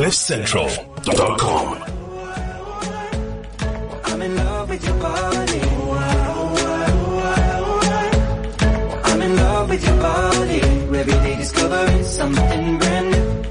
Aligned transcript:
CliffCentral.com. 0.00 1.82
I'm 4.06 4.22
in 4.22 4.34
love 4.34 4.70
with 4.70 4.84
your 4.86 4.98
body. 4.98 5.60
I'm 9.04 9.20
in 9.20 9.36
love 9.36 9.68
with 9.68 9.84
your 9.86 9.96
body. 9.98 10.60
Every 11.00 11.12
day 11.12 11.36
discovering 11.36 12.04
something 12.04 12.78
brand 12.78 13.10
new. 13.10 13.44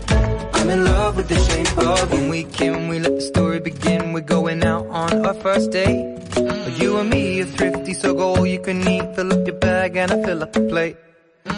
I'm 0.53 0.69
in 0.71 0.85
love 0.85 1.17
with 1.17 1.27
the 1.27 1.37
shape 1.37 1.77
of 1.77 2.11
when 2.13 2.29
we 2.29 2.45
came, 2.45 2.87
we 2.87 2.97
let 2.97 3.13
the 3.13 3.21
story 3.21 3.59
begin. 3.59 4.13
We're 4.13 4.21
going 4.21 4.63
out 4.63 4.87
on 4.87 5.23
our 5.27 5.35
first 5.35 5.69
date. 5.69 6.17
But 6.33 6.79
you 6.79 6.97
and 6.97 7.11
me 7.11 7.41
are 7.41 7.45
thrifty, 7.45 7.93
so 7.93 8.15
go 8.15 8.33
all 8.33 8.47
you 8.47 8.59
can 8.59 8.87
eat. 8.87 9.15
Fill 9.15 9.33
up 9.33 9.45
your 9.45 9.55
bag 9.55 9.95
and 9.97 10.11
I 10.11 10.23
fill 10.23 10.41
up 10.41 10.53
the 10.53 10.61
plate. 10.61 10.97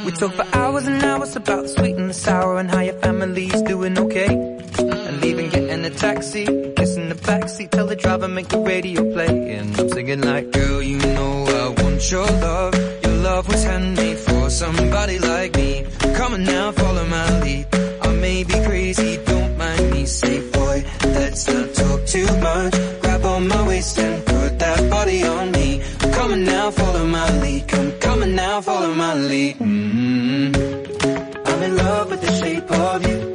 We 0.05 0.11
talk 0.11 0.33
for 0.33 0.45
hours 0.53 0.85
and 0.85 1.01
hours 1.01 1.37
about 1.37 1.61
the 1.61 1.69
sweet 1.69 1.95
and 1.95 2.09
the 2.09 2.13
sour 2.13 2.59
and 2.59 2.69
how 2.69 2.81
your 2.81 2.99
family's 2.99 3.61
doing 3.61 3.97
okay. 3.97 4.57
Leaving, 5.41 5.67
getting 5.67 5.85
a 5.85 5.89
taxi, 5.89 6.45
kissing 6.75 7.09
the 7.09 7.15
backseat, 7.15 7.71
tell 7.71 7.87
the 7.87 7.95
driver 7.95 8.27
make 8.27 8.47
the 8.49 8.59
radio 8.59 9.01
play. 9.11 9.55
And 9.55 9.79
I'm 9.79 9.89
singing 9.89 10.21
like, 10.21 10.51
girl, 10.51 10.83
you 10.83 10.99
know 10.99 11.45
I 11.45 11.81
want 11.81 12.11
your 12.11 12.25
love. 12.25 12.75
Your 13.03 13.15
love 13.23 13.47
was 13.47 13.63
handmade 13.63 14.17
for 14.19 14.49
somebody 14.51 15.17
like 15.17 15.55
me. 15.55 15.85
Come 16.13 16.33
on 16.33 16.43
now, 16.43 16.71
follow 16.71 17.05
my 17.05 17.39
lead. 17.39 17.65
I 18.03 18.13
may 18.13 18.43
be 18.43 18.53
crazy, 18.65 19.17
don't 19.25 19.57
mind 19.57 19.91
me. 19.91 20.05
Say, 20.05 20.47
boy, 20.51 20.83
let's 21.05 21.47
not 21.47 21.73
talk 21.73 22.05
too 22.05 22.27
much. 22.37 22.73
Grab 23.01 23.25
on 23.25 23.47
my 23.47 23.67
waist 23.67 23.97
and 23.97 24.23
put 24.23 24.59
that 24.59 24.89
body 24.91 25.23
on 25.23 25.51
me. 25.51 25.81
Come 26.13 26.33
on 26.33 26.43
now, 26.43 26.69
follow 26.69 27.05
my 27.07 27.39
lead. 27.39 27.67
Come, 27.67 28.21
on 28.21 28.35
now, 28.35 28.61
follow 28.61 28.93
my 28.93 29.15
lead. 29.15 29.57
mm 29.57 31.47
I'm 31.47 31.63
in 31.63 31.77
love 31.77 32.11
with 32.11 32.21
the 32.21 32.31
shape 32.35 32.69
of 32.69 33.07
you. 33.07 33.30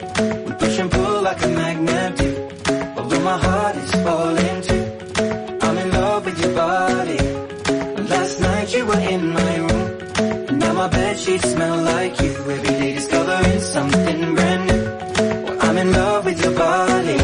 Sheets 11.26 11.50
smell 11.50 11.82
like 11.82 12.20
you. 12.20 12.30
Every 12.30 12.62
day 12.62 12.94
discovering 12.94 13.60
something 13.60 14.34
brand 14.36 14.66
new. 14.68 14.84
Well, 15.44 15.58
I'm 15.60 15.78
in 15.78 15.92
love 15.92 16.24
with 16.24 16.40
your 16.44 16.54
body. 16.54 17.18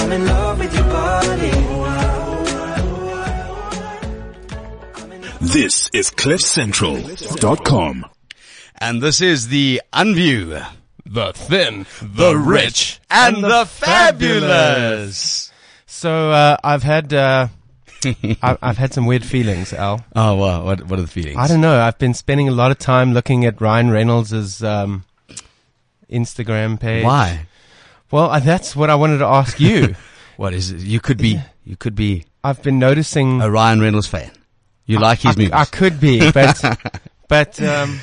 I'm 0.00 0.12
in 0.12 0.26
love 0.26 0.58
with 0.58 0.74
your 0.74 0.84
body. 0.84 1.50
This 5.40 5.88
is 5.94 6.10
CliffCentral.com. 6.10 8.04
And 8.76 9.02
this 9.02 9.20
is 9.20 9.48
the 9.48 9.82
Unview, 9.92 10.64
The 11.06 11.32
thin, 11.32 11.86
the 12.02 12.36
rich, 12.36 13.00
and 13.10 13.42
the 13.42 13.66
fabulous. 13.66 15.50
So 15.86 16.30
uh, 16.30 16.56
I've 16.62 16.82
had 16.82 17.12
uh, 17.12 17.48
I- 18.42 18.58
I've 18.62 18.78
had 18.78 18.92
some 18.94 19.06
weird 19.06 19.24
feelings, 19.24 19.72
Al. 19.72 20.04
Oh, 20.16 20.34
wow. 20.34 20.64
What, 20.64 20.86
what 20.86 20.98
are 20.98 21.02
the 21.02 21.08
feelings? 21.08 21.36
I 21.38 21.46
don't 21.48 21.60
know. 21.60 21.80
I've 21.80 21.98
been 21.98 22.14
spending 22.14 22.48
a 22.48 22.52
lot 22.52 22.70
of 22.70 22.78
time 22.78 23.12
looking 23.14 23.44
at 23.44 23.60
Ryan 23.60 23.90
Reynolds' 23.90 24.62
um, 24.62 25.04
Instagram 26.10 26.78
page. 26.80 27.04
Why? 27.04 27.46
Well, 28.10 28.30
uh, 28.30 28.40
that's 28.40 28.74
what 28.74 28.90
I 28.90 28.94
wanted 28.94 29.18
to 29.18 29.26
ask 29.26 29.60
you. 29.60 29.94
What 30.36 30.54
is 30.54 30.70
it? 30.70 30.80
You 30.80 31.00
could 31.00 31.18
be, 31.18 31.38
you 31.66 31.76
could 31.76 31.94
be 31.94 32.24
I've 32.42 32.62
been 32.62 32.78
noticing. 32.78 33.42
a 33.42 33.50
Ryan 33.50 33.78
Reynolds 33.78 34.06
fan. 34.06 34.30
You 34.86 34.98
like 34.98 35.18
his 35.18 35.36
I, 35.36 35.38
movies. 35.38 35.52
I 35.52 35.64
could 35.66 36.00
be, 36.00 36.32
but 36.32 36.64
but 37.28 37.62
um, 37.62 38.00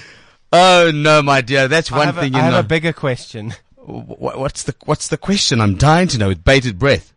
oh 0.53 0.91
no, 0.93 1.23
my 1.23 1.41
dear. 1.41 1.67
That's 1.67 1.89
one 1.89 2.05
have, 2.05 2.17
a, 2.19 2.21
thing 2.21 2.35
I 2.35 2.37
you 2.37 2.43
have 2.43 2.53
know. 2.53 2.59
a 2.59 2.63
bigger 2.63 2.93
question. 2.93 3.55
What's 3.77 4.61
the, 4.63 4.75
what's 4.85 5.07
the 5.07 5.17
question? 5.17 5.59
I'm 5.61 5.77
dying 5.77 6.09
to 6.09 6.19
know 6.19 6.27
with 6.27 6.43
bated 6.43 6.77
breath. 6.77 7.11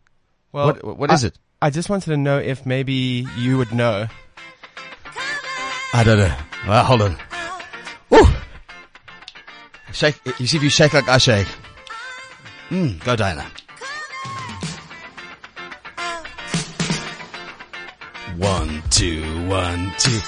Well, 0.52 0.68
What- 0.68 0.96
what 0.96 1.10
is 1.12 1.22
I- 1.22 1.26
it? 1.28 1.38
I 1.62 1.68
just 1.68 1.90
wanted 1.90 2.06
to 2.10 2.16
know 2.16 2.38
if 2.38 2.64
maybe 2.64 3.26
you 3.36 3.58
would 3.58 3.72
know. 3.72 4.06
I 5.92 6.02
don't 6.02 6.18
know. 6.18 6.28
Hold 6.82 7.02
on. 7.02 7.18
Woo! 8.08 8.26
Shake. 9.92 10.18
You 10.38 10.46
see 10.46 10.56
if 10.56 10.62
you 10.62 10.70
shake 10.70 10.94
like 10.94 11.08
I 11.08 11.18
shake. 11.18 11.48
Mm, 12.70 13.04
go 13.04 13.14
Diana. 13.14 13.44
One, 18.38 18.82
two, 18.88 19.46
one, 19.46 19.92
two. 19.98 20.18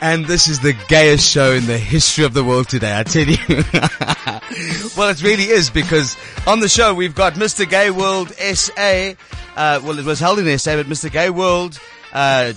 And 0.00 0.26
this 0.26 0.48
is 0.48 0.60
the 0.60 0.74
gayest 0.88 1.28
show 1.30 1.52
in 1.52 1.66
the 1.66 1.78
history 1.78 2.24
of 2.24 2.34
the 2.34 2.44
world 2.44 2.68
today, 2.68 2.98
I 2.98 3.02
tell 3.04 3.26
you. 3.26 3.36
well, 4.96 5.08
it 5.08 5.22
really 5.22 5.44
is 5.44 5.70
because 5.70 6.16
on 6.46 6.60
the 6.60 6.68
show 6.68 6.92
we've 6.94 7.14
got 7.14 7.34
Mr. 7.34 7.68
Gay 7.68 7.90
World 7.90 8.30
SA. 8.32 9.14
Uh, 9.56 9.80
well, 9.82 9.98
it 9.98 10.04
was 10.04 10.20
held 10.20 10.38
in 10.38 10.58
SA, 10.58 10.76
but 10.76 10.86
Mr. 10.86 11.10
Gay 11.10 11.30
World, 11.30 11.78
uh, 12.12 12.52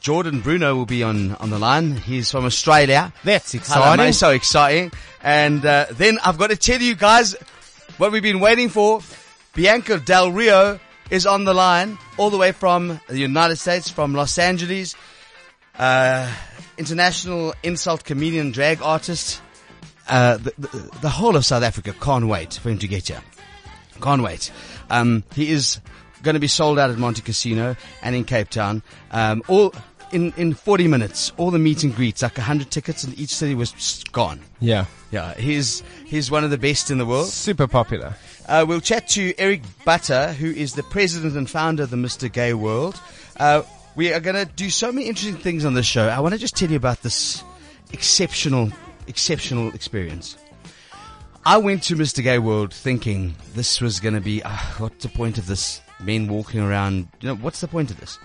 Jordan 0.00 0.40
Bruno 0.40 0.74
will 0.74 0.86
be 0.86 1.02
on, 1.02 1.34
on 1.36 1.50
the 1.50 1.58
line. 1.58 1.96
He's 1.96 2.30
from 2.30 2.44
Australia. 2.44 3.12
That's 3.22 3.52
Hello, 3.52 3.60
exciting. 3.60 4.04
mate. 4.04 4.12
So 4.12 4.30
exciting. 4.30 4.92
And 5.22 5.64
uh, 5.64 5.86
then 5.92 6.18
I've 6.24 6.38
got 6.38 6.50
to 6.50 6.56
tell 6.56 6.80
you 6.80 6.94
guys 6.94 7.34
what 7.98 8.12
we've 8.12 8.22
been 8.22 8.40
waiting 8.40 8.68
for. 8.70 9.00
Bianca 9.54 9.98
Del 9.98 10.32
Rio 10.32 10.80
is 11.10 11.26
on 11.26 11.44
the 11.44 11.54
line 11.54 11.98
all 12.16 12.30
the 12.30 12.38
way 12.38 12.52
from 12.52 13.00
the 13.08 13.18
United 13.18 13.56
States, 13.56 13.90
from 13.90 14.14
Los 14.14 14.38
Angeles. 14.38 14.94
Uh, 15.78 16.32
international 16.78 17.54
insult 17.62 18.04
comedian, 18.04 18.50
drag 18.52 18.80
artist. 18.82 19.40
Uh, 20.08 20.38
the, 20.38 20.52
the, 20.58 20.90
the 21.02 21.08
whole 21.08 21.36
of 21.36 21.44
South 21.44 21.62
Africa 21.62 21.92
can't 22.00 22.26
wait 22.28 22.54
for 22.54 22.70
him 22.70 22.78
to 22.78 22.88
get 22.88 23.08
here. 23.08 23.22
Can't 24.00 24.22
wait. 24.22 24.50
Um, 24.90 25.24
he 25.34 25.50
is 25.50 25.80
going 26.22 26.34
to 26.34 26.40
be 26.40 26.48
sold 26.48 26.78
out 26.78 26.90
at 26.90 26.96
Montecasino 26.96 27.76
and 28.02 28.14
in 28.16 28.24
Cape 28.24 28.48
Town. 28.48 28.82
Um, 29.10 29.42
all 29.48 29.74
in, 30.12 30.32
in 30.36 30.54
40 30.54 30.88
minutes, 30.88 31.32
all 31.36 31.50
the 31.50 31.58
meet 31.58 31.82
and 31.84 31.94
greets, 31.94 32.22
like 32.22 32.38
100 32.38 32.70
tickets 32.70 33.04
in 33.04 33.12
each 33.14 33.34
city 33.34 33.54
was 33.54 34.02
gone. 34.12 34.40
Yeah, 34.60 34.86
Yeah, 35.10 35.34
he's, 35.34 35.82
he's 36.06 36.30
one 36.30 36.44
of 36.44 36.50
the 36.50 36.58
best 36.58 36.90
in 36.90 36.98
the 36.98 37.06
world. 37.06 37.28
super 37.28 37.66
popular. 37.66 38.14
Uh, 38.46 38.64
we'll 38.66 38.80
chat 38.80 39.08
to 39.08 39.34
Eric 39.36 39.60
Butter, 39.84 40.32
who 40.32 40.50
is 40.50 40.72
the 40.74 40.82
president 40.84 41.36
and 41.36 41.50
founder 41.50 41.82
of 41.82 41.90
the 41.90 41.96
Mr. 41.98 42.32
Gay 42.32 42.54
World. 42.54 42.98
Uh, 43.36 43.62
we 43.98 44.12
are 44.12 44.20
going 44.20 44.36
to 44.36 44.44
do 44.54 44.70
so 44.70 44.92
many 44.92 45.08
interesting 45.08 45.34
things 45.34 45.64
on 45.64 45.74
this 45.74 45.84
show. 45.84 46.06
I 46.06 46.20
want 46.20 46.32
to 46.32 46.38
just 46.38 46.54
tell 46.54 46.70
you 46.70 46.76
about 46.76 47.02
this 47.02 47.42
exceptional, 47.92 48.70
exceptional 49.08 49.74
experience. 49.74 50.38
I 51.44 51.56
went 51.56 51.82
to 51.84 51.96
Mr. 51.96 52.22
Gay 52.22 52.38
World 52.38 52.72
thinking 52.72 53.34
this 53.54 53.80
was 53.80 53.98
going 53.98 54.14
to 54.14 54.20
be, 54.20 54.40
ah, 54.44 54.76
what's 54.78 55.02
the 55.02 55.08
point 55.08 55.36
of 55.36 55.48
this? 55.48 55.80
Men 55.98 56.28
walking 56.28 56.60
around, 56.60 57.08
you 57.20 57.26
know, 57.26 57.34
what's 57.34 57.60
the 57.60 57.66
point 57.66 57.90
of 57.90 57.98
this? 57.98 58.20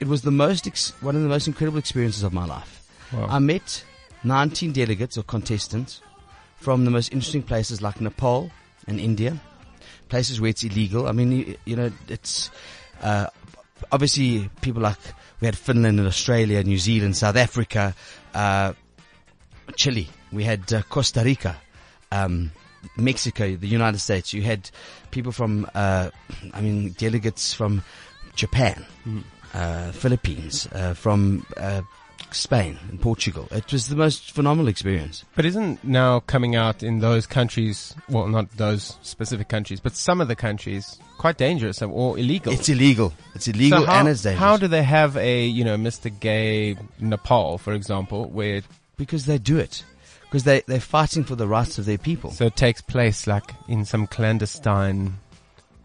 It 0.00 0.08
was 0.08 0.22
the 0.22 0.32
most, 0.32 0.66
ex- 0.66 1.00
one 1.00 1.14
of 1.14 1.22
the 1.22 1.28
most 1.28 1.46
incredible 1.46 1.78
experiences 1.78 2.24
of 2.24 2.32
my 2.32 2.44
life. 2.44 2.84
Wow. 3.12 3.28
I 3.30 3.38
met 3.38 3.84
19 4.24 4.72
delegates 4.72 5.16
or 5.16 5.22
contestants 5.22 6.00
from 6.56 6.84
the 6.84 6.90
most 6.90 7.12
interesting 7.12 7.44
places 7.44 7.82
like 7.82 8.00
Nepal 8.00 8.50
and 8.88 8.98
India, 8.98 9.40
places 10.08 10.40
where 10.40 10.50
it's 10.50 10.64
illegal. 10.64 11.06
I 11.06 11.12
mean, 11.12 11.30
you, 11.30 11.56
you 11.66 11.76
know, 11.76 11.92
it's 12.08 12.50
uh, 13.00 13.28
obviously 13.90 14.48
people 14.60 14.82
like 14.82 14.98
we 15.40 15.46
had 15.46 15.56
Finland 15.56 15.98
and 15.98 16.06
Australia, 16.06 16.62
New 16.62 16.78
Zealand, 16.78 17.16
South 17.16 17.36
Africa, 17.36 17.94
uh, 18.34 18.72
Chile. 19.76 20.08
We 20.30 20.44
had 20.44 20.72
uh, 20.72 20.82
Costa 20.82 21.22
Rica, 21.22 21.56
um, 22.10 22.52
Mexico, 22.96 23.56
the 23.56 23.66
United 23.66 23.98
States. 23.98 24.32
You 24.32 24.42
had 24.42 24.70
people 25.10 25.32
from, 25.32 25.66
uh, 25.74 26.10
I 26.54 26.60
mean, 26.60 26.92
delegates 26.92 27.52
from 27.52 27.82
Japan, 28.36 28.86
uh, 29.54 29.92
Philippines, 29.92 30.68
uh, 30.72 30.94
from 30.94 31.44
uh, 31.56 31.82
Spain 32.34 32.78
and 32.88 33.00
Portugal. 33.00 33.48
It 33.50 33.72
was 33.72 33.88
the 33.88 33.96
most 33.96 34.30
phenomenal 34.32 34.68
experience. 34.68 35.24
But 35.34 35.44
isn't 35.44 35.82
now 35.84 36.20
coming 36.20 36.56
out 36.56 36.82
in 36.82 36.98
those 37.00 37.26
countries, 37.26 37.94
well, 38.08 38.26
not 38.28 38.50
those 38.56 38.96
specific 39.02 39.48
countries, 39.48 39.80
but 39.80 39.94
some 39.94 40.20
of 40.20 40.28
the 40.28 40.36
countries, 40.36 40.98
quite 41.18 41.36
dangerous 41.38 41.80
or 41.82 42.18
illegal? 42.18 42.52
It's 42.52 42.68
illegal. 42.68 43.12
It's 43.34 43.48
illegal 43.48 43.80
So 43.80 43.86
how, 43.86 44.00
and 44.00 44.08
it's 44.08 44.22
dangerous. 44.22 44.40
how 44.40 44.56
do 44.56 44.68
they 44.68 44.82
have 44.82 45.16
a, 45.16 45.44
you 45.46 45.64
know, 45.64 45.76
Mr. 45.76 46.10
Gay 46.20 46.76
Nepal, 47.00 47.58
for 47.58 47.72
example, 47.72 48.28
where 48.30 48.62
because 48.96 49.26
they 49.26 49.38
do 49.38 49.58
it. 49.58 49.84
Because 50.24 50.44
they, 50.44 50.62
they're 50.66 50.80
fighting 50.80 51.24
for 51.24 51.34
the 51.36 51.46
rights 51.46 51.78
of 51.78 51.84
their 51.84 51.98
people. 51.98 52.30
so 52.30 52.46
it 52.46 52.56
takes 52.56 52.80
place 52.80 53.26
like 53.26 53.52
in 53.68 53.84
some 53.84 54.06
clandestine 54.06 55.14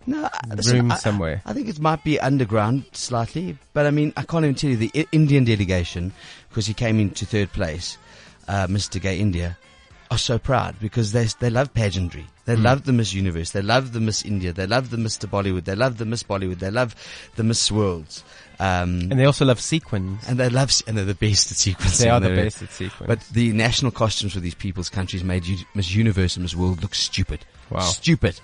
No, 0.07 0.29
I- 0.31 0.55
room 0.71 0.91
I- 0.91 0.95
somewhere? 0.95 1.41
I 1.45 1.53
think 1.53 1.67
it 1.67 1.79
might 1.79 2.03
be 2.03 2.19
underground 2.19 2.85
slightly, 2.93 3.57
but 3.73 3.85
I 3.85 3.91
mean, 3.91 4.13
I 4.17 4.23
can't 4.23 4.43
even 4.45 4.55
tell 4.55 4.69
you 4.69 4.77
the 4.77 4.91
I- 4.95 5.05
Indian 5.11 5.43
delegation, 5.43 6.13
because 6.49 6.65
he 6.65 6.73
came 6.73 6.99
into 6.99 7.25
third 7.25 7.51
place, 7.51 7.97
uh, 8.47 8.67
Mr. 8.67 9.01
Gay 9.01 9.19
India, 9.19 9.57
are 10.09 10.17
so 10.17 10.39
proud 10.39 10.79
because 10.79 11.11
they, 11.11 11.27
they 11.41 11.49
love 11.49 11.73
pageantry. 11.73 12.25
They 12.45 12.55
love 12.55 12.85
the 12.85 12.93
Miss 12.93 13.13
Universe. 13.13 13.51
They 13.51 13.61
love 13.61 13.91
the 13.91 13.99
Miss 13.99 14.23
India. 14.23 14.53
They 14.53 14.65
love 14.65 14.89
the 14.89 14.95
Mr. 14.95 15.29
Bollywood. 15.29 15.65
They 15.65 15.75
love 15.75 15.97
the 15.97 16.05
Miss 16.05 16.23
Bollywood. 16.23 16.59
They 16.59 16.71
love 16.71 16.95
the 17.35 17.43
Miss 17.43 17.69
Worlds. 17.69 18.23
Um, 18.57 19.11
And 19.11 19.19
they 19.19 19.25
also 19.25 19.43
love 19.43 19.59
sequins. 19.59 20.23
and 20.29 20.39
they 20.39 20.47
love, 20.47 20.71
and 20.87 20.97
they're 20.97 21.03
the 21.03 21.13
best 21.13 21.51
at 21.51 21.57
sequins. 21.57 21.99
They 21.99 22.07
are 22.09 22.21
the 22.21 22.29
best 22.29 22.61
at 22.61 22.71
sequins. 22.71 23.05
But 23.05 23.19
the 23.33 23.51
national 23.51 23.91
costumes 23.91 24.31
for 24.31 24.39
these 24.39 24.55
people's 24.55 24.87
countries 24.87 25.25
made 25.25 25.43
Miss 25.75 25.93
Universe 25.93 26.37
and 26.37 26.43
Miss 26.43 26.55
World 26.55 26.81
look 26.81 26.95
stupid. 26.95 27.43
Wow. 27.69 27.81
Stupid. 27.81 28.39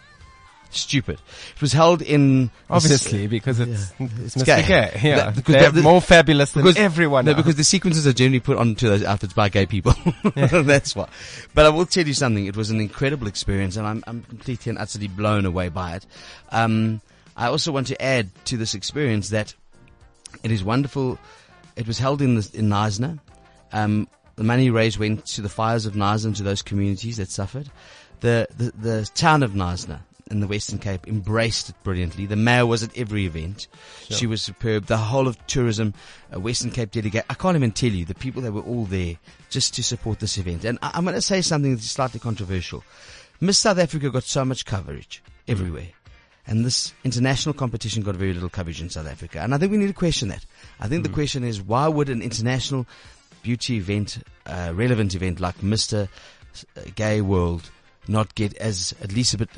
Stupid. 0.75 1.19
It 1.55 1.61
was 1.61 1.71
held 1.73 2.01
in 2.01 2.51
Obviously, 2.69 3.27
because 3.27 3.59
it's, 3.59 3.93
Yeah. 3.99 4.07
it's, 4.23 4.35
Mr. 4.35 4.45
gay. 4.45 4.63
Gay. 4.67 4.99
Yeah, 5.03 5.15
That- 5.15 5.35
because 5.35 5.73
they're 5.73 5.83
more 5.83 6.01
fabulous 6.01 6.51
than 6.51 6.63
because 6.63 6.77
everyone 6.77 7.25
No, 7.25 7.31
else. 7.31 7.37
because 7.41 7.55
the 7.55 7.63
sequences 7.63 8.07
are 8.07 8.13
generally 8.13 8.39
put 8.39 8.57
onto 8.57 8.89
those 8.89 9.03
outfits 9.03 9.33
by 9.33 9.49
gay 9.49 9.65
people. 9.65 9.93
That's 10.35 10.95
why. 10.95 11.07
But 11.53 11.65
I 11.65 11.69
will 11.69 11.85
tell 11.85 12.07
you 12.07 12.13
something. 12.13 12.45
It 12.45 12.55
was 12.55 12.69
an 12.69 12.79
incredible 12.79 13.27
experience, 13.27 13.77
and 13.77 13.85
I'm 13.85 14.03
I'm 14.07 14.23
completely 14.23 14.69
and 14.71 14.79
utterly 14.79 15.07
blown 15.07 15.45
away 15.45 15.69
by 15.69 15.95
it. 15.95 16.05
Um, 16.51 17.01
I 17.35 17.47
also 17.47 17.71
want 17.71 17.87
to 17.87 18.01
add 18.01 18.29
to 18.45 18.57
this 18.57 18.73
experience 18.73 19.29
that 19.29 19.53
it 20.43 20.51
is 20.51 20.63
wonderful. 20.63 21.17
It 21.75 21.87
was 21.87 21.97
held 21.99 22.21
in 22.21 22.35
the, 22.35 22.49
in 22.53 22.69
Knysna. 22.69 23.19
Um, 23.71 24.07
the 24.35 24.43
money 24.43 24.69
raised 24.69 24.97
went 24.97 25.25
to 25.27 25.41
the 25.41 25.49
fires 25.49 25.85
of 25.85 25.95
and 25.95 26.35
to 26.35 26.43
those 26.43 26.61
communities 26.61 27.17
that 27.17 27.29
suffered. 27.29 27.69
The, 28.21 28.47
the, 28.57 28.71
the 28.71 29.09
town 29.13 29.43
of 29.43 29.51
Knysna 29.51 29.99
in 30.33 30.39
the 30.41 30.47
Western 30.47 30.79
Cape 30.79 31.07
embraced 31.07 31.69
it 31.69 31.75
brilliantly. 31.83 32.25
The 32.25 32.35
mayor 32.35 32.65
was 32.65 32.83
at 32.83 32.97
every 32.97 33.25
event. 33.25 33.67
She 34.09 34.27
was 34.27 34.41
superb. 34.41 34.87
The 34.87 34.97
whole 34.97 35.27
of 35.27 35.37
tourism, 35.47 35.93
uh, 36.35 36.39
Western 36.39 36.71
Cape 36.71 36.91
delegate. 36.91 37.23
I 37.29 37.35
can't 37.35 37.55
even 37.55 37.71
tell 37.71 37.91
you 37.91 38.03
the 38.03 38.15
people 38.15 38.41
that 38.41 38.51
were 38.51 38.61
all 38.61 38.85
there 38.85 39.15
just 39.49 39.73
to 39.75 39.83
support 39.83 40.19
this 40.19 40.37
event. 40.37 40.65
And 40.65 40.79
I, 40.81 40.91
I'm 40.95 41.03
going 41.03 41.15
to 41.15 41.21
say 41.21 41.41
something 41.41 41.75
that's 41.75 41.89
slightly 41.89 42.19
controversial. 42.19 42.83
Miss 43.39 43.59
South 43.59 43.77
Africa 43.77 44.09
got 44.09 44.23
so 44.23 44.43
much 44.43 44.65
coverage 44.65 45.23
everywhere. 45.47 45.87
And 46.45 46.65
this 46.65 46.93
international 47.05 47.53
competition 47.53 48.03
got 48.03 48.15
very 48.15 48.33
little 48.33 48.49
coverage 48.49 48.81
in 48.81 48.89
South 48.89 49.07
Africa. 49.07 49.39
And 49.39 49.55
I 49.55 49.57
think 49.57 49.71
we 49.71 49.77
need 49.77 49.87
to 49.87 49.93
question 49.93 50.27
that. 50.27 50.45
I 50.79 50.87
think 50.87 51.03
the 51.03 51.09
question 51.09 51.43
is 51.43 51.61
why 51.61 51.87
would 51.87 52.09
an 52.09 52.21
international 52.21 52.85
beauty 53.43 53.77
event, 53.77 54.19
uh, 54.45 54.73
relevant 54.75 55.15
event 55.15 55.39
like 55.39 55.57
Mr. 55.59 56.09
Gay 56.95 57.21
World 57.21 57.69
not 58.07 58.35
get 58.35 58.53
as 58.57 58.93
at 59.01 59.13
least 59.13 59.33
a 59.33 59.37
bit, 59.37 59.49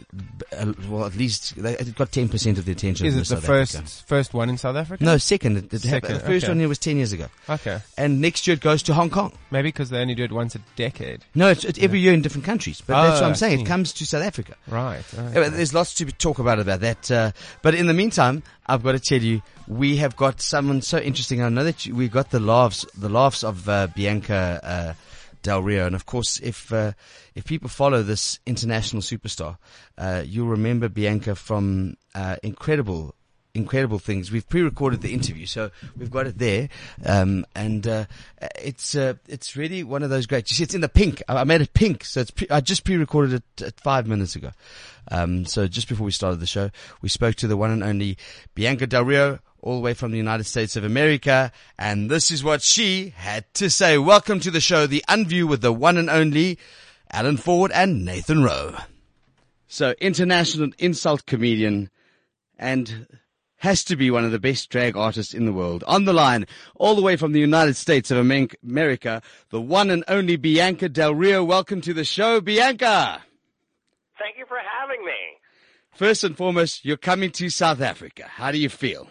uh, 0.55 0.73
well, 0.89 1.05
at 1.05 1.15
least 1.15 1.55
they- 1.61 1.75
it 1.77 1.95
got 1.95 2.11
10% 2.11 2.57
of 2.57 2.65
the 2.65 2.71
attention 2.71 3.07
is 3.07 3.15
it 3.15 3.19
the 3.19 3.25
South 3.25 3.45
first 3.45 3.75
Africa. 3.75 3.91
first 4.05 4.33
one 4.33 4.49
in 4.49 4.57
South 4.57 4.75
Africa? 4.75 5.03
No, 5.03 5.17
second. 5.17 5.57
It, 5.57 5.73
it 5.73 5.83
happened- 5.83 5.83
Second, 6.05 6.13
the 6.15 6.19
first 6.25 6.43
okay. 6.45 6.51
one 6.51 6.59
here 6.59 6.67
was 6.67 6.77
10 6.77 6.97
years 6.97 7.11
ago. 7.11 7.27
Okay, 7.49 7.79
And 7.97 8.21
next 8.21 8.45
year 8.45 8.53
it 8.55 8.61
goes 8.61 8.83
to 8.83 8.93
Hong 8.93 9.09
Kong. 9.09 9.31
maybe 9.51 9.69
because 9.69 9.89
they 9.89 9.99
only 9.99 10.13
do 10.15 10.23
it 10.23 10.31
once 10.31 10.53
a 10.55 10.59
decade. 10.75 11.21
No, 11.33 11.49
it's, 11.49 11.63
it's 11.63 11.79
every 11.79 11.99
year 11.99 12.13
in 12.13 12.21
different 12.21 12.45
countries. 12.45 12.81
But 12.85 13.01
that's 13.01 13.19
Oh, 13.19 13.23
what 13.23 13.29
I'm 13.29 13.35
saying. 13.35 13.61
It 13.61 13.65
comes 13.65 13.93
to 13.93 14.05
South 14.05 14.23
Africa. 14.23 14.55
Right. 14.67 15.03
Yeah, 15.13 15.21
okay. 15.21 15.33
but 15.33 15.53
There's 15.53 15.73
lots 15.73 15.93
to 15.95 16.05
talk 16.05 16.39
about 16.39 16.59
about 16.59 16.81
that. 16.81 17.09
Uh, 17.11 17.31
but 17.63 17.73
in 17.73 17.87
the 17.87 17.93
meantime, 17.93 18.43
I've 18.67 18.83
got 18.83 18.91
to 18.93 18.99
tell 18.99 19.21
you, 19.21 19.41
we 19.67 19.97
have 19.97 20.15
got 20.15 20.41
someone 20.41 20.81
so 20.83 20.99
interesting. 20.99 21.41
I 21.41 21.49
know 21.49 21.63
that 21.63 21.85
you, 21.85 21.95
we 21.95 22.07
got 22.09 22.29
the 22.29 22.39
laughs, 22.39 22.85
the 22.97 23.09
laughs 23.09 23.43
of 23.43 23.67
uh, 23.67 23.87
Bianca 23.95 24.59
uh, 24.63 24.93
Del 25.41 25.61
Rio, 25.63 25.85
and 25.87 25.95
of 25.95 26.05
course, 26.05 26.39
if 26.41 26.71
uh, 26.73 26.91
if 27.35 27.45
people 27.45 27.69
follow 27.69 28.01
this 28.01 28.39
international 28.45 29.01
superstar, 29.01 29.57
uh, 29.97 30.23
you'll 30.25 30.47
remember 30.47 30.89
Bianca 30.89 31.35
from 31.35 31.97
uh, 32.15 32.37
incredible. 32.41 33.13
Incredible 33.57 33.99
things. 33.99 34.33
We've 34.33 34.49
pre-recorded 34.49 34.99
the 34.99 35.13
interview, 35.13 35.45
so 35.45 35.71
we've 35.95 36.11
got 36.11 36.27
it 36.27 36.37
there, 36.37 36.67
um, 37.05 37.45
and 37.55 37.87
uh, 37.87 38.03
it's 38.61 38.95
uh, 38.95 39.13
it's 39.29 39.55
really 39.55 39.81
one 39.81 40.03
of 40.03 40.09
those 40.09 40.25
great. 40.25 40.51
You 40.51 40.55
see, 40.55 40.63
it's 40.63 40.75
in 40.75 40.81
the 40.81 40.89
pink. 40.89 41.23
I 41.29 41.37
I 41.37 41.43
made 41.45 41.61
it 41.61 41.73
pink, 41.73 42.03
so 42.03 42.19
it's 42.19 42.31
pre- 42.31 42.49
I 42.49 42.59
just 42.59 42.83
pre-recorded 42.83 43.35
it 43.35 43.61
at 43.61 43.79
five 43.79 44.07
minutes 44.07 44.35
ago. 44.35 44.51
Um, 45.09 45.45
so 45.45 45.67
just 45.67 45.87
before 45.87 46.03
we 46.03 46.11
started 46.11 46.41
the 46.41 46.45
show, 46.45 46.69
we 47.01 47.07
spoke 47.07 47.35
to 47.35 47.47
the 47.47 47.55
one 47.55 47.71
and 47.71 47.81
only 47.81 48.17
Bianca 48.55 48.87
Del 48.87 49.05
Rio, 49.05 49.39
all 49.61 49.75
the 49.75 49.81
way 49.81 49.93
from 49.93 50.11
the 50.11 50.17
United 50.17 50.43
States 50.43 50.75
of 50.75 50.83
America, 50.83 51.53
and 51.79 52.11
this 52.11 52.31
is 52.31 52.43
what 52.43 52.61
she 52.61 53.13
had 53.15 53.45
to 53.53 53.69
say. 53.69 53.97
Welcome 53.97 54.41
to 54.41 54.51
the 54.51 54.59
show, 54.59 54.85
The 54.85 55.05
Unview 55.07 55.47
with 55.47 55.61
the 55.61 55.71
one 55.71 55.95
and 55.95 56.09
only 56.09 56.59
Alan 57.15 57.37
Ford 57.37 57.71
and 57.71 58.03
Nathan 58.03 58.43
Rowe. 58.43 58.75
So, 59.69 59.95
international 60.01 60.71
insult 60.77 61.25
comedian 61.25 61.89
and 62.59 63.07
has 63.59 63.85
to 63.85 63.95
be 63.95 64.11
one 64.11 64.25
of 64.25 64.33
the 64.33 64.39
best 64.39 64.69
drag 64.69 64.97
artists 64.97 65.33
in 65.33 65.45
the 65.45 65.53
world. 65.53 65.81
On 65.87 66.03
the 66.03 66.11
line, 66.11 66.45
all 66.75 66.93
the 66.93 67.01
way 67.01 67.15
from 67.15 67.31
the 67.31 67.39
United 67.39 67.77
States 67.77 68.11
of 68.11 68.17
America, 68.17 69.21
the 69.49 69.61
one 69.61 69.91
and 69.91 70.03
only 70.09 70.35
Bianca 70.35 70.89
Del 70.89 71.15
Rio. 71.15 71.41
Welcome 71.41 71.79
to 71.81 71.93
the 71.93 72.03
show, 72.03 72.41
Bianca. 72.41 73.23
Thank 74.19 74.37
you 74.37 74.45
for 74.45 74.57
having 74.81 75.05
me. 75.05 75.13
First 75.93 76.25
and 76.25 76.35
foremost, 76.35 76.83
you're 76.83 76.97
coming 76.97 77.31
to 77.31 77.49
South 77.49 77.79
Africa. 77.79 78.25
How 78.27 78.51
do 78.51 78.57
you 78.57 78.67
feel? 78.67 79.07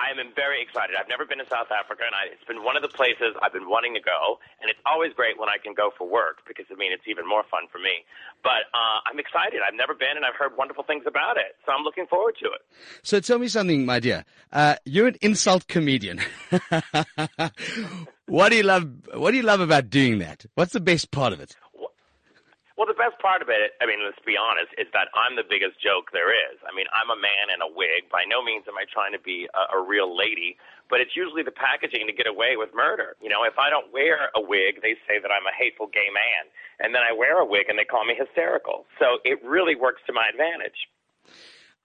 I 0.00 0.08
am 0.08 0.16
very 0.32 0.62
excited. 0.64 0.96
I've 0.96 1.12
never 1.12 1.28
been 1.28 1.44
to 1.44 1.48
South 1.52 1.68
Africa, 1.68 2.08
and 2.08 2.16
I, 2.16 2.32
it's 2.32 2.44
been 2.48 2.64
one 2.64 2.72
of 2.72 2.80
the 2.80 2.88
places 2.88 3.36
I've 3.44 3.52
been 3.52 3.68
wanting 3.68 3.92
to 3.92 4.00
go. 4.00 4.40
And 4.64 4.72
it's 4.72 4.80
always 4.88 5.12
great 5.12 5.36
when 5.38 5.52
I 5.52 5.60
can 5.60 5.74
go 5.76 5.92
for 5.92 6.08
work 6.08 6.40
because 6.48 6.64
I 6.72 6.74
mean 6.80 6.92
it's 6.92 7.04
even 7.04 7.28
more 7.28 7.44
fun 7.50 7.68
for 7.70 7.78
me. 7.78 8.08
But 8.42 8.72
uh, 8.72 9.04
I'm 9.04 9.20
excited. 9.20 9.60
I've 9.60 9.76
never 9.76 9.92
been, 9.92 10.16
and 10.16 10.24
I've 10.24 10.40
heard 10.40 10.56
wonderful 10.56 10.84
things 10.84 11.04
about 11.06 11.36
it. 11.36 11.60
So 11.66 11.72
I'm 11.72 11.84
looking 11.84 12.06
forward 12.08 12.36
to 12.40 12.46
it. 12.46 12.64
So 13.02 13.20
tell 13.20 13.38
me 13.38 13.48
something, 13.48 13.84
my 13.84 14.00
dear. 14.00 14.24
Uh, 14.50 14.76
you're 14.88 15.08
an 15.08 15.16
insult 15.20 15.68
comedian. 15.68 16.20
what 18.26 18.48
do 18.48 18.56
you 18.56 18.64
love? 18.64 18.88
What 19.12 19.32
do 19.32 19.36
you 19.36 19.44
love 19.44 19.60
about 19.60 19.90
doing 19.90 20.18
that? 20.20 20.46
What's 20.54 20.72
the 20.72 20.80
best 20.80 21.10
part 21.10 21.34
of 21.34 21.40
it? 21.40 21.56
Well, 22.80 22.88
the 22.88 22.96
best 22.96 23.20
part 23.20 23.44
of 23.44 23.52
it, 23.52 23.76
I 23.76 23.84
mean, 23.84 24.00
let's 24.00 24.24
be 24.24 24.40
honest, 24.40 24.72
is 24.80 24.88
that 24.96 25.12
I'm 25.12 25.36
the 25.36 25.44
biggest 25.44 25.76
joke 25.84 26.16
there 26.16 26.32
is. 26.32 26.56
I 26.64 26.72
mean, 26.72 26.88
I'm 26.96 27.12
a 27.12 27.20
man 27.20 27.52
in 27.52 27.60
a 27.60 27.68
wig. 27.68 28.08
By 28.08 28.24
no 28.24 28.40
means 28.40 28.64
am 28.64 28.80
I 28.80 28.88
trying 28.88 29.12
to 29.12 29.20
be 29.20 29.44
a, 29.52 29.76
a 29.76 29.84
real 29.84 30.08
lady, 30.08 30.56
but 30.88 30.96
it's 30.96 31.12
usually 31.12 31.44
the 31.44 31.52
packaging 31.52 32.08
to 32.08 32.14
get 32.16 32.24
away 32.24 32.56
with 32.56 32.72
murder. 32.72 33.20
You 33.20 33.28
know, 33.28 33.44
if 33.44 33.60
I 33.60 33.68
don't 33.68 33.92
wear 33.92 34.32
a 34.32 34.40
wig, 34.40 34.80
they 34.80 34.96
say 35.04 35.20
that 35.20 35.28
I'm 35.28 35.44
a 35.44 35.52
hateful 35.52 35.92
gay 35.92 36.08
man. 36.08 36.48
And 36.80 36.96
then 36.96 37.04
I 37.04 37.12
wear 37.12 37.36
a 37.36 37.44
wig 37.44 37.68
and 37.68 37.76
they 37.76 37.84
call 37.84 38.08
me 38.08 38.16
hysterical. 38.16 38.88
So 38.96 39.20
it 39.28 39.44
really 39.44 39.76
works 39.76 40.00
to 40.08 40.16
my 40.16 40.32
advantage. 40.32 40.88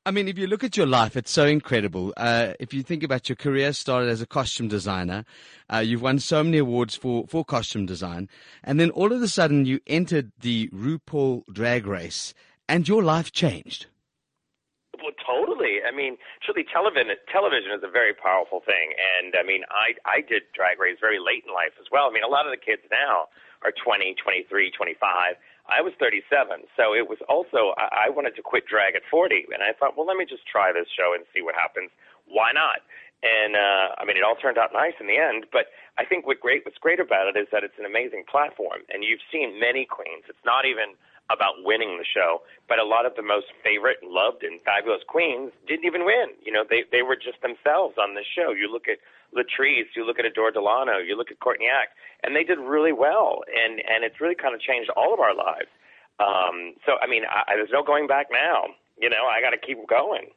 I 0.07 0.12
mean, 0.12 0.30
if 0.30 0.38
you 0.38 0.48
look 0.48 0.63
at 0.63 0.77
your 0.77 0.88
life, 0.88 1.18
it's 1.18 1.31
so 1.31 1.44
incredible. 1.44 2.13
Uh, 2.15 2.53
if 2.59 2.74
you 2.74 2.83
think 2.83 3.03
about 3.03 3.27
your 3.27 3.36
career 3.36 3.74
started 3.74 4.07
as 4.07 4.21
a 4.21 4.27
costume 4.27 4.68
designer, 4.68 5.25
uh, 5.71 5.77
you've 5.77 6.01
won 6.01 6.19
so 6.19 6.44
many 6.44 6.57
awards 6.57 6.95
for, 6.95 7.25
for 7.27 7.44
costume 7.44 7.85
design, 7.85 8.29
and 8.63 8.79
then 8.79 8.89
all 8.91 9.12
of 9.12 9.21
a 9.21 9.27
sudden 9.27 9.65
you 9.65 9.79
entered 9.88 10.31
the 10.39 10.69
RuPaul 10.69 11.44
drag 11.51 11.88
race, 11.88 12.33
and 12.67 12.88
your 12.88 13.03
life 13.03 13.31
changed. 13.31 13.88
Well, 15.01 15.12
totally. 15.21 15.83
I 15.85 15.91
mean, 15.91 16.17
truly, 16.41 16.65
television 16.65 17.13
television 17.31 17.71
is 17.75 17.83
a 17.83 17.91
very 17.91 18.13
powerful 18.13 18.62
thing, 18.65 18.95
and 19.19 19.35
I 19.35 19.44
mean, 19.44 19.63
I 19.69 19.94
I 20.07 20.21
did 20.21 20.44
Drag 20.56 20.79
Race 20.79 20.97
very 21.01 21.19
late 21.19 21.44
in 21.45 21.53
life 21.53 21.75
as 21.79 21.88
well. 21.91 22.07
I 22.07 22.12
mean, 22.13 22.23
a 22.23 22.31
lot 22.31 22.47
of 22.47 22.51
the 22.56 22.62
kids 22.62 22.81
now 22.89 23.27
are 23.63 23.73
20, 23.75 24.15
23, 24.21 24.71
25. 24.71 25.36
I 25.65 25.81
was 25.81 25.93
37, 25.98 26.69
so 26.77 26.93
it 26.93 27.10
was 27.10 27.17
also 27.27 27.74
I, 27.77 28.07
I 28.07 28.10
wanted 28.10 28.36
to 28.38 28.43
quit 28.45 28.65
drag 28.69 28.95
at 28.95 29.01
40, 29.10 29.50
and 29.53 29.62
I 29.62 29.74
thought, 29.74 29.98
well, 29.98 30.05
let 30.05 30.17
me 30.17 30.25
just 30.25 30.48
try 30.48 30.72
this 30.72 30.88
show 30.89 31.13
and 31.13 31.25
see 31.34 31.41
what 31.41 31.55
happens. 31.55 31.89
Why 32.25 32.51
not? 32.53 32.81
And 33.24 33.55
uh, 33.55 33.95
I 33.98 34.05
mean, 34.05 34.17
it 34.17 34.24
all 34.24 34.36
turned 34.36 34.57
out 34.57 34.72
nice 34.74 34.93
in 35.00 35.07
the 35.07 35.17
end. 35.17 35.45
But 35.51 35.67
I 35.98 36.05
think 36.05 36.25
what 36.27 36.39
great 36.39 36.65
what's 36.65 36.77
great 36.77 37.00
about 37.00 37.27
it 37.27 37.39
is 37.39 37.48
that 37.51 37.63
it's 37.63 37.79
an 37.79 37.86
amazing 37.86 38.25
platform, 38.29 38.86
and 38.89 39.03
you've 39.03 39.24
seen 39.31 39.60
many 39.60 39.86
queens. 39.86 40.25
It's 40.29 40.45
not 40.45 40.65
even 40.65 40.93
about 41.31 41.65
winning 41.65 41.98
the 41.98 42.05
show, 42.05 42.41
but 42.69 42.77
a 42.77 42.86
lot 42.86 43.05
of 43.05 43.15
the 43.15 43.24
most 43.24 43.48
favorite, 43.63 43.98
loved, 44.03 44.43
and 44.43 44.62
fabulous 44.62 45.01
queens 45.07 45.51
didn't 45.67 45.86
even 45.86 46.05
win. 46.05 46.38
You 46.43 46.51
know, 46.51 46.63
they 46.69 46.84
they 46.91 47.01
were 47.01 47.15
just 47.15 47.41
themselves 47.41 47.95
on 47.98 48.13
the 48.13 48.24
show. 48.24 48.51
You 48.51 48.72
look 48.72 48.88
at 48.88 49.00
Latrice, 49.34 49.89
you 49.95 50.05
look 50.05 50.19
at 50.19 50.25
Adore 50.25 50.51
Delano, 50.51 50.98
you 50.98 51.17
look 51.17 51.31
at 51.31 51.39
Courtney 51.39 51.67
Act, 51.67 51.98
and 52.24 52.36
they 52.36 52.43
did 52.43 52.60
really 52.60 52.93
well. 52.93 53.41
And 53.50 53.81
and 53.89 54.03
it's 54.03 54.22
really 54.22 54.36
kind 54.36 54.53
of 54.53 54.62
changed 54.62 54.89
all 54.95 55.13
of 55.13 55.19
our 55.19 55.36
lives. 55.36 55.72
Um, 56.19 56.75
so 56.86 56.98
I 57.01 57.07
mean, 57.07 57.24
I, 57.25 57.55
there's 57.55 57.74
no 57.74 57.84
going 57.84 58.07
back 58.07 58.27
now. 58.31 58.75
You 59.01 59.10
know, 59.10 59.25
I 59.25 59.41
got 59.41 59.51
to 59.51 59.57
keep 59.57 59.77
going. 59.88 60.29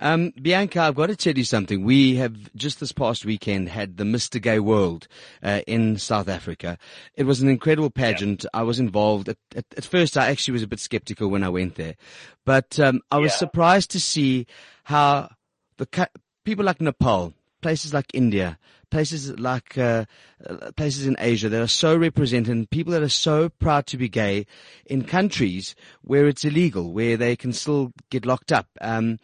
Um, 0.00 0.32
Bianca, 0.40 0.80
I've 0.82 0.94
got 0.94 1.06
to 1.08 1.16
tell 1.16 1.36
you 1.36 1.44
something. 1.44 1.84
We 1.84 2.16
have 2.16 2.54
just 2.54 2.78
this 2.80 2.92
past 2.92 3.24
weekend 3.24 3.68
had 3.68 3.96
the 3.96 4.04
Mr. 4.04 4.40
Gay 4.40 4.60
World 4.60 5.08
uh, 5.42 5.60
in 5.66 5.98
South 5.98 6.28
Africa. 6.28 6.78
It 7.14 7.24
was 7.24 7.42
an 7.42 7.48
incredible 7.48 7.90
pageant. 7.90 8.46
I 8.54 8.62
was 8.62 8.78
involved. 8.78 9.28
At, 9.28 9.38
at, 9.56 9.64
at 9.76 9.84
first, 9.84 10.16
I 10.16 10.28
actually 10.28 10.52
was 10.52 10.62
a 10.62 10.68
bit 10.68 10.80
skeptical 10.80 11.28
when 11.28 11.42
I 11.42 11.48
went 11.48 11.74
there, 11.74 11.96
but 12.44 12.78
um, 12.78 13.00
I 13.10 13.18
was 13.18 13.32
Yeah. 13.32 13.38
surprised 13.38 13.90
to 13.92 14.00
see 14.00 14.46
how 14.84 15.30
the 15.78 16.08
people 16.44 16.64
like 16.64 16.80
Nepal, 16.80 17.34
places 17.60 17.92
like 17.92 18.06
India, 18.14 18.58
places 18.90 19.38
like 19.38 19.76
uh, 19.76 20.04
uh, 20.48 20.70
places 20.76 21.06
in 21.06 21.16
Asia 21.18 21.48
that 21.48 21.60
are 21.60 21.66
so 21.66 21.96
represented, 21.96 22.54
and 22.54 22.70
people 22.70 22.92
that 22.92 23.02
are 23.02 23.08
so 23.08 23.48
proud 23.48 23.86
to 23.86 23.96
be 23.96 24.08
gay 24.08 24.46
in 24.86 25.02
countries 25.04 25.74
where 26.02 26.26
it's 26.28 26.44
illegal, 26.44 26.92
where 26.92 27.16
they 27.16 27.36
can 27.36 27.52
still 27.52 27.92
get 28.10 28.24
locked 28.24 28.52
up. 28.52 28.66
Um, 28.80 29.18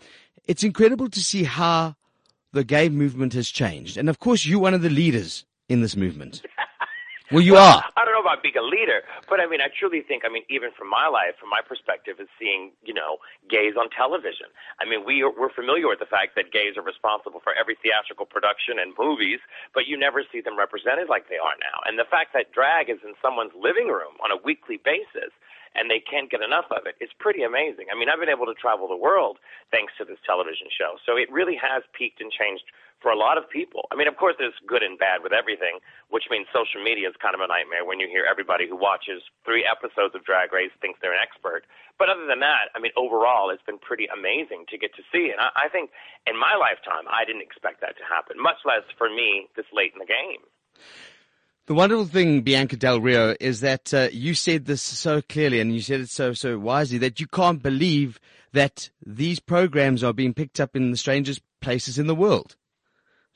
it's 0.46 0.62
incredible 0.62 1.08
to 1.08 1.20
see 1.20 1.44
how 1.44 1.96
the 2.52 2.64
gay 2.64 2.88
movement 2.88 3.32
has 3.34 3.48
changed, 3.48 3.96
and 3.96 4.08
of 4.08 4.18
course, 4.18 4.46
you're 4.46 4.60
one 4.60 4.74
of 4.74 4.82
the 4.82 4.90
leaders 4.90 5.44
in 5.68 5.80
this 5.80 5.96
movement. 5.96 6.42
Well, 7.32 7.40
you 7.40 7.56
are. 7.56 7.80
I 7.96 8.04
don't 8.04 8.12
know 8.12 8.20
about 8.20 8.44
being 8.44 8.60
a 8.60 8.62
leader, 8.62 9.00
but 9.32 9.40
I 9.40 9.48
mean, 9.48 9.64
I 9.64 9.72
truly 9.72 10.04
think, 10.04 10.22
I 10.22 10.30
mean, 10.30 10.44
even 10.52 10.76
from 10.76 10.92
my 10.92 11.08
life, 11.08 11.40
from 11.40 11.48
my 11.48 11.64
perspective, 11.64 12.20
is 12.20 12.28
seeing, 12.36 12.76
you 12.84 12.92
know, 12.92 13.16
gays 13.48 13.80
on 13.80 13.88
television. 13.88 14.52
I 14.76 14.84
mean, 14.84 15.08
we 15.08 15.24
are, 15.24 15.32
we're 15.32 15.48
familiar 15.48 15.88
with 15.88 16.04
the 16.04 16.10
fact 16.10 16.36
that 16.36 16.52
gays 16.52 16.76
are 16.76 16.84
responsible 16.84 17.40
for 17.40 17.56
every 17.56 17.80
theatrical 17.80 18.28
production 18.28 18.76
and 18.76 18.92
movies, 19.00 19.40
but 19.72 19.88
you 19.88 19.96
never 19.96 20.20
see 20.20 20.44
them 20.44 20.60
represented 20.60 21.08
like 21.08 21.32
they 21.32 21.40
are 21.40 21.56
now. 21.58 21.80
And 21.88 21.96
the 21.96 22.04
fact 22.04 22.36
that 22.36 22.52
drag 22.52 22.92
is 22.92 23.00
in 23.00 23.16
someone's 23.24 23.56
living 23.56 23.88
room 23.88 24.20
on 24.20 24.28
a 24.28 24.36
weekly 24.38 24.76
basis 24.76 25.32
and 25.74 25.90
they 25.90 26.00
can't 26.00 26.30
get 26.30 26.42
enough 26.42 26.66
of 26.70 26.86
it. 26.86 26.94
It's 27.00 27.12
pretty 27.18 27.42
amazing. 27.42 27.86
I 27.90 27.98
mean, 27.98 28.08
I've 28.08 28.22
been 28.22 28.32
able 28.32 28.46
to 28.46 28.54
travel 28.54 28.86
the 28.86 28.96
world 28.96 29.38
thanks 29.70 29.92
to 29.98 30.04
this 30.04 30.18
television 30.24 30.70
show. 30.70 30.96
So 31.04 31.18
it 31.18 31.30
really 31.30 31.58
has 31.58 31.82
peaked 31.92 32.20
and 32.22 32.30
changed 32.30 32.64
for 33.02 33.12
a 33.12 33.18
lot 33.18 33.36
of 33.36 33.44
people. 33.50 33.84
I 33.92 34.00
mean, 34.00 34.08
of 34.08 34.16
course, 34.16 34.34
there's 34.38 34.56
good 34.64 34.82
and 34.82 34.96
bad 34.96 35.20
with 35.20 35.36
everything, 35.36 35.82
which 36.08 36.32
means 36.32 36.48
social 36.48 36.80
media 36.80 37.04
is 37.10 37.14
kind 37.20 37.36
of 37.36 37.44
a 37.44 37.50
nightmare 37.50 37.84
when 37.84 38.00
you 38.00 38.08
hear 38.08 38.24
everybody 38.24 38.64
who 38.64 38.80
watches 38.80 39.20
three 39.44 39.60
episodes 39.60 40.16
of 40.16 40.24
Drag 40.24 40.56
Race 40.56 40.72
thinks 40.80 40.98
they're 41.02 41.12
an 41.12 41.20
expert. 41.20 41.68
But 41.98 42.08
other 42.08 42.24
than 42.24 42.40
that, 42.40 42.72
I 42.72 42.80
mean, 42.80 42.96
overall, 42.96 43.50
it's 43.50 43.62
been 43.62 43.78
pretty 43.78 44.08
amazing 44.08 44.64
to 44.72 44.78
get 44.80 44.96
to 44.96 45.04
see. 45.12 45.28
And 45.28 45.36
I, 45.36 45.66
I 45.66 45.68
think 45.68 45.92
in 46.24 46.38
my 46.38 46.56
lifetime, 46.56 47.04
I 47.12 47.28
didn't 47.28 47.44
expect 47.44 47.84
that 47.84 47.98
to 48.00 48.04
happen, 48.08 48.40
much 48.40 48.64
less 48.64 48.88
for 48.96 49.12
me 49.12 49.52
this 49.52 49.68
late 49.68 49.92
in 49.92 50.00
the 50.00 50.08
game. 50.08 50.40
The 51.66 51.74
wonderful 51.74 52.04
thing, 52.04 52.42
Bianca 52.42 52.76
Del 52.76 53.00
Rio, 53.00 53.34
is 53.40 53.60
that 53.60 53.94
uh, 53.94 54.08
you 54.12 54.34
said 54.34 54.66
this 54.66 54.82
so 54.82 55.22
clearly 55.22 55.60
and 55.60 55.72
you 55.72 55.80
said 55.80 56.00
it 56.00 56.10
so, 56.10 56.34
so 56.34 56.58
wisely 56.58 56.98
that 56.98 57.20
you 57.20 57.26
can't 57.26 57.62
believe 57.62 58.20
that 58.52 58.90
these 59.04 59.40
programs 59.40 60.04
are 60.04 60.12
being 60.12 60.34
picked 60.34 60.60
up 60.60 60.76
in 60.76 60.90
the 60.90 60.96
strangest 60.98 61.40
places 61.62 61.98
in 61.98 62.06
the 62.06 62.14
world. 62.14 62.56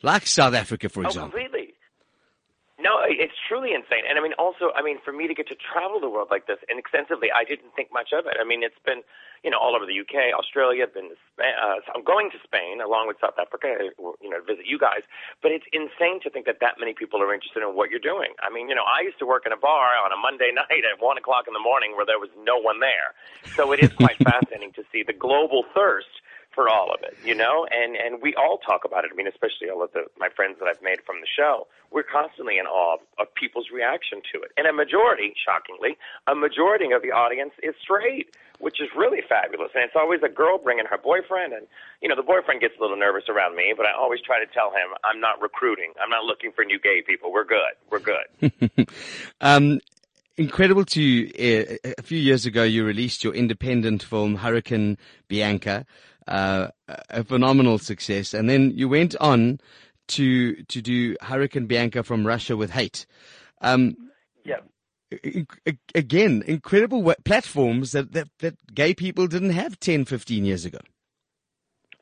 Like 0.03 0.27
South 0.27 0.53
Africa, 0.53 0.91
for 0.91 1.01
example. 1.05 1.07
Oh, 1.07 1.27
example. 1.27 1.41
completely. 1.41 1.75
No, 2.79 3.01
it's 3.09 3.33
truly 3.49 3.73
insane. 3.73 4.05
And 4.09 4.19
I 4.19 4.23
mean, 4.23 4.35
also, 4.39 4.71
I 4.77 4.83
mean, 4.83 4.99
for 5.03 5.13
me 5.13 5.27
to 5.27 5.35
get 5.35 5.49
to 5.49 5.57
travel 5.57 5.99
the 5.99 6.11
world 6.11 6.29
like 6.31 6.47
this 6.47 6.59
and 6.69 6.79
extensively, 6.79 7.29
I 7.35 7.45
didn't 7.45 7.75
think 7.75 7.89
much 7.93 8.11
of 8.13 8.27
it. 8.27 8.37
I 8.39 8.45
mean, 8.45 8.63
it's 8.63 8.79
been, 8.85 9.03
you 9.45 9.51
know, 9.51 9.59
all 9.59 9.77
over 9.77 9.87
the 9.87 9.95
UK, 9.95 10.35
Australia, 10.35 10.87
been 10.87 11.11
to 11.11 11.19
Spain, 11.35 11.55
uh, 11.55 11.79
I'm 11.95 12.03
going 12.03 12.31
to 12.31 12.39
Spain 12.43 12.81
along 12.81 13.09
with 13.09 13.17
South 13.21 13.39
Africa, 13.39 13.79
uh, 13.79 14.13
you 14.21 14.31
know, 14.31 14.41
to 14.41 14.47
visit 14.47 14.67
you 14.67 14.79
guys. 14.79 15.07
But 15.43 15.53
it's 15.53 15.67
insane 15.73 16.21
to 16.23 16.31
think 16.31 16.47
that 16.47 16.59
that 16.61 16.79
many 16.79 16.95
people 16.95 17.23
are 17.23 17.33
interested 17.33 17.63
in 17.63 17.75
what 17.75 17.91
you're 17.91 18.03
doing. 18.03 18.35
I 18.43 18.51
mean, 18.51 18.69
you 18.69 18.75
know, 18.75 18.87
I 18.87 19.03
used 19.03 19.19
to 19.21 19.27
work 19.27 19.47
in 19.47 19.53
a 19.53 19.61
bar 19.61 19.95
on 20.03 20.13
a 20.13 20.19
Monday 20.19 20.51
night 20.55 20.83
at 20.83 21.01
one 21.01 21.19
o'clock 21.19 21.47
in 21.47 21.55
the 21.55 21.63
morning 21.63 21.95
where 21.95 22.07
there 22.07 22.19
was 22.19 22.31
no 22.43 22.59
one 22.59 22.81
there. 22.81 23.15
So 23.55 23.73
it 23.73 23.81
is 23.81 23.93
quite 23.93 24.19
fascinating 24.23 24.73
to 24.75 24.85
see 24.91 25.03
the 25.03 25.15
global 25.15 25.65
thirst 25.75 26.23
for 26.59 26.69
all 26.69 26.91
of 26.91 26.99
it, 27.07 27.15
you 27.23 27.37
know, 27.37 27.69
and 27.71 27.95
and 27.95 28.21
we 28.21 28.35
all 28.35 28.59
talk 28.59 28.83
about 28.83 29.05
it. 29.05 29.13
I 29.13 29.15
mean, 29.15 29.29
especially 29.31 29.71
all 29.71 29.79
of 29.79 29.93
the 29.93 30.11
my 30.19 30.27
friends 30.29 30.59
that 30.59 30.67
I've 30.67 30.83
made 30.83 30.99
from 31.07 31.23
the 31.23 31.31
show. 31.31 31.69
We're 31.95 32.03
constantly 32.03 32.59
in 32.59 32.67
awe 32.67 32.99
of, 33.17 33.33
people's 33.39 33.71
reaction 33.73 34.19
to 34.35 34.43
it, 34.43 34.51
and 34.59 34.67
a 34.67 34.73
majority, 34.73 35.39
shockingly, 35.39 35.97
a 36.27 36.35
majority 36.35 36.91
of 36.91 37.01
the 37.01 37.15
audience 37.15 37.55
is 37.63 37.79
straight, 37.81 38.35
which 38.59 38.83
is 38.83 38.89
really 38.99 39.23
fabulous. 39.23 39.71
And 39.73 39.85
it's 39.85 39.95
always 39.95 40.19
a 40.27 40.29
girl 40.29 40.59
bringing 40.59 40.85
her 40.91 40.99
boyfriend, 40.99 41.53
and 41.55 41.71
you 42.03 42.09
know, 42.11 42.17
the 42.19 42.27
boyfriend 42.27 42.61
gets 42.61 42.75
a 42.77 42.83
little 42.83 42.99
nervous 42.99 43.31
around 43.31 43.55
me, 43.55 43.73
but 43.77 43.87
I 43.87 43.95
always 43.95 44.19
try 44.21 44.43
to 44.43 44.51
tell 44.51 44.75
him 44.75 44.99
I'm 45.07 45.21
not 45.23 45.41
recruiting. 45.41 45.95
I'm 46.03 46.11
not 46.11 46.25
looking 46.25 46.51
for 46.51 46.65
new 46.65 46.81
gay 46.83 47.07
people. 47.07 47.31
We're 47.31 47.47
good. 47.47 47.79
We're 47.87 48.03
good. 48.03 48.27
Um, 49.41 49.79
incredible 50.39 50.85
to 50.85 51.29
uh, 51.37 51.93
a 51.99 52.03
few 52.03 52.19
years 52.19 52.47
ago, 52.47 52.63
you 52.63 52.85
released 52.85 53.23
your 53.23 53.35
independent 53.35 54.03
film 54.03 54.37
Hurricane 54.37 54.97
Bianca, 55.29 55.85
uh, 56.29 56.69
a 57.11 57.25
phenomenal 57.25 57.79
success, 57.79 58.35
and 58.35 58.49
then 58.49 58.73
you 58.75 58.89
went 58.89 59.17
on 59.21 59.61
to 60.09 60.63
to 60.65 60.83
do 60.83 61.17
Hurricane 61.21 61.67
Bianca 61.67 62.03
from 62.03 62.27
Russia 62.27 62.57
with 62.57 62.71
Hate. 62.71 63.07
Um, 63.61 63.97
yeah. 64.45 64.61
again, 65.95 66.43
incredible 66.47 67.15
platforms 67.25 67.93
that, 67.93 68.13
that, 68.13 68.29
that 68.39 68.75
gay 68.75 68.95
people 68.95 69.27
didn't 69.27 69.51
have 69.51 69.81
10, 69.81 70.05
15 70.05 70.45
years 70.45 70.65
ago. 70.65 70.79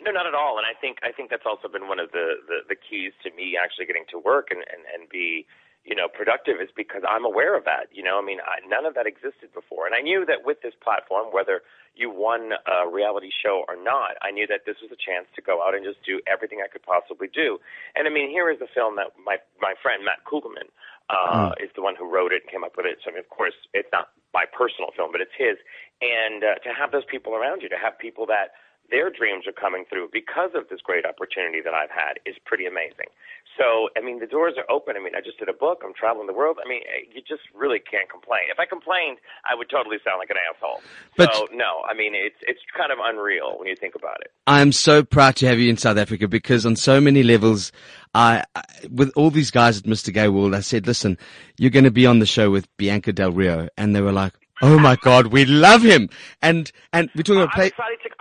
No, 0.01 0.11
not 0.11 0.27
at 0.27 0.35
all. 0.35 0.59
And 0.59 0.67
I 0.67 0.79
think 0.79 0.99
I 1.03 1.13
think 1.13 1.31
that's 1.31 1.47
also 1.47 1.69
been 1.69 1.89
one 1.89 1.99
of 1.99 2.13
the, 2.13 2.35
the, 2.47 2.59
the 2.69 2.77
keys 2.77 3.13
to 3.25 3.31
me 3.35 3.57
actually 3.61 3.87
getting 3.87 4.05
to 4.11 4.19
work 4.19 4.49
and, 4.51 4.61
and, 4.61 4.85
and 4.95 5.09
be, 5.09 5.47
you 5.87 5.95
know, 5.95 6.11
productive 6.11 6.59
is 6.61 6.69
because 6.75 7.03
I'm 7.07 7.25
aware 7.25 7.57
of 7.57 7.65
that. 7.65 7.87
You 7.95 8.03
know, 8.03 8.19
I 8.19 8.25
mean, 8.27 8.43
I, 8.43 8.59
none 8.67 8.85
of 8.85 8.95
that 8.99 9.07
existed 9.07 9.55
before. 9.55 9.87
And 9.87 9.95
I 9.95 10.03
knew 10.03 10.27
that 10.27 10.43
with 10.45 10.61
this 10.61 10.75
platform, 10.83 11.31
whether 11.31 11.63
you 11.95 12.11
won 12.11 12.53
a 12.67 12.91
reality 12.91 13.31
show 13.31 13.65
or 13.71 13.79
not, 13.79 14.19
I 14.21 14.35
knew 14.35 14.47
that 14.51 14.67
this 14.67 14.83
was 14.83 14.91
a 14.91 14.99
chance 14.99 15.31
to 15.39 15.41
go 15.41 15.63
out 15.63 15.79
and 15.79 15.87
just 15.87 16.03
do 16.05 16.21
everything 16.27 16.59
I 16.59 16.67
could 16.67 16.83
possibly 16.83 17.31
do. 17.31 17.63
And 17.95 18.07
I 18.07 18.11
mean, 18.11 18.29
here 18.29 18.51
is 18.51 18.59
the 18.59 18.67
film 18.67 18.97
that 18.97 19.15
my 19.25 19.39
my 19.63 19.75
friend 19.81 20.05
Matt 20.05 20.27
Kugelman 20.27 20.75
uh, 21.09 21.55
is 21.63 21.71
the 21.79 21.83
one 21.83 21.95
who 21.95 22.11
wrote 22.11 22.35
it 22.35 22.43
and 22.43 22.51
came 22.51 22.65
up 22.67 22.75
with 22.77 22.85
it. 22.85 22.99
So 23.07 23.11
I 23.11 23.15
mean, 23.15 23.23
of 23.23 23.31
course, 23.31 23.55
it's 23.73 23.89
not 23.95 24.11
my 24.35 24.45
personal 24.45 24.91
film, 24.91 25.15
but 25.15 25.23
it's 25.23 25.39
his. 25.39 25.57
And 26.03 26.43
uh, 26.43 26.59
to 26.67 26.75
have 26.75 26.91
those 26.91 27.07
people 27.07 27.39
around 27.39 27.63
you, 27.63 27.71
to 27.71 27.79
have 27.79 27.97
people 27.97 28.27
that 28.27 28.59
their 28.91 29.11
dreams 29.11 29.47
are 29.47 29.57
coming 29.57 29.85
through 29.89 30.11
because 30.13 30.51
of 30.55 30.69
this 30.69 30.81
great 30.81 31.05
opportunity 31.07 31.61
that 31.63 31.75
I've 31.75 31.91
had 31.91 32.23
is 32.25 32.37
pretty 32.45 32.67
amazing. 32.67 33.11
So, 33.57 33.89
I 33.97 34.05
mean, 34.05 34.21
the 34.21 34.27
doors 34.27 34.55
are 34.59 34.71
open. 34.71 34.97
I 34.97 35.01
mean, 35.01 35.15
I 35.17 35.21
just 35.21 35.39
did 35.39 35.49
a 35.49 35.53
book. 35.53 35.83
I'm 35.85 35.95
traveling 35.95 36.27
the 36.27 36.33
world. 36.35 36.59
I 36.65 36.69
mean, 36.69 36.83
eh, 36.85 37.09
you 37.15 37.23
just 37.23 37.43
really 37.55 37.79
can't 37.79 38.09
complain. 38.11 38.43
If 38.53 38.59
I 38.59 38.67
complained, 38.67 39.19
I 39.51 39.55
would 39.55 39.71
totally 39.71 39.97
sound 40.05 40.19
like 40.19 40.31
an 40.31 40.37
asshole. 40.53 40.83
But- 41.17 41.35
so, 41.35 41.49
no, 41.53 41.83
I 41.89 41.95
mean, 41.95 42.15
it's 42.15 42.37
it's 42.43 42.61
kind 42.77 42.93
of 42.93 42.99
unreal 43.03 43.59
when 43.59 43.69
you 43.69 43.77
think 43.77 43.95
about 43.95 44.19
it. 44.21 44.31
I'm 44.47 44.73
so 44.73 45.03
proud 45.03 45.37
to 45.37 45.47
have 45.47 45.59
you 45.59 45.71
in 45.71 45.77
South 45.77 45.97
Africa 45.97 46.29
because 46.29 46.67
on 46.67 46.77
so 46.77 47.01
many 47.01 47.23
levels, 47.23 47.73
I, 48.15 48.45
I 48.55 48.63
with 48.91 49.11
all 49.17 49.31
these 49.31 49.51
guys 49.51 49.79
at 49.79 49.85
Mr. 49.85 50.13
Gay 50.13 50.29
World, 50.29 50.55
I 50.55 50.61
said, 50.61 50.87
listen, 50.87 51.17
you're 51.57 51.71
going 51.71 51.85
to 51.85 51.91
be 51.91 52.07
on 52.07 52.19
the 52.19 52.27
show 52.27 52.51
with 52.51 52.69
Bianca 52.77 53.13
Del 53.13 53.33
Rio. 53.33 53.69
And 53.77 53.97
they 53.97 54.01
were 54.03 54.13
like, 54.13 54.35
oh 54.63 54.79
my 54.79 54.97
God, 54.97 55.29
we 55.29 55.45
love 55.45 55.83
him. 55.83 56.09
And, 56.43 56.71
and 56.93 57.11
we're 57.15 57.23
talking 57.23 57.43
about 57.43 57.55
play, 57.55 57.71
to. 57.71 57.77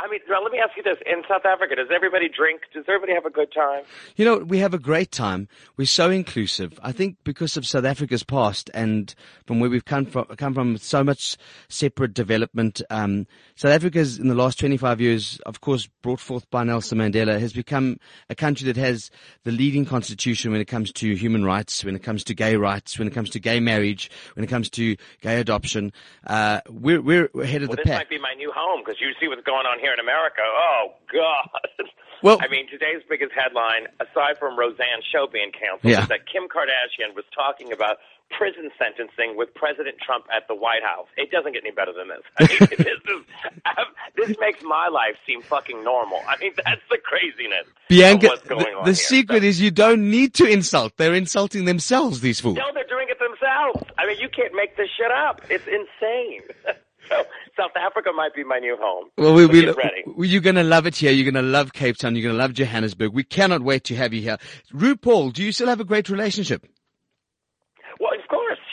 I 0.06 0.10
mean, 0.10 0.20
now, 0.30 0.42
let 0.44 0.52
me 0.52 0.60
ask 0.60 0.76
you 0.78 0.84
this: 0.84 0.98
In 1.06 1.24
South 1.28 1.46
Africa, 1.46 1.76
does 1.76 1.88
everybody 1.94 2.30
drink? 2.30 2.62
Does 2.74 2.86
everybody 2.88 3.14
have 3.14 3.26
a 3.26 3.30
good 3.30 3.52
time? 3.54 3.84
You 4.16 4.26
know, 4.26 4.38
we 4.38 4.60
have 4.60 4.74
a 4.74 4.80
great 4.80 5.12
time. 5.12 5.48
We're 5.78 5.88
so 5.88 6.10
inclusive. 6.12 6.80
I 6.84 6.92
think 6.92 7.18
because 7.24 7.58
of 7.58 7.66
South 7.66 7.86
Africa's 7.86 8.24
past 8.24 8.70
and 8.74 9.14
from 9.46 9.60
where 9.60 9.70
we've 9.70 9.86
come 9.86 10.06
from, 10.06 10.26
come 10.38 10.54
from 10.54 10.78
so 10.78 11.04
much 11.04 11.38
separate 11.70 12.14
development. 12.14 12.82
Um, 12.90 13.26
South 13.58 13.72
Africa's 13.72 14.20
in 14.20 14.28
the 14.28 14.36
last 14.36 14.60
25 14.60 15.00
years, 15.00 15.40
of 15.46 15.62
course, 15.62 15.88
brought 16.02 16.20
forth 16.20 16.50
by 16.50 16.66
Nelson 16.66 16.98
Mandela, 16.98 17.40
has 17.40 17.54
become 17.54 17.98
a 18.30 18.36
country 18.36 18.66
that 18.68 18.76
has 18.76 19.10
the 19.46 19.52
leading 19.52 19.86
constitution 19.86 20.52
when 20.52 20.60
it 20.60 20.66
comes 20.66 20.92
to 20.92 21.16
human 21.16 21.46
rights, 21.46 21.86
when 21.86 21.96
it 21.96 22.04
comes 22.04 22.26
to 22.26 22.34
gay 22.34 22.58
rights, 22.58 23.00
when 23.00 23.08
it 23.08 23.14
comes 23.14 23.30
to 23.30 23.40
gay 23.40 23.62
marriage, 23.62 24.12
when 24.36 24.44
it 24.44 24.48
comes 24.48 24.70
to 24.72 24.98
gay 25.22 25.40
adoption. 25.40 25.94
Uh, 26.28 26.60
we're, 26.70 27.02
we're 27.02 27.30
ahead 27.42 27.62
of 27.64 27.70
Well, 27.70 27.78
the 27.78 27.84
this 27.84 27.92
pack. 27.92 28.00
might 28.02 28.10
be 28.10 28.20
my 28.20 28.34
new 28.36 28.52
home 28.54 28.82
because 28.84 29.00
you 29.00 29.12
see 29.22 29.30
what's 29.30 29.44
going 29.46 29.66
on 29.66 29.80
here 29.80 29.94
in 29.94 30.00
America. 30.00 30.42
Oh 30.44 30.88
God! 31.12 31.88
Well- 32.24 32.40
I 32.42 32.48
mean, 32.48 32.66
today's 32.72 33.04
biggest 33.10 33.34
headline, 33.36 33.88
aside 34.00 34.40
from 34.40 34.58
Roseanne's 34.58 35.04
show 35.12 35.28
being 35.32 35.52
canceled, 35.52 35.92
Yeah. 35.92 36.02
is 36.04 36.08
that 36.08 36.26
Kim 36.26 36.48
Kardashian 36.48 37.14
was 37.14 37.26
talking 37.36 37.72
about 37.74 37.98
prison 38.32 38.70
sentencing 38.78 39.38
with 39.38 39.54
President 39.54 39.96
Trump 40.06 40.26
at 40.36 40.48
the 40.48 40.56
White 40.56 40.84
House. 40.84 41.08
It 41.18 41.32
doesn't 41.32 41.54
get 41.54 41.64
any 41.64 41.72
better 41.72 41.94
than 41.94 42.08
this. 42.10 42.24
I 42.38 42.44
mean, 42.48 42.70
this 42.78 42.80
is 42.88 43.22
this 44.30 44.38
makes 44.40 44.62
my 44.64 44.88
life 44.88 45.16
seem 45.26 45.42
fucking 45.42 45.84
normal. 45.84 46.20
I 46.28 46.38
mean, 46.38 46.52
that's 46.58 46.82
the 46.90 46.98
craziness. 46.98 47.66
Bianca, 47.90 48.28
what's 48.28 48.44
going 48.44 48.66
the, 48.66 48.80
on 48.80 48.86
the 48.86 48.96
secret 48.96 49.44
is 49.44 49.62
you 49.62 49.72
don't 49.72 50.10
need 50.10 50.34
to 50.36 50.46
insult. 50.46 50.94
They're 50.98 51.14
insulting 51.14 51.66
themselves, 51.66 52.22
these 52.22 52.40
fools. 52.40 52.58
No, 52.58 52.66
they're 52.74 52.84
doing 52.88 53.08
it 53.10 53.18
themselves. 53.20 53.90
I 53.98 54.06
mean, 54.08 54.18
you 54.20 54.30
can't 54.30 54.54
make 54.56 54.76
this 54.78 54.90
shit 54.98 55.12
up. 55.12 55.42
It's 55.50 55.66
insane. 55.68 56.42
so 57.10 57.24
South 57.58 57.72
Africa 57.76 58.10
might 58.16 58.34
be 58.36 58.44
my 58.44 58.60
new 58.60 58.78
home. 58.80 59.10
Well, 59.18 59.34
we, 59.34 59.46
So 59.46 59.52
we, 59.52 59.66
ready. 59.68 60.04
we- 60.16 60.28
you're 60.28 60.42
going 60.42 60.56
to 60.56 60.64
love 60.64 60.86
it 60.88 60.96
here. 60.96 61.12
You're 61.12 61.32
going 61.32 61.44
to 61.44 61.50
love 61.50 61.74
Cape 61.74 61.98
Town. 61.98 62.16
You're 62.16 62.24
going 62.24 62.36
to 62.36 62.40
love 62.40 62.54
Johannesburg. 62.54 63.14
We 63.14 63.24
cannot 63.24 63.62
wait 63.62 63.84
to 63.86 63.96
have 63.96 64.14
you 64.14 64.22
here. 64.22 64.38
RuPaul, 64.74 65.32
do 65.34 65.44
you 65.44 65.52
still 65.52 65.68
have 65.68 65.80
a 65.80 65.86
great 65.86 66.10
relationship? 66.10 66.66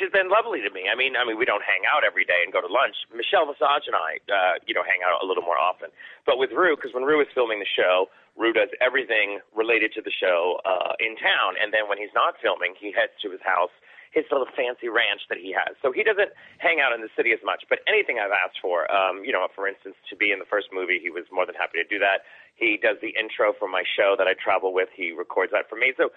She's 0.02 0.10
been 0.10 0.26
lovely 0.26 0.58
to 0.66 0.70
me. 0.74 0.90
I 0.90 0.98
mean, 0.98 1.14
I 1.14 1.22
mean, 1.22 1.38
we 1.38 1.46
don't 1.46 1.62
hang 1.62 1.86
out 1.86 2.02
every 2.02 2.26
day 2.26 2.42
and 2.42 2.50
go 2.50 2.58
to 2.58 2.66
lunch. 2.66 3.06
Michelle 3.14 3.46
Visage 3.46 3.86
and 3.86 3.94
I, 3.94 4.18
uh, 4.26 4.58
you 4.66 4.74
know, 4.74 4.82
hang 4.82 4.98
out 5.06 5.14
a 5.22 5.26
little 5.26 5.46
more 5.46 5.54
often. 5.54 5.94
But 6.26 6.42
with 6.42 6.50
Rue, 6.50 6.74
because 6.74 6.90
when 6.90 7.06
Rue 7.06 7.22
is 7.22 7.30
filming 7.30 7.62
the 7.62 7.70
show, 7.70 8.10
Rue 8.34 8.50
does 8.50 8.66
everything 8.82 9.38
related 9.54 9.94
to 9.94 10.02
the 10.02 10.10
show 10.10 10.58
uh, 10.66 10.98
in 10.98 11.14
town, 11.14 11.54
and 11.54 11.70
then 11.70 11.86
when 11.86 12.02
he's 12.02 12.10
not 12.18 12.34
filming, 12.42 12.74
he 12.74 12.90
heads 12.90 13.14
to 13.22 13.30
his 13.30 13.38
house, 13.46 13.70
his 14.10 14.26
little 14.34 14.50
fancy 14.58 14.90
ranch 14.90 15.22
that 15.30 15.38
he 15.38 15.54
has. 15.54 15.78
So 15.78 15.94
he 15.94 16.02
doesn't 16.02 16.34
hang 16.58 16.82
out 16.82 16.90
in 16.90 16.98
the 16.98 17.12
city 17.14 17.30
as 17.30 17.38
much. 17.46 17.62
But 17.70 17.86
anything 17.86 18.18
I've 18.18 18.34
asked 18.34 18.58
for, 18.58 18.90
um, 18.90 19.22
you 19.22 19.30
know, 19.30 19.46
for 19.54 19.70
instance, 19.70 19.94
to 20.10 20.18
be 20.18 20.34
in 20.34 20.42
the 20.42 20.50
first 20.50 20.74
movie, 20.74 20.98
he 20.98 21.14
was 21.14 21.30
more 21.30 21.46
than 21.46 21.54
happy 21.54 21.78
to 21.78 21.86
do 21.86 22.02
that. 22.02 22.26
He 22.54 22.78
does 22.80 22.96
the 23.02 23.14
intro 23.18 23.52
for 23.58 23.68
my 23.68 23.82
show 23.96 24.14
that 24.18 24.26
I 24.26 24.34
travel 24.34 24.72
with. 24.72 24.88
He 24.94 25.12
records 25.12 25.52
that 25.52 25.68
for 25.68 25.76
me. 25.76 25.92
So 25.96 26.10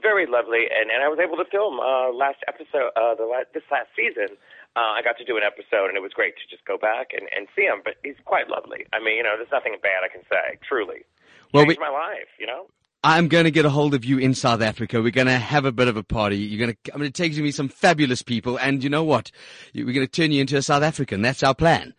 very 0.00 0.26
lovely, 0.26 0.66
and 0.70 0.90
and 0.90 1.02
I 1.02 1.08
was 1.08 1.18
able 1.18 1.36
to 1.36 1.44
film 1.50 1.80
uh, 1.80 2.12
last 2.14 2.38
episode, 2.48 2.90
uh, 2.96 3.14
the 3.14 3.24
la- 3.24 3.48
this 3.52 3.64
last 3.70 3.88
season. 3.96 4.36
Uh, 4.76 4.94
I 4.94 5.02
got 5.02 5.18
to 5.18 5.24
do 5.24 5.36
an 5.36 5.42
episode, 5.42 5.88
and 5.90 5.96
it 5.98 6.00
was 6.00 6.12
great 6.14 6.34
to 6.38 6.46
just 6.48 6.64
go 6.64 6.78
back 6.78 7.10
and 7.12 7.28
and 7.36 7.48
see 7.56 7.62
him. 7.66 7.82
But 7.84 7.94
he's 8.04 8.14
quite 8.24 8.48
lovely. 8.48 8.86
I 8.92 9.00
mean, 9.02 9.16
you 9.18 9.22
know, 9.24 9.34
there's 9.36 9.50
nothing 9.52 9.74
bad 9.82 10.04
I 10.04 10.08
can 10.08 10.22
say. 10.30 10.58
Truly, 10.66 11.02
Well, 11.52 11.64
changed 11.64 11.78
we- 11.78 11.84
my 11.84 11.90
life. 11.90 12.30
You 12.38 12.46
know. 12.46 12.66
I'm 13.02 13.28
going 13.28 13.44
to 13.44 13.50
get 13.50 13.64
a 13.64 13.70
hold 13.70 13.94
of 13.94 14.04
you 14.04 14.18
in 14.18 14.34
South 14.34 14.60
Africa. 14.60 15.00
We're 15.00 15.10
going 15.10 15.26
to 15.26 15.38
have 15.38 15.64
a 15.64 15.72
bit 15.72 15.88
of 15.88 15.96
a 15.96 16.02
party. 16.02 16.36
You're 16.36 16.58
going 16.66 16.76
to, 16.84 16.92
I'm 16.92 17.00
going 17.00 17.10
to 17.10 17.16
take 17.22 17.32
you 17.32 17.38
to 17.38 17.42
meet 17.42 17.54
some 17.54 17.70
fabulous 17.70 18.20
people. 18.20 18.58
And 18.58 18.84
you 18.84 18.90
know 18.90 19.04
what? 19.04 19.30
We're 19.74 19.86
going 19.94 20.06
to 20.06 20.06
turn 20.06 20.32
you 20.32 20.42
into 20.42 20.58
a 20.58 20.60
South 20.62 20.82
African. 20.82 21.22
That's 21.22 21.42
our 21.42 21.54
plan. 21.54 21.94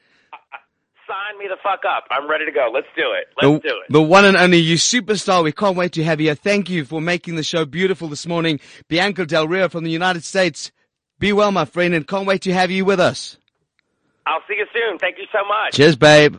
Sign 1.42 1.50
me 1.50 1.56
the 1.56 1.62
fuck 1.62 1.82
up. 1.86 2.06
I'm 2.12 2.30
ready 2.30 2.46
to 2.46 2.52
go. 2.52 2.70
Let's 2.74 2.88
do 2.96 3.12
it. 3.14 3.28
The, 3.40 3.50
Let's 3.50 3.64
do 3.64 3.70
it. 3.70 3.92
the 3.92 4.02
one 4.02 4.26
and 4.26 4.38
only 4.38 4.58
you 4.58 4.76
superstar. 4.76 5.44
We 5.44 5.52
can't 5.52 5.76
wait 5.76 5.94
to 5.94 6.04
have 6.04 6.20
you. 6.20 6.28
here. 6.28 6.36
Thank 6.36 6.70
you 6.70 6.86
for 6.86 7.02
making 7.02 7.36
the 7.36 7.44
show 7.44 7.66
beautiful 7.66 8.08
this 8.08 8.26
morning. 8.28 8.60
Bianca 8.88 9.26
Del 9.26 9.48
Rio 9.48 9.70
from 9.70 9.84
the 9.84 9.92
United 9.92 10.24
States. 10.24 10.72
Be 11.20 11.34
well, 11.34 11.52
my 11.52 11.66
friend, 11.66 11.94
and 11.94 12.08
can't 12.08 12.26
wait 12.28 12.42
to 12.44 12.54
have 12.54 12.72
you 12.72 12.86
with 12.86 13.00
us. 13.00 13.38
I'll 14.26 14.42
see 14.48 14.56
you 14.56 14.66
soon. 14.74 14.98
Thank 15.00 15.18
you 15.18 15.26
so 15.32 15.40
much. 15.48 15.74
Cheers, 15.74 15.96
babe. 15.96 16.36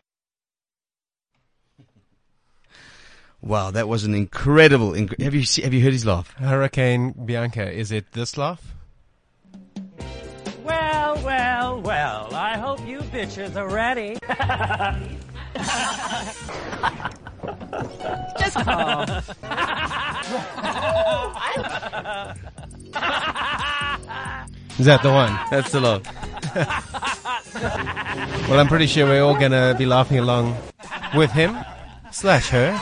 Wow, 3.40 3.72
that 3.72 3.88
was 3.88 4.04
an 4.04 4.14
incredible. 4.14 4.92
Inc- 4.92 5.20
have 5.20 5.34
you 5.34 5.44
se- 5.44 5.62
have 5.62 5.74
you 5.74 5.82
heard 5.82 5.92
his 5.92 6.06
laugh? 6.06 6.32
Hurricane 6.34 7.12
Bianca, 7.24 7.70
is 7.70 7.90
it 7.90 8.12
this 8.12 8.36
laugh? 8.36 8.62
Well, 10.64 11.20
well, 11.24 11.24
well, 11.24 11.82
I 11.82 11.82
hope 11.82 12.01
you 12.86 13.00
bitches 13.00 13.56
are 13.56 13.68
ready. 13.68 14.18
Oh. 18.64 19.22
Is 24.78 24.86
that 24.86 25.02
the 25.02 25.10
one? 25.12 25.38
That's 25.50 25.70
the 25.72 25.80
love. 25.80 26.02
Well, 28.48 28.58
I'm 28.60 28.68
pretty 28.68 28.86
sure 28.86 29.06
we're 29.06 29.22
all 29.22 29.38
gonna 29.38 29.74
be 29.78 29.86
laughing 29.86 30.18
along 30.18 30.56
with 31.14 31.30
him 31.30 31.56
slash 32.10 32.48
her. 32.50 32.78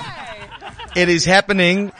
It 0.96 1.08
is 1.08 1.24
happening 1.24 1.92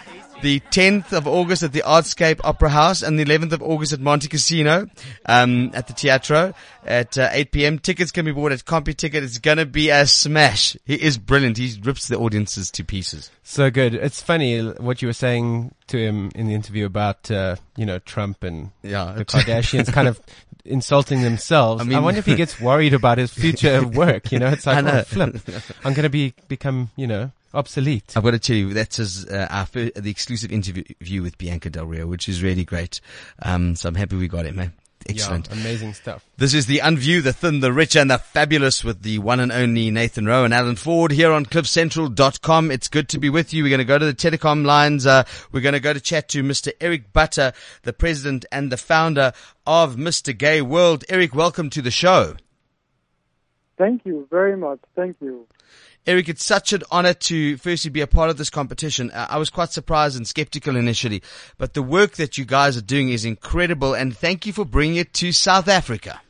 the 0.43 0.61
10th 0.71 1.13
of 1.13 1.27
August 1.27 1.63
at 1.63 1.73
the 1.73 1.83
Artscape 1.87 2.41
Opera 2.45 2.71
House 2.71 3.03
and 3.03 3.19
the 3.19 3.25
11th 3.25 3.53
of 3.53 3.63
August 3.63 3.93
at 3.93 4.01
Montecasino 4.01 4.89
um, 5.27 5.71
at 5.75 5.87
the 5.87 5.93
Teatro 5.93 6.55
at 6.85 7.19
uh, 7.19 7.29
8 7.31 7.53
p.m. 7.53 7.79
Tickets 7.79 8.11
can 8.11 8.25
be 8.25 8.33
bought 8.33 8.53
at 8.53 8.65
Computicket. 8.65 9.23
It's 9.23 9.39
going 9.39 9.59
to 9.59 9.67
be 9.67 9.91
a 9.91 10.07
smash. 10.07 10.77
He 10.85 10.95
is 10.95 11.19
brilliant. 11.19 11.59
He 11.59 11.79
rips 11.83 12.09
the 12.09 12.17
audiences 12.19 12.71
to 12.73 12.85
pieces. 12.85 13.31
So 13.43 13.71
good. 13.71 13.95
It's 13.95 14.23
funny 14.23 14.61
what 14.61 15.03
you 15.03 15.09
were 15.09 15.13
saying 15.15 15.75
to 15.89 15.99
him 15.99 16.31
in 16.35 16.47
the 16.47 16.55
interview 16.55 16.87
about, 16.87 17.31
uh, 17.31 17.57
you 17.77 17.85
know, 17.87 17.99
Trump 17.99 18.43
and 18.43 18.71
Yeah. 18.83 19.13
the 19.13 19.25
Kardashians 19.27 19.93
kind 19.93 20.09
of 20.09 20.21
insulting 20.65 21.23
themselves. 21.23 21.83
I 21.87 21.97
I, 21.97 22.01
wonder 22.01 22.19
if 22.19 22.27
he 22.27 22.35
gets 22.35 22.61
worried 22.61 22.95
about 22.95 23.19
his 23.19 23.33
future 23.33 23.87
work. 23.87 24.33
You 24.33 24.39
know, 24.39 24.49
it's 24.49 24.67
like, 24.67 24.85
oh, 24.85 25.03
flip. 25.03 25.37
I'm 25.85 25.95
going 25.95 26.05
to 26.05 26.11
be 26.11 26.35
become, 26.49 26.91
you 26.97 27.07
know, 27.07 27.33
obsolete. 27.55 28.13
I've 28.17 28.23
got 28.23 28.33
to 28.33 28.39
tell 28.39 28.57
you, 28.57 28.73
that's 28.75 28.97
his, 28.97 29.27
uh, 29.27 29.47
our 29.51 29.67
fir- 29.67 29.91
the 29.95 30.11
exclusive 30.11 30.53
interview 30.53 31.23
with 31.23 31.39
Bianca 31.39 31.71
Del 31.71 31.87
Rio, 31.87 32.07
which 32.07 32.29
is 32.29 32.43
really 32.43 32.65
great. 32.65 33.01
Um, 33.43 33.77
so 33.77 33.89
I'm 33.89 33.95
happy 33.95 34.17
we 34.17 34.29
got 34.29 34.47
it, 34.47 34.57
Eh? 34.59 34.69
Excellent. 35.09 35.49
Yeah, 35.49 35.55
amazing 35.55 35.95
stuff. 35.95 36.25
This 36.37 36.53
is 36.53 36.67
the 36.67 36.79
Unview, 36.79 37.23
the 37.23 37.33
Thin, 37.33 37.61
the 37.61 37.73
Rich, 37.73 37.97
and 37.97 38.11
the 38.11 38.19
Fabulous 38.19 38.85
with 38.85 39.03
the 39.03 39.19
one 39.19 39.41
and 39.41 39.51
only 39.51 39.91
Nathan 39.91 40.27
Rowe 40.27 40.45
and 40.45 40.53
Alan 40.53 40.77
Ford 40.77 41.11
here 41.11 41.33
on 41.33 41.47
CliffCentral.com. 41.47 42.71
It's 42.71 42.89
good 42.89 43.09
to 43.09 43.19
be 43.19 43.31
with 43.31 43.55
you. 43.55 43.63
We're 43.63 43.71
going 43.71 43.79
to 43.79 43.85
go 43.87 43.99
to 43.99 44.05
the 44.05 44.13
telecom 44.15 44.67
lines. 44.67 45.07
Uh, 45.07 45.25
we're 45.53 45.63
going 45.63 45.73
to 45.73 45.81
go 45.81 45.95
to 45.95 46.01
chat 46.01 46.29
to 46.31 46.43
Mr. 46.43 46.71
Eric 46.83 47.15
Butter, 47.15 47.55
the 47.83 47.95
president 47.95 48.45
and 48.53 48.71
the 48.71 48.77
founder 48.77 49.33
of 49.67 49.97
Mr. 49.97 50.37
Gay 50.37 50.61
World. 50.61 51.05
Eric, 51.09 51.35
welcome 51.35 51.71
to 51.71 51.81
the 51.81 51.91
show. 51.91 52.37
Thank 53.79 54.05
you 54.05 54.29
very 54.31 54.57
much. 54.57 54.81
Thank 54.95 55.17
you. 55.23 55.47
Eric, 56.07 56.31
it's 56.31 56.45
such 56.45 56.73
an 56.73 56.83
honor 56.91 57.13
to 57.13 57.57
firstly 57.59 57.91
be 57.91 58.01
a 58.01 58.07
part 58.07 58.31
of 58.31 58.39
this 58.39 58.49
competition. 58.49 59.11
I 59.15 59.37
was 59.37 59.51
quite 59.51 59.71
surprised 59.71 60.17
and 60.17 60.27
skeptical 60.27 60.77
initially, 60.77 61.23
but 61.59 61.75
the 61.75 61.83
work 61.83 62.13
that 62.13 62.39
you 62.39 62.45
guys 62.45 62.77
are 62.77 62.83
doing 62.83 63.11
is 63.11 63.25
incredible 63.25 63.95
and 63.95 64.17
thank 64.17 64.47
you 64.47 64.53
for 64.53 64.65
bringing 64.65 64.97
it 64.97 65.13
to 65.15 65.31
South 65.33 65.69
Africa. 65.69 66.21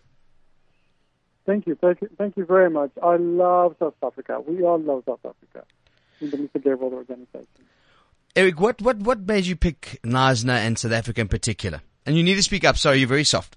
Thank 1.47 1.67
you. 1.67 1.77
Thank 1.77 2.03
you. 2.03 2.09
Thank 2.19 2.37
you 2.37 2.45
very 2.45 2.69
much. 2.69 2.91
I 3.03 3.17
love 3.17 3.77
South 3.79 3.95
Africa. 4.03 4.41
We 4.47 4.63
all 4.63 4.79
love 4.79 5.05
South 5.07 5.21
Africa 5.25 5.67
in 6.21 6.31
the 6.31 6.37
Mr. 6.37 6.79
World 6.79 6.93
organization. 6.93 7.47
Eric, 8.37 8.61
what, 8.61 8.81
what, 8.83 8.99
what 8.99 9.21
made 9.21 9.47
you 9.47 9.57
pick 9.57 9.99
Knysna 10.05 10.59
and 10.59 10.79
South 10.79 10.93
Africa 10.93 11.21
in 11.21 11.29
particular? 11.29 11.81
And 12.07 12.17
you 12.17 12.23
need 12.23 12.37
to 12.37 12.43
speak 12.43 12.65
up. 12.65 12.77
Sorry, 12.77 12.99
you're 12.99 13.09
very 13.09 13.25
soft. 13.25 13.57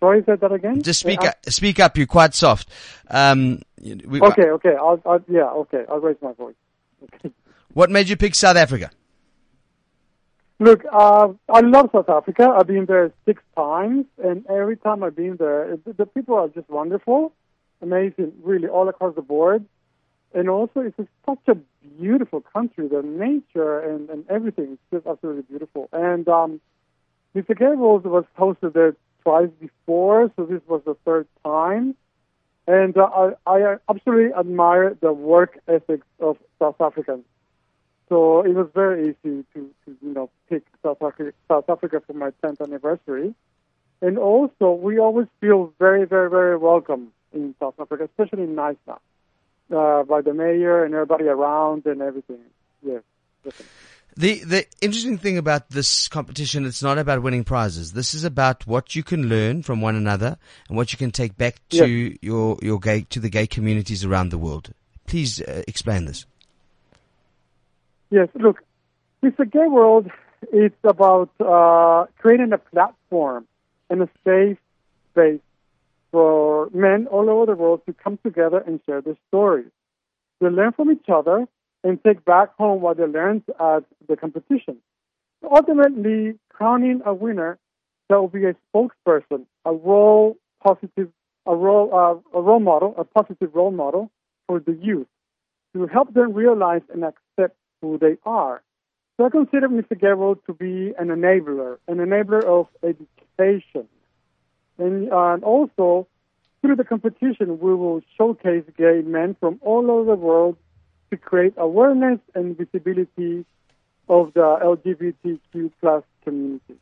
Sorry, 0.00 0.22
say 0.26 0.36
that 0.36 0.52
again? 0.52 0.82
Just 0.82 1.00
speak 1.00 1.22
Uh, 1.22 1.28
up. 1.28 1.36
Speak 1.48 1.80
up. 1.80 1.96
You're 1.96 2.06
quite 2.06 2.34
soft. 2.34 2.68
Um, 3.08 3.62
we, 3.82 4.20
Okay, 4.20 4.50
okay. 4.50 4.74
I'll, 4.78 5.00
I'll, 5.06 5.24
yeah, 5.28 5.48
okay. 5.50 5.84
I'll 5.88 6.00
raise 6.00 6.16
my 6.20 6.32
voice. 6.32 6.54
Okay. 7.02 7.30
What 7.72 7.90
made 7.90 8.08
you 8.08 8.16
pick 8.16 8.34
South 8.34 8.56
Africa? 8.56 8.90
Look, 10.60 10.84
uh, 10.90 11.28
I 11.48 11.60
love 11.60 11.90
South 11.92 12.08
Africa. 12.08 12.54
I've 12.56 12.66
been 12.66 12.86
there 12.86 13.12
six 13.24 13.42
times, 13.56 14.06
and 14.22 14.46
every 14.48 14.76
time 14.76 15.02
I've 15.02 15.16
been 15.16 15.36
there, 15.36 15.76
the, 15.84 15.92
the 15.92 16.06
people 16.06 16.36
are 16.36 16.48
just 16.48 16.68
wonderful, 16.70 17.32
amazing, 17.82 18.32
really, 18.42 18.68
all 18.68 18.88
across 18.88 19.14
the 19.16 19.22
board. 19.22 19.64
And 20.32 20.48
also, 20.48 20.80
it's 20.80 20.96
just 20.96 21.08
such 21.26 21.40
a 21.48 21.54
beautiful 22.00 22.40
country. 22.40 22.88
The 22.88 23.02
nature 23.02 23.78
and, 23.80 24.08
and 24.10 24.24
everything 24.28 24.72
is 24.72 24.78
just 24.92 25.06
absolutely 25.06 25.42
beautiful. 25.42 25.88
And 25.92 26.28
um, 26.28 26.60
Mr. 27.36 27.58
World 27.76 28.04
was 28.04 28.24
hosted 28.38 28.72
there 28.74 28.96
twice 29.24 29.50
before, 29.60 30.30
so 30.36 30.44
this 30.44 30.60
was 30.66 30.82
the 30.84 30.96
third 31.04 31.26
time. 31.44 31.96
And 32.66 32.96
uh, 32.96 33.32
I, 33.46 33.50
I 33.50 33.76
absolutely 33.88 34.32
admire 34.34 34.96
the 35.00 35.12
work 35.12 35.58
ethics 35.68 36.06
of 36.20 36.38
South 36.58 36.80
Africans. 36.80 37.24
So 38.08 38.42
it 38.42 38.54
was 38.54 38.68
very 38.74 39.10
easy 39.10 39.44
to, 39.54 39.70
to 39.84 39.96
you 40.02 40.14
know 40.14 40.30
pick 40.48 40.62
South 40.82 41.02
Africa, 41.02 41.32
South 41.48 41.68
Africa 41.68 42.02
for 42.06 42.12
my 42.12 42.30
10th 42.42 42.60
anniversary, 42.60 43.34
and 44.02 44.18
also 44.18 44.72
we 44.72 44.98
always 44.98 45.26
feel 45.40 45.72
very 45.78 46.04
very 46.04 46.28
very 46.28 46.56
welcome 46.56 47.12
in 47.32 47.54
South 47.58 47.74
Africa, 47.80 48.04
especially 48.04 48.44
in 48.44 48.54
Knysna, 48.54 48.98
uh, 49.74 50.02
by 50.04 50.20
the 50.20 50.34
mayor 50.34 50.84
and 50.84 50.94
everybody 50.94 51.24
around 51.24 51.86
and 51.86 52.02
everything. 52.02 52.40
Yes, 52.82 53.02
definitely. 53.42 53.93
The 54.16 54.44
the 54.44 54.66
interesting 54.80 55.18
thing 55.18 55.38
about 55.38 55.70
this 55.70 56.06
competition, 56.08 56.64
it's 56.64 56.82
not 56.82 56.98
about 56.98 57.22
winning 57.22 57.42
prizes. 57.44 57.92
This 57.92 58.14
is 58.14 58.22
about 58.22 58.66
what 58.66 58.94
you 58.94 59.02
can 59.02 59.28
learn 59.28 59.62
from 59.62 59.80
one 59.80 59.96
another 59.96 60.38
and 60.68 60.76
what 60.76 60.92
you 60.92 60.98
can 60.98 61.10
take 61.10 61.36
back 61.36 61.56
to 61.70 62.16
your 62.22 62.56
your 62.62 62.78
gay 62.78 63.02
to 63.10 63.18
the 63.18 63.28
gay 63.28 63.46
communities 63.46 64.04
around 64.04 64.30
the 64.30 64.38
world. 64.38 64.72
Please 65.06 65.40
uh, 65.42 65.62
explain 65.66 66.04
this. 66.04 66.26
Yes, 68.10 68.28
look, 68.34 68.62
Mr. 69.24 69.50
Gay 69.50 69.66
World 69.66 70.10
it's 70.52 70.76
about 70.84 71.30
uh, 71.40 72.06
creating 72.18 72.52
a 72.52 72.58
platform 72.58 73.46
and 73.90 74.02
a 74.02 74.08
safe 74.24 74.58
space 75.10 75.40
for 76.10 76.70
men 76.72 77.06
all 77.08 77.28
over 77.28 77.46
the 77.46 77.54
world 77.54 77.82
to 77.86 77.92
come 77.92 78.18
together 78.22 78.58
and 78.58 78.80
share 78.86 79.00
their 79.00 79.16
stories. 79.28 79.70
They 80.40 80.48
learn 80.48 80.72
from 80.72 80.90
each 80.90 81.08
other 81.08 81.46
and 81.84 82.02
take 82.02 82.24
back 82.24 82.56
home 82.56 82.80
what 82.80 82.96
they 82.96 83.04
learned 83.04 83.42
at 83.60 83.84
the 84.08 84.16
competition. 84.16 84.78
Ultimately, 85.48 86.38
crowning 86.48 87.02
a 87.04 87.14
winner 87.14 87.58
that 88.08 88.18
will 88.18 88.28
be 88.28 88.46
a 88.46 88.56
spokesperson, 88.74 89.44
a 89.64 89.72
role 89.72 90.36
positive, 90.62 91.10
a 91.46 91.54
role, 91.54 91.94
uh, 91.94 92.38
a 92.38 92.42
role 92.42 92.60
model, 92.60 92.94
a 92.96 93.04
positive 93.04 93.54
role 93.54 93.70
model 93.70 94.10
for 94.46 94.58
the 94.58 94.72
youth 94.72 95.06
to 95.74 95.86
help 95.86 96.14
them 96.14 96.32
realize 96.32 96.82
and 96.92 97.04
accept 97.04 97.56
who 97.82 97.98
they 97.98 98.16
are. 98.24 98.62
So 99.16 99.26
I 99.26 99.28
consider 99.28 99.68
Mr. 99.68 99.98
Gay 100.00 100.14
World 100.14 100.38
to 100.46 100.54
be 100.54 100.92
an 100.98 101.08
enabler, 101.08 101.78
an 101.86 101.98
enabler 101.98 102.44
of 102.44 102.66
education. 102.82 103.88
And, 104.78 105.12
uh, 105.12 105.34
and 105.34 105.44
also, 105.44 106.08
through 106.62 106.76
the 106.76 106.84
competition, 106.84 107.58
we 107.60 107.74
will 107.74 108.00
showcase 108.16 108.64
gay 108.76 109.02
men 109.04 109.36
from 109.38 109.58
all 109.60 109.90
over 109.90 110.12
the 110.12 110.16
world 110.16 110.56
to 111.14 111.20
create 111.20 111.54
awareness 111.56 112.18
and 112.34 112.56
visibility 112.56 113.44
of 114.08 114.32
the 114.34 114.40
LGBTQ 114.40 115.72
plus 115.80 116.02
community. 116.24 116.76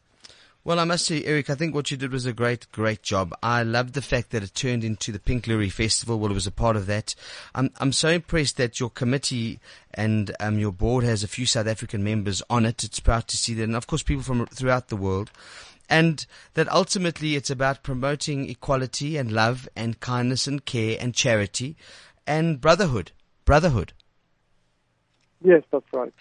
Well, 0.65 0.79
I 0.79 0.85
must 0.85 1.07
say, 1.07 1.25
Eric, 1.25 1.51
I 1.51 1.57
think 1.57 1.75
what 1.75 1.91
you 1.91 1.97
did 1.97 2.13
was 2.13 2.25
a 2.25 2.33
great, 2.33 2.71
great 2.71 3.03
job. 3.03 3.35
I 3.43 3.65
loved 3.65 3.95
the 3.95 4.03
fact 4.03 4.31
that 4.31 4.45
it 4.45 4.55
turned 4.55 4.85
into 4.85 5.11
the 5.11 5.19
Pink 5.19 5.49
Loerie 5.49 5.73
Festival. 5.73 6.21
Well, 6.21 6.31
it 6.31 6.35
was 6.35 6.47
a 6.47 6.53
part 6.53 6.77
of 6.77 6.87
that. 6.87 7.17
I'm, 7.53 7.71
I'm 7.79 7.93
so 7.93 8.11
impressed 8.11 8.59
that 8.59 8.79
your 8.79 8.89
committee 8.89 9.59
and 9.93 10.31
um, 10.39 10.61
your 10.61 10.71
board 10.71 11.03
has 11.03 11.25
a 11.25 11.29
few 11.29 11.47
South 11.47 11.67
African 11.67 12.05
members 12.05 12.43
on 12.49 12.65
it. 12.65 12.85
It's 12.85 13.01
proud 13.01 13.27
to 13.29 13.37
see 13.37 13.55
that, 13.55 13.65
and 13.65 13.75
of 13.75 13.89
course, 13.89 14.05
people 14.05 14.23
from 14.23 14.47
throughout 14.47 14.89
the 14.89 14.97
world. 14.97 15.33
And 15.91 16.25
that 16.55 16.71
ultimately 16.73 17.35
it's 17.35 17.51
about 17.51 17.83
promoting 17.83 18.49
equality 18.49 19.17
and 19.17 19.33
love 19.33 19.69
and 19.75 19.99
kindness 19.99 20.47
and 20.47 20.65
care 20.65 20.97
and 20.99 21.13
charity 21.13 21.77
and 22.25 22.61
brotherhood. 22.61 23.11
Brotherhood. 23.45 23.93
Yes, 25.45 25.63
that's 25.71 25.85
right. 25.93 26.13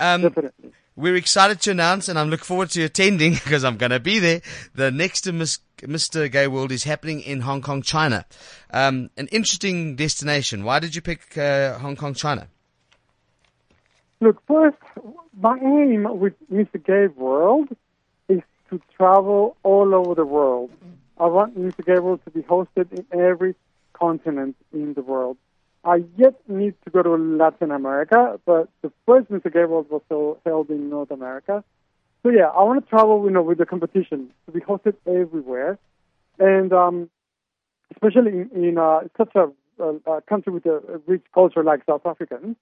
Um, 0.00 0.22
Definitely. 0.22 0.72
We're 0.94 1.16
excited 1.16 1.60
to 1.62 1.70
announce, 1.70 2.08
and 2.08 2.18
I'm 2.18 2.28
looking 2.28 2.44
forward 2.44 2.68
to 2.70 2.82
attending 2.82 3.32
because 3.44 3.64
I'm 3.64 3.78
going 3.78 3.92
to 3.92 4.00
be 4.00 4.18
there. 4.18 4.42
The 4.74 4.90
next 4.90 5.22
to 5.22 5.32
Miss, 5.32 5.58
Mr. 5.78 6.30
Gay 6.30 6.46
World 6.46 6.70
is 6.70 6.84
happening 6.84 7.20
in 7.20 7.40
Hong 7.40 7.62
Kong, 7.62 7.80
China. 7.80 8.26
Um, 8.70 9.10
an 9.16 9.28
interesting 9.28 9.96
destination. 9.96 10.64
Why 10.64 10.80
did 10.80 10.94
you 10.94 11.00
pick 11.00 11.38
uh, 11.38 11.78
Hong 11.78 11.96
Kong, 11.96 12.14
China? 12.14 12.48
Look, 14.20 14.42
first, 14.46 14.76
my 15.36 15.58
aim 15.58 16.06
with 16.18 16.34
Mr. 16.50 16.84
Gay 16.84 17.06
World 17.06 17.68
is 18.28 18.40
to 18.70 18.80
travel 18.96 19.56
all 19.62 19.94
over 19.94 20.14
the 20.14 20.26
world. 20.26 20.70
I 21.18 21.26
want 21.26 21.58
Mr. 21.58 21.84
Gay 21.84 21.98
World 22.00 22.20
to 22.24 22.30
be 22.30 22.42
hosted 22.42 22.92
in 22.92 23.06
every 23.18 23.54
continent 23.94 24.56
in 24.72 24.94
the 24.94 25.02
world. 25.02 25.38
I 25.84 26.04
yet 26.16 26.34
need 26.48 26.74
to 26.84 26.90
go 26.90 27.02
to 27.02 27.16
Latin 27.16 27.72
America, 27.72 28.38
but 28.46 28.68
the 28.82 28.92
first 29.04 29.30
Mr. 29.30 29.52
Gay 29.52 29.64
World 29.64 29.90
was 29.90 30.02
still 30.06 30.38
held 30.46 30.70
in 30.70 30.88
North 30.88 31.10
America. 31.10 31.64
So 32.22 32.30
yeah, 32.30 32.46
I 32.46 32.62
want 32.62 32.84
to 32.84 32.88
travel, 32.88 33.24
you 33.24 33.30
know, 33.30 33.42
with 33.42 33.58
the 33.58 33.66
competition 33.66 34.30
to 34.46 34.52
be 34.52 34.60
hosted 34.60 34.94
everywhere, 35.06 35.78
and 36.38 36.72
um, 36.72 37.10
especially 37.90 38.30
in, 38.30 38.50
in 38.54 38.78
uh, 38.78 39.00
such 39.16 39.34
a, 39.34 39.50
a, 39.82 40.12
a 40.12 40.20
country 40.22 40.52
with 40.52 40.66
a, 40.66 41.00
rich 41.06 41.24
culture 41.34 41.64
like 41.64 41.80
South 41.84 42.06
African. 42.06 42.54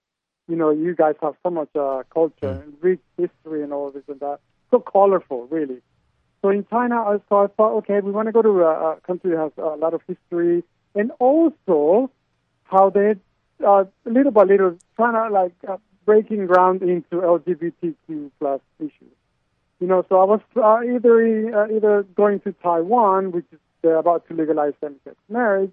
You 0.49 0.57
know, 0.57 0.71
you 0.71 0.95
guys 0.95 1.15
have 1.21 1.35
so 1.43 1.51
much 1.51 1.69
uh, 1.79 2.03
culture 2.13 2.63
and 2.65 2.75
rich 2.81 3.01
history 3.19 3.63
and 3.63 3.73
all 3.73 3.91
this 3.91 4.03
and 4.09 4.19
that. 4.21 4.41
So 4.71 4.81
colorful, 4.81 5.47
really. 5.49 5.83
So 6.41 6.49
in 6.49 6.67
China, 6.71 6.97
I 7.03 7.19
so 7.29 7.45
I 7.45 7.47
thought, 7.49 7.77
okay, 7.79 8.01
we 8.01 8.13
want 8.13 8.27
to 8.29 8.33
go 8.33 8.41
to 8.41 8.63
a, 8.63 8.93
a 8.93 9.01
country 9.07 9.33
that 9.33 9.39
has 9.39 9.53
a 9.59 9.77
lot 9.77 9.93
of 9.93 10.01
history, 10.09 10.65
and 10.95 11.13
also 11.19 12.11
how 12.71 12.91
they, 12.91 13.17
uh, 13.67 13.85
little 14.05 14.33
by 14.33 14.45
little, 14.45 14.79
trying 14.97 15.15
to 15.15 15.33
like 15.33 15.55
uh, 15.69 15.77
breaking 16.07 16.47
ground 16.47 16.83
into 16.83 17.17
LGBTQ 17.17 18.31
plus 18.39 18.61
issues. 18.79 19.17
You 19.81 19.87
know, 19.87 20.05
so 20.09 20.21
I 20.21 20.25
was 20.25 20.41
uh, 20.57 20.81
either 20.83 21.57
uh, 21.57 21.75
either 21.75 22.03
going 22.15 22.41
to 22.41 22.53
Taiwan, 22.63 23.33
which 23.33 23.47
is 23.53 23.59
they're 23.83 23.97
about 23.97 24.29
to 24.29 24.35
legalize 24.35 24.75
same-sex 24.81 25.17
marriage, 25.29 25.73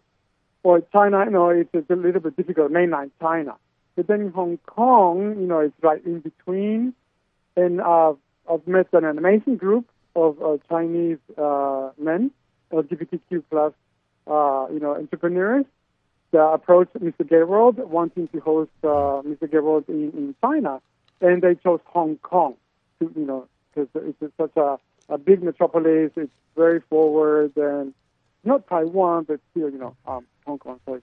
or 0.64 0.82
China. 0.94 1.26
You 1.26 1.32
know, 1.32 1.50
it's, 1.50 1.70
it's 1.74 1.90
a 1.90 1.96
little 1.96 2.22
bit 2.22 2.38
difficult, 2.38 2.72
mainland 2.72 3.12
China. 3.22 3.56
But 3.96 4.08
then 4.08 4.32
Hong 4.34 4.60
Kong, 4.66 5.36
you 5.40 5.48
know, 5.48 5.60
it's 5.60 5.76
right 5.82 6.04
in 6.06 6.20
between, 6.20 6.94
and 7.56 7.82
uh, 7.82 8.14
I've 8.50 8.66
met 8.68 8.88
an 8.94 9.06
amazing 9.06 9.58
group 9.58 9.90
of 10.16 10.42
uh, 10.42 10.58
Chinese 10.70 11.18
uh, 11.38 11.90
men, 11.98 12.32
LGBTQ 12.72 13.44
plus, 13.50 13.74
uh, 14.28 14.68
you 14.72 14.80
know, 14.80 14.96
entrepreneurs 14.96 15.66
that 16.32 16.40
approached 16.40 16.94
Mr. 16.96 17.28
Gay 17.28 17.44
World 17.44 17.78
wanting 17.78 18.28
to 18.30 18.40
host 18.40 18.72
uh, 18.84 19.22
Mr. 19.26 19.50
Gay 19.50 19.60
World 19.60 19.86
in, 19.88 20.12
in 20.12 20.36
China, 20.42 20.82
and 21.22 21.42
they 21.42 21.56
chose 21.56 21.80
Hong 21.86 22.18
Kong 22.18 22.56
to, 23.00 23.12
you 23.16 23.26
know, 23.26 23.48
because 23.74 23.90
it's 24.22 24.34
such 24.38 24.56
a, 24.58 24.78
a 25.10 25.18
big 25.18 25.42
metropolis. 25.42 26.12
It's 26.16 26.32
very 26.56 26.82
forward 26.90 27.54
and 27.56 27.94
not 28.44 28.68
Taiwan, 28.68 29.24
but 29.24 29.40
still, 29.52 29.70
you 29.70 29.78
know, 29.78 29.96
um, 30.06 30.26
Hong 30.46 30.60
Kong. 30.60 30.80
So 30.86 31.02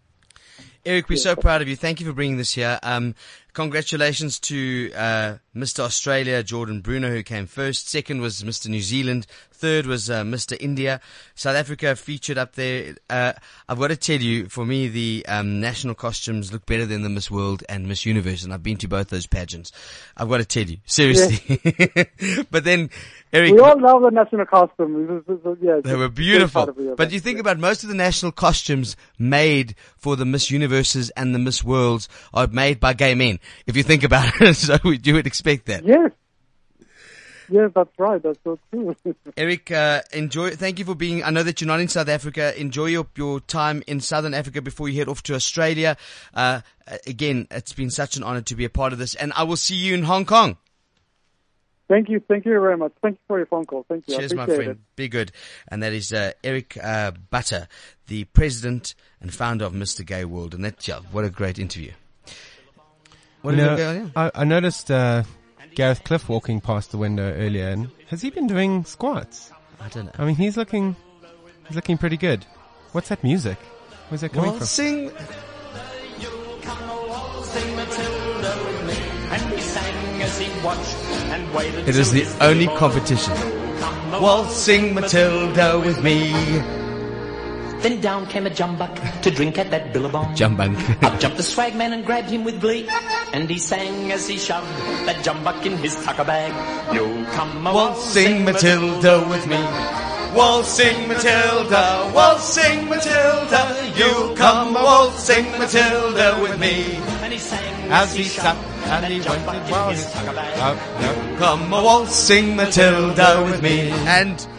Eric, 0.86 1.08
we're 1.08 1.16
so 1.16 1.34
proud 1.34 1.62
of 1.62 1.68
you. 1.68 1.76
Thank 1.76 2.00
you 2.00 2.06
for 2.06 2.12
bringing 2.12 2.36
this 2.36 2.52
here. 2.52 2.78
Um, 2.82 3.14
congratulations 3.54 4.38
to 4.40 4.92
uh, 4.94 5.36
Mr. 5.56 5.80
Australia, 5.80 6.42
Jordan 6.42 6.82
Bruno, 6.82 7.10
who 7.10 7.22
came 7.22 7.46
first. 7.46 7.88
Second 7.88 8.20
was 8.20 8.42
Mr. 8.42 8.68
New 8.68 8.82
Zealand. 8.82 9.26
Third 9.54 9.86
was 9.86 10.10
uh, 10.10 10.22
Mr. 10.24 10.56
India. 10.60 11.00
South 11.34 11.56
Africa 11.56 11.94
featured 11.96 12.36
up 12.38 12.54
there. 12.54 12.96
Uh, 13.08 13.32
I've 13.68 13.78
got 13.78 13.88
to 13.88 13.96
tell 13.96 14.20
you, 14.20 14.48
for 14.48 14.66
me, 14.66 14.88
the 14.88 15.24
um, 15.28 15.60
national 15.60 15.94
costumes 15.94 16.52
look 16.52 16.66
better 16.66 16.84
than 16.86 17.02
the 17.02 17.08
Miss 17.08 17.30
World 17.30 17.62
and 17.68 17.86
Miss 17.88 18.04
Universe, 18.04 18.42
and 18.44 18.52
I've 18.52 18.62
been 18.62 18.76
to 18.78 18.88
both 18.88 19.08
those 19.08 19.26
pageants. 19.26 19.72
I've 20.16 20.28
got 20.28 20.38
to 20.38 20.44
tell 20.44 20.64
you, 20.64 20.78
seriously. 20.86 21.60
but 22.50 22.64
then, 22.64 22.90
Eric, 23.32 23.54
we 23.54 23.60
all 23.60 23.80
love 23.80 24.02
the 24.02 24.10
national 24.10 24.46
costume. 24.46 25.04
It's- 25.04 25.22
it's- 25.28 25.38
it's- 25.46 25.56
yeah, 25.62 25.80
they 25.82 25.96
were 25.96 26.08
beautiful. 26.08 26.72
But 26.96 27.12
you 27.12 27.20
think 27.20 27.38
about 27.38 27.58
most 27.58 27.82
of 27.84 27.88
the 27.88 27.94
national 27.94 28.32
costumes 28.32 28.96
made 29.18 29.74
for 29.96 30.16
the 30.16 30.24
Miss 30.24 30.50
Universes 30.50 31.10
and 31.10 31.34
the 31.34 31.38
Miss 31.38 31.62
Worlds 31.64 32.08
are 32.32 32.46
made 32.48 32.80
by 32.80 32.92
gay 32.92 33.14
men. 33.14 33.38
If 33.66 33.76
you 33.76 33.82
think 33.82 34.04
about 34.04 34.32
it, 34.40 34.54
so 34.54 34.76
you 34.84 35.14
would 35.14 35.26
expect 35.26 35.66
that. 35.66 35.84
Yes. 35.84 36.10
Yes, 37.48 37.70
that's 37.74 37.90
right. 37.98 38.22
That's 38.22 38.38
so 38.42 38.58
true. 38.70 38.94
Eric, 39.36 39.70
uh, 39.70 40.02
enjoy. 40.12 40.50
Thank 40.50 40.78
you 40.78 40.84
for 40.84 40.94
being. 40.94 41.22
I 41.22 41.30
know 41.30 41.42
that 41.42 41.60
you're 41.60 41.68
not 41.68 41.80
in 41.80 41.88
South 41.88 42.08
Africa. 42.08 42.58
Enjoy 42.58 42.86
your, 42.86 43.06
your 43.16 43.40
time 43.40 43.82
in 43.86 44.00
Southern 44.00 44.34
Africa 44.34 44.62
before 44.62 44.88
you 44.88 44.98
head 44.98 45.08
off 45.08 45.22
to 45.24 45.34
Australia. 45.34 45.96
Uh, 46.32 46.60
again, 47.06 47.46
it's 47.50 47.72
been 47.72 47.90
such 47.90 48.16
an 48.16 48.22
honor 48.22 48.42
to 48.42 48.54
be 48.54 48.64
a 48.64 48.70
part 48.70 48.92
of 48.92 48.98
this, 48.98 49.14
and 49.14 49.32
I 49.34 49.42
will 49.42 49.56
see 49.56 49.76
you 49.76 49.94
in 49.94 50.04
Hong 50.04 50.24
Kong. 50.24 50.56
thank 51.88 52.08
you. 52.08 52.20
Thank 52.20 52.46
you 52.46 52.52
very 52.52 52.76
much. 52.76 52.92
Thank 53.02 53.16
you 53.16 53.20
for 53.28 53.36
your 53.38 53.46
phone 53.46 53.66
call. 53.66 53.84
Thank 53.88 54.08
you. 54.08 54.16
Cheers, 54.16 54.34
my 54.34 54.44
appreciate 54.44 54.64
friend. 54.64 54.78
Be 54.96 55.08
good. 55.08 55.32
And 55.68 55.82
that 55.82 55.92
is 55.92 56.12
uh, 56.12 56.32
Eric 56.42 56.78
uh, 56.82 57.12
Butter, 57.30 57.68
the 58.06 58.24
president 58.24 58.94
and 59.20 59.32
founder 59.32 59.64
of 59.66 59.72
Mr. 59.74 60.04
Gay 60.04 60.24
World. 60.24 60.54
And 60.54 60.64
that, 60.64 60.86
yeah, 60.88 61.00
what 61.12 61.24
a 61.24 61.30
great 61.30 61.58
interview. 61.58 61.92
What 63.42 63.52
You 63.52 63.60
did 63.60 63.66
know, 63.66 63.72
we 63.72 63.76
go 63.76 63.90
on? 63.90 64.12
I, 64.16 64.30
I 64.40 64.44
noticed 64.44 64.90
uh, 64.90 65.24
Gareth 65.74 66.04
Cliff 66.04 66.28
walking 66.28 66.60
past 66.60 66.90
the 66.92 66.98
window 66.98 67.32
earlier, 67.34 67.68
and 67.68 67.90
has 68.08 68.22
he 68.22 68.30
been 68.30 68.46
doing 68.46 68.84
squats? 68.84 69.50
I 69.80 69.88
don't 69.88 70.06
know. 70.06 70.12
I 70.18 70.24
mean, 70.24 70.36
he's 70.36 70.56
looking, 70.56 70.94
he's 71.66 71.76
looking 71.76 71.98
pretty 71.98 72.16
good. 72.16 72.44
What's 72.92 73.08
that 73.08 73.22
music? 73.24 73.58
Where's 74.08 74.20
that 74.20 74.30
coming 74.32 74.50
Well, 74.50 74.58
from? 74.58 74.66
sing. 74.66 75.10
It 81.86 81.96
is 81.96 82.12
the 82.12 82.26
only 82.40 82.66
competition. 82.66 83.34
Waltzing 84.12 84.94
Matilda 84.94 85.78
with 85.84 86.02
me. 86.02 86.83
Then 87.84 88.00
down 88.00 88.24
came 88.24 88.46
a 88.46 88.50
jumbuck 88.50 88.96
to 89.20 89.30
drink 89.30 89.58
at 89.58 89.70
that 89.70 89.92
billabong. 89.92 90.34
Jumbuck. 90.34 90.72
Up 91.04 91.20
jumped 91.20 91.36
the 91.36 91.42
swagman 91.42 91.92
and 91.92 92.02
grabbed 92.06 92.30
him 92.30 92.42
with 92.42 92.58
glee. 92.58 92.88
And 93.34 93.50
he 93.50 93.58
sang 93.58 94.10
as 94.10 94.26
he 94.26 94.38
shoved 94.38 94.66
that 95.04 95.22
jumbuck 95.22 95.66
in 95.66 95.76
his 95.76 95.94
tucker 96.02 96.24
bag. 96.24 96.48
You 96.94 97.26
come 97.32 97.66
a 97.66 97.74
Waltzing 97.74 98.42
Matilda 98.46 99.28
with 99.28 99.46
me. 99.46 99.60
Waltzing 100.34 101.08
Matilda, 101.08 102.10
waltzing 102.14 102.88
Matilda, 102.88 103.92
you 103.94 104.34
come 104.34 104.74
a 104.74 104.82
waltzing 104.82 105.44
Matilda 105.58 106.40
with 106.40 106.58
me. 106.58 106.96
And 107.20 107.34
he 107.34 107.38
sang 107.38 107.90
As 107.90 108.14
he 108.14 108.24
sat 108.24 108.56
and 108.56 109.04
that 109.04 109.10
he 109.10 109.20
jumbuck 109.20 109.46
went 109.46 109.66
in 109.66 109.70
while 109.70 109.90
his 109.90 110.10
tucker 110.10 110.32
bag. 110.32 110.78
Oh. 110.80 111.36
Come 111.38 111.70
a 111.70 111.84
waltzing 111.84 112.56
Matilda 112.56 113.44
with 113.44 113.60
me. 113.62 113.90
And 114.08 114.38
Then 114.38 114.53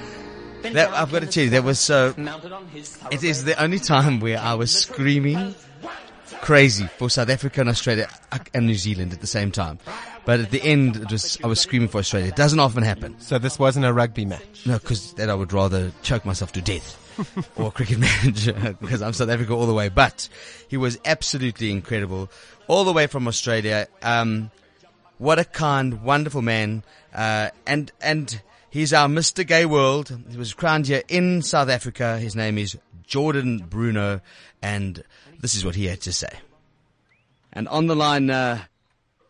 that, 0.73 0.89
I've 0.93 1.11
got 1.11 1.21
to 1.21 1.27
tell 1.27 1.43
you, 1.43 1.49
that 1.51 1.63
was 1.63 1.79
so, 1.79 2.13
mounted 2.17 2.51
on 2.51 2.67
his 2.67 2.97
it 3.11 3.23
is 3.23 3.43
the 3.43 3.61
only 3.61 3.79
time 3.79 4.19
where 4.19 4.39
I 4.39 4.53
was 4.53 4.71
screaming 4.71 5.55
crazy 6.41 6.85
for 6.97 7.09
South 7.09 7.29
Africa 7.29 7.61
and 7.61 7.69
Australia 7.69 8.07
and 8.53 8.67
New 8.67 8.75
Zealand 8.75 9.13
at 9.13 9.21
the 9.21 9.27
same 9.27 9.51
time. 9.51 9.79
But 10.25 10.39
at 10.39 10.51
the 10.51 10.61
end, 10.61 10.95
it 10.95 11.11
was, 11.11 11.37
I 11.43 11.47
was 11.47 11.59
screaming 11.59 11.87
for 11.87 11.99
Australia. 11.99 12.27
It 12.27 12.35
doesn't 12.35 12.59
often 12.59 12.83
happen. 12.83 13.19
So 13.19 13.39
this 13.39 13.57
wasn't 13.57 13.85
a 13.85 13.93
rugby 13.93 14.25
match. 14.25 14.65
No, 14.65 14.77
because 14.77 15.13
then 15.13 15.29
I 15.29 15.35
would 15.35 15.53
rather 15.53 15.91
choke 16.03 16.25
myself 16.25 16.51
to 16.53 16.61
death. 16.61 17.01
or 17.55 17.71
cricket 17.71 17.97
match, 17.97 18.45
because 18.81 19.01
I'm 19.01 19.13
South 19.13 19.29
Africa 19.29 19.53
all 19.53 19.65
the 19.65 19.73
way. 19.73 19.89
But 19.89 20.27
he 20.67 20.77
was 20.77 20.99
absolutely 21.05 21.71
incredible, 21.71 22.29
all 22.67 22.83
the 22.83 22.93
way 22.93 23.07
from 23.07 23.27
Australia. 23.27 23.87
Um, 24.01 24.51
what 25.17 25.39
a 25.39 25.45
kind, 25.45 26.03
wonderful 26.03 26.41
man. 26.41 26.83
Uh, 27.13 27.49
and, 27.65 27.91
and 28.01 28.41
he's 28.75 28.91
our 28.91 29.07
Mr. 29.07 29.47
Gay 29.47 29.65
World. 29.65 30.19
He 30.29 30.37
was 30.37 30.53
crowned 30.53 30.87
here 30.87 31.01
in 31.07 31.41
South 31.41 31.69
Africa. 31.69 32.19
His 32.19 32.35
name 32.35 32.57
is 32.57 32.77
Jordan 33.07 33.59
Bruno. 33.59 34.19
And 34.61 35.01
this 35.39 35.55
is 35.55 35.63
what 35.63 35.75
he 35.75 35.85
had 35.85 36.01
to 36.01 36.11
say. 36.11 36.27
And 37.53 37.69
on 37.69 37.87
the 37.87 37.95
line, 37.95 38.29
uh, 38.29 38.63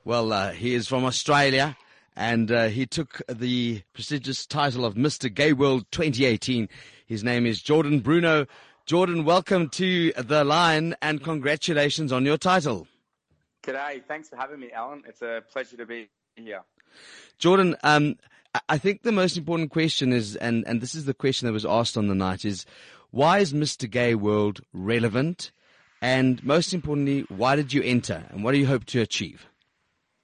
well, 0.03 0.33
uh, 0.33 0.51
he 0.51 0.73
is 0.73 0.87
from 0.87 1.05
Australia, 1.05 1.77
and 2.15 2.51
uh, 2.51 2.69
he 2.69 2.87
took 2.87 3.21
the 3.29 3.83
prestigious 3.93 4.47
title 4.47 4.83
of 4.83 4.95
Mr. 4.95 5.31
Gay 5.31 5.53
World 5.53 5.85
2018. 5.91 6.67
His 7.05 7.23
name 7.23 7.45
is 7.45 7.61
Jordan 7.61 7.99
Bruno. 7.99 8.47
Jordan, 8.87 9.25
welcome 9.25 9.69
to 9.69 10.11
the 10.13 10.43
line, 10.43 10.95
and 11.03 11.23
congratulations 11.23 12.11
on 12.11 12.25
your 12.25 12.37
title. 12.37 12.87
G'day. 13.61 14.03
Thanks 14.07 14.27
for 14.27 14.37
having 14.37 14.59
me, 14.59 14.71
Alan. 14.71 15.03
It's 15.07 15.21
a 15.21 15.43
pleasure 15.51 15.77
to 15.77 15.85
be 15.85 16.09
here. 16.35 16.63
Jordan, 17.37 17.75
um, 17.83 18.15
I- 18.69 18.77
think 18.77 19.03
the 19.03 19.11
most 19.11 19.37
important 19.37 19.71
question 19.71 20.13
is, 20.13 20.35
and, 20.35 20.65
and 20.67 20.81
this 20.81 20.95
is 20.95 21.05
the 21.05 21.13
question 21.13 21.45
that 21.45 21.53
was 21.53 21.65
asked 21.65 21.97
on 21.97 22.07
the 22.07 22.15
night, 22.15 22.45
is 22.45 22.65
why 23.11 23.39
is 23.39 23.53
Mr. 23.53 23.89
Gay 23.89 24.15
World 24.15 24.61
relevant? 24.73 25.51
And 26.01 26.43
most 26.43 26.73
importantly, 26.73 27.25
why 27.29 27.55
did 27.55 27.73
you 27.73 27.81
enter, 27.81 28.25
and 28.29 28.43
what 28.43 28.51
do 28.51 28.57
you 28.57 28.67
hope 28.67 28.85
to 28.85 29.01
achieve? 29.01 29.47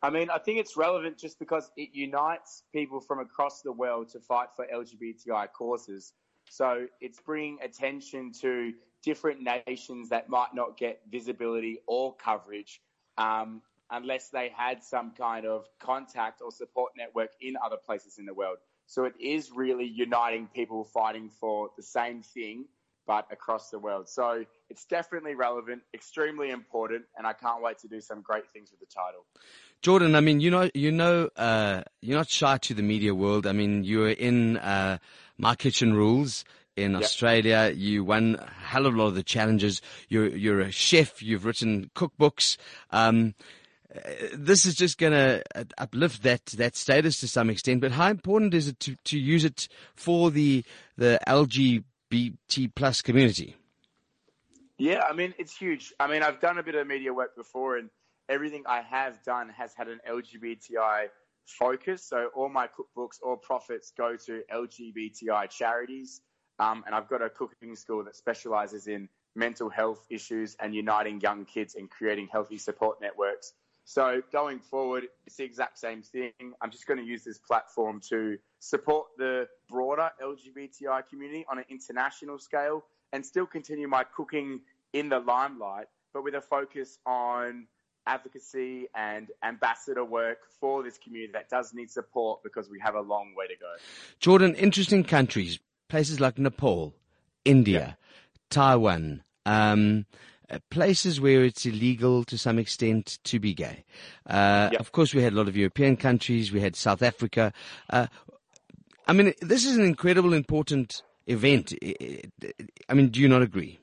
I 0.03 0.09
mean, 0.09 0.29
I 0.29 0.39
think 0.39 0.59
it's 0.59 0.75
relevant 0.75 1.17
just 1.17 1.37
because 1.39 1.71
it 1.77 1.89
unites 1.93 2.63
people 2.73 2.99
from 2.99 3.19
across 3.19 3.61
the 3.61 3.71
world 3.71 4.09
to 4.09 4.19
fight 4.19 4.47
for 4.55 4.65
LGBTI 4.73 5.51
causes. 5.53 6.13
So 6.49 6.87
it's 6.99 7.19
bringing 7.21 7.59
attention 7.63 8.31
to 8.41 8.73
different 9.03 9.41
nations 9.67 10.09
that 10.09 10.27
might 10.27 10.53
not 10.53 10.77
get 10.77 11.01
visibility 11.09 11.79
or 11.87 12.15
coverage 12.15 12.81
um, 13.17 13.61
unless 13.91 14.29
they 14.29 14.51
had 14.55 14.83
some 14.83 15.11
kind 15.11 15.45
of 15.45 15.65
contact 15.79 16.41
or 16.41 16.51
support 16.51 16.93
network 16.97 17.29
in 17.41 17.55
other 17.63 17.77
places 17.77 18.17
in 18.17 18.25
the 18.25 18.33
world. 18.33 18.57
So 18.87 19.03
it 19.03 19.13
is 19.19 19.51
really 19.53 19.85
uniting 19.85 20.47
people 20.53 20.83
fighting 20.83 21.29
for 21.29 21.69
the 21.77 21.83
same 21.83 22.23
thing, 22.23 22.65
but 23.05 23.27
across 23.31 23.69
the 23.69 23.79
world. 23.79 24.09
So 24.09 24.45
it's 24.69 24.85
definitely 24.85 25.35
relevant, 25.35 25.81
extremely 25.93 26.49
important, 26.49 27.03
and 27.17 27.25
I 27.27 27.33
can't 27.33 27.61
wait 27.61 27.79
to 27.79 27.87
do 27.87 28.01
some 28.01 28.21
great 28.21 28.49
things 28.51 28.69
with 28.71 28.79
the 28.79 28.93
title. 28.93 29.25
Jordan, 29.81 30.15
I 30.15 30.21
mean, 30.21 30.39
you 30.39 30.51
know, 30.51 30.69
you 30.73 30.91
know, 30.91 31.29
uh, 31.35 31.83
you're 32.01 32.17
not 32.17 32.29
shy 32.29 32.57
to 32.57 32.73
the 32.73 32.83
media 32.83 33.15
world. 33.15 33.47
I 33.47 33.51
mean, 33.51 33.83
you 33.83 33.99
were 33.99 34.09
in 34.09 34.57
uh, 34.57 34.97
My 35.37 35.55
Kitchen 35.55 35.93
Rules 35.93 36.45
in 36.75 36.95
Australia. 36.95 37.71
You 37.75 38.03
won 38.03 38.35
a 38.39 38.49
hell 38.49 38.85
of 38.85 38.93
a 38.93 38.97
lot 38.97 39.07
of 39.07 39.15
the 39.15 39.23
challenges. 39.23 39.81
You're 40.07 40.27
you're 40.27 40.61
a 40.61 40.71
chef. 40.71 41.21
You've 41.21 41.45
written 41.45 41.89
cookbooks. 41.95 42.57
Um, 42.91 43.35
this 44.33 44.65
is 44.65 44.75
just 44.75 44.97
going 44.97 45.13
to 45.13 45.43
uplift 45.77 46.23
that 46.23 46.45
that 46.57 46.75
status 46.75 47.19
to 47.19 47.27
some 47.27 47.49
extent. 47.49 47.81
But 47.81 47.91
how 47.91 48.09
important 48.09 48.53
is 48.53 48.67
it 48.67 48.79
to, 48.81 48.95
to 49.05 49.19
use 49.19 49.43
it 49.43 49.67
for 49.95 50.31
the 50.31 50.63
the 50.97 51.19
LGBT 51.27 51.83
plus 52.75 53.01
community? 53.01 53.55
Yeah, 54.77 55.03
I 55.07 55.13
mean, 55.13 55.33
it's 55.37 55.55
huge. 55.55 55.93
I 55.99 56.07
mean, 56.07 56.23
I've 56.23 56.39
done 56.39 56.57
a 56.57 56.63
bit 56.63 56.75
of 56.75 56.87
media 56.87 57.13
work 57.13 57.35
before, 57.35 57.77
and 57.77 57.89
everything 58.29 58.63
I 58.65 58.81
have 58.81 59.21
done 59.23 59.49
has 59.49 59.73
had 59.75 59.87
an 59.89 59.99
LGBTI 60.09 61.07
focus. 61.45 62.03
So 62.03 62.29
all 62.35 62.49
my 62.49 62.67
cookbooks, 62.67 63.21
all 63.21 63.37
profits 63.37 63.91
go 63.95 64.15
to 64.25 64.41
LGBTI 64.51 65.49
charities. 65.49 66.21
Um, 66.59 66.83
and 66.85 66.95
I've 66.95 67.09
got 67.09 67.21
a 67.21 67.29
cooking 67.29 67.75
school 67.75 68.03
that 68.05 68.15
specializes 68.15 68.87
in 68.87 69.09
mental 69.35 69.69
health 69.69 70.05
issues 70.09 70.55
and 70.59 70.75
uniting 70.75 71.21
young 71.21 71.45
kids 71.45 71.75
and 71.75 71.89
creating 71.89 72.27
healthy 72.31 72.57
support 72.57 73.01
networks. 73.01 73.53
So 73.85 74.21
going 74.31 74.59
forward, 74.59 75.05
it's 75.25 75.35
the 75.35 75.43
exact 75.43 75.77
same 75.79 76.01
thing. 76.01 76.31
I'm 76.61 76.71
just 76.71 76.87
going 76.87 76.99
to 76.99 77.05
use 77.05 77.23
this 77.23 77.39
platform 77.39 77.99
to 78.09 78.37
support 78.59 79.07
the 79.17 79.47
broader 79.69 80.09
LGBTI 80.23 81.07
community 81.09 81.45
on 81.49 81.57
an 81.57 81.65
international 81.69 82.39
scale 82.39 82.85
and 83.11 83.25
still 83.25 83.45
continue 83.45 83.87
my 83.87 84.03
cooking 84.03 84.61
in 84.93 85.09
the 85.09 85.19
limelight, 85.19 85.87
but 86.13 86.23
with 86.23 86.35
a 86.35 86.41
focus 86.41 86.99
on 87.05 87.67
advocacy 88.07 88.87
and 88.95 89.29
ambassador 89.43 90.03
work 90.03 90.39
for 90.59 90.83
this 90.83 90.97
community 90.97 91.31
that 91.33 91.49
does 91.49 91.73
need 91.73 91.89
support 91.89 92.41
because 92.43 92.69
we 92.69 92.79
have 92.79 92.95
a 92.95 93.01
long 93.01 93.33
way 93.35 93.47
to 93.47 93.55
go. 93.55 93.73
Jordan, 94.19 94.55
interesting 94.55 95.03
countries, 95.03 95.59
places 95.87 96.19
like 96.19 96.37
Nepal, 96.37 96.95
India, 97.45 97.97
Taiwan, 98.49 99.23
um, 99.45 100.05
places 100.69 101.19
where 101.21 101.43
it's 101.43 101.65
illegal 101.65 102.23
to 102.25 102.37
some 102.37 102.59
extent 102.59 103.19
to 103.23 103.39
be 103.39 103.53
gay. 103.53 103.83
Uh, 104.27 104.69
Of 104.79 104.91
course, 104.91 105.13
we 105.13 105.23
had 105.23 105.33
a 105.33 105.35
lot 105.35 105.47
of 105.47 105.55
European 105.55 105.97
countries. 105.97 106.51
We 106.51 106.61
had 106.61 106.75
South 106.75 107.01
Africa. 107.01 107.53
Uh, 107.89 108.07
I 109.07 109.13
mean, 109.13 109.33
this 109.41 109.65
is 109.65 109.77
an 109.77 109.83
incredible, 109.83 110.33
important 110.33 111.03
event. 111.27 111.73
I 112.89 112.93
mean, 112.93 113.09
do 113.09 113.19
you 113.19 113.27
not 113.27 113.41
agree? 113.41 113.79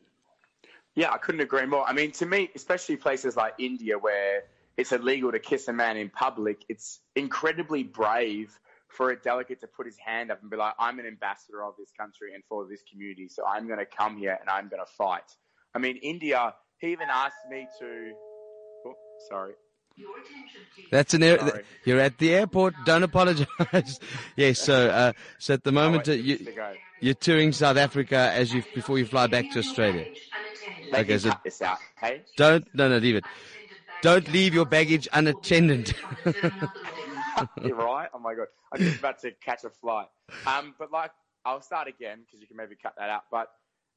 Yeah, 0.95 1.13
I 1.13 1.19
couldn't 1.19 1.41
agree 1.41 1.67
more. 1.67 1.87
I 1.89 1.93
mean, 1.93 2.11
to 2.13 2.27
me, 2.27 2.51
especially 2.55 2.97
places 2.97 3.37
like 3.37 3.55
India 3.59 3.99
where 3.99 4.45
it's 4.77 4.93
illegal 4.93 5.31
to 5.33 5.39
kiss 5.39 5.69
a 5.69 5.73
man 5.73 5.97
in 5.97 6.11
public, 6.11 6.65
it's 6.69 7.01
incredibly 7.15 7.83
brave 7.83 8.59
for 8.89 9.11
a 9.11 9.17
delegate 9.17 9.61
to 9.61 9.67
put 9.67 9.87
his 9.87 9.97
hand 9.99 10.31
up 10.31 10.41
and 10.41 10.51
be 10.51 10.57
like, 10.57 10.75
I'm 10.79 10.99
an 10.99 11.07
ambassador 11.07 11.63
of 11.63 11.75
this 11.79 11.91
country 11.97 12.35
and 12.35 12.43
for 12.49 12.67
this 12.67 12.83
community, 12.91 13.29
so 13.29 13.45
I'm 13.47 13.67
going 13.67 13.79
to 13.79 13.87
come 13.87 14.17
here 14.17 14.39
and 14.41 14.49
I'm 14.49 14.69
going 14.69 14.83
to 14.85 14.93
fight. 14.93 15.31
I 15.75 15.79
mean, 15.79 15.97
India, 15.99 16.55
he 16.81 16.93
even 16.93 17.09
asked 17.11 17.47
me 17.51 17.67
to. 17.81 18.13
Oh, 18.87 18.95
sorry. 19.29 19.55
That's 20.91 21.13
an 21.13 21.23
air, 21.23 21.63
you're 21.85 22.01
at 22.01 22.17
the 22.19 22.35
airport. 22.35 22.75
Don't 22.87 23.03
apologize. 23.03 23.47
yes. 24.37 24.59
So, 24.59 24.89
uh, 24.89 25.13
so 25.39 25.55
at 25.55 25.65
the 25.65 25.73
moment 25.73 26.09
uh, 26.09 26.13
you, 26.13 26.39
you're 27.01 27.15
touring 27.15 27.53
South 27.53 27.77
Africa 27.77 28.17
as 28.17 28.55
you 28.55 28.63
before 28.75 28.99
you 28.99 29.05
fly 29.05 29.27
back 29.27 29.51
to 29.51 29.59
Australia. 29.59 30.07
They 30.91 31.01
Okay, 31.01 31.19
so 31.19 31.31
out, 31.31 31.79
hey? 32.03 32.23
don't 32.37 32.67
no 32.75 32.89
no 32.89 32.97
leave 32.97 33.17
it. 33.17 33.25
Don't 34.01 34.33
leave 34.33 34.55
your 34.55 34.65
baggage 34.65 35.09
unattended. 35.13 35.95
You're 37.63 37.77
right. 37.77 38.09
Oh 38.15 38.19
my 38.19 38.35
god, 38.35 38.47
I'm 38.73 38.81
just 38.81 38.99
about 38.99 39.21
to 39.21 39.33
catch 39.45 39.65
a 39.65 39.71
flight. 39.71 40.07
Um, 40.47 40.75
but 40.79 40.91
like, 40.91 41.11
I'll 41.45 41.61
start 41.61 41.89
again 41.89 42.21
because 42.25 42.41
you 42.41 42.47
can 42.47 42.57
maybe 42.57 42.77
cut 42.81 42.95
that 42.97 43.11
out. 43.11 43.23
But 43.31 43.49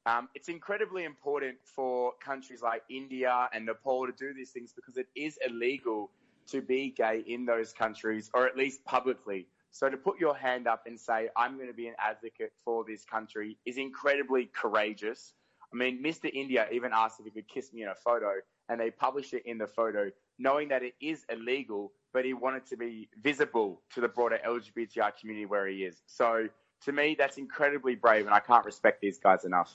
um, 0.05 0.29
it's 0.33 0.49
incredibly 0.49 1.03
important 1.03 1.57
for 1.63 2.13
countries 2.23 2.61
like 2.61 2.83
India 2.89 3.49
and 3.53 3.65
Nepal 3.65 4.07
to 4.07 4.13
do 4.13 4.33
these 4.33 4.49
things 4.49 4.73
because 4.73 4.97
it 4.97 5.07
is 5.15 5.37
illegal 5.45 6.09
to 6.47 6.61
be 6.61 6.89
gay 6.89 7.23
in 7.27 7.45
those 7.45 7.71
countries, 7.71 8.29
or 8.33 8.47
at 8.47 8.57
least 8.57 8.83
publicly. 8.83 9.47
So 9.71 9.89
to 9.89 9.97
put 9.97 10.19
your 10.19 10.35
hand 10.35 10.67
up 10.67 10.83
and 10.85 10.99
say, 10.99 11.29
I'm 11.37 11.55
going 11.55 11.69
to 11.69 11.73
be 11.73 11.87
an 11.87 11.95
advocate 11.99 12.51
for 12.65 12.83
this 12.83 13.05
country 13.05 13.57
is 13.65 13.77
incredibly 13.77 14.47
courageous. 14.47 15.33
I 15.73 15.77
mean, 15.77 16.03
Mr. 16.03 16.29
India 16.33 16.67
even 16.71 16.91
asked 16.93 17.19
if 17.19 17.25
he 17.25 17.31
could 17.31 17.47
kiss 17.47 17.71
me 17.71 17.83
in 17.83 17.89
a 17.89 17.95
photo, 17.95 18.33
and 18.67 18.79
they 18.79 18.91
published 18.91 19.33
it 19.33 19.45
in 19.45 19.57
the 19.57 19.67
photo, 19.67 20.11
knowing 20.39 20.67
that 20.69 20.83
it 20.83 20.95
is 20.99 21.25
illegal, 21.29 21.93
but 22.11 22.25
he 22.25 22.33
wanted 22.33 22.65
to 22.65 22.75
be 22.75 23.07
visible 23.21 23.81
to 23.93 24.01
the 24.01 24.07
broader 24.07 24.39
LGBTI 24.45 25.11
community 25.17 25.45
where 25.45 25.67
he 25.67 25.83
is. 25.83 26.01
So 26.07 26.47
to 26.85 26.91
me, 26.91 27.15
that's 27.17 27.37
incredibly 27.37 27.95
brave, 27.95 28.25
and 28.25 28.33
I 28.33 28.39
can't 28.39 28.65
respect 28.65 29.01
these 29.01 29.17
guys 29.17 29.45
enough. 29.45 29.73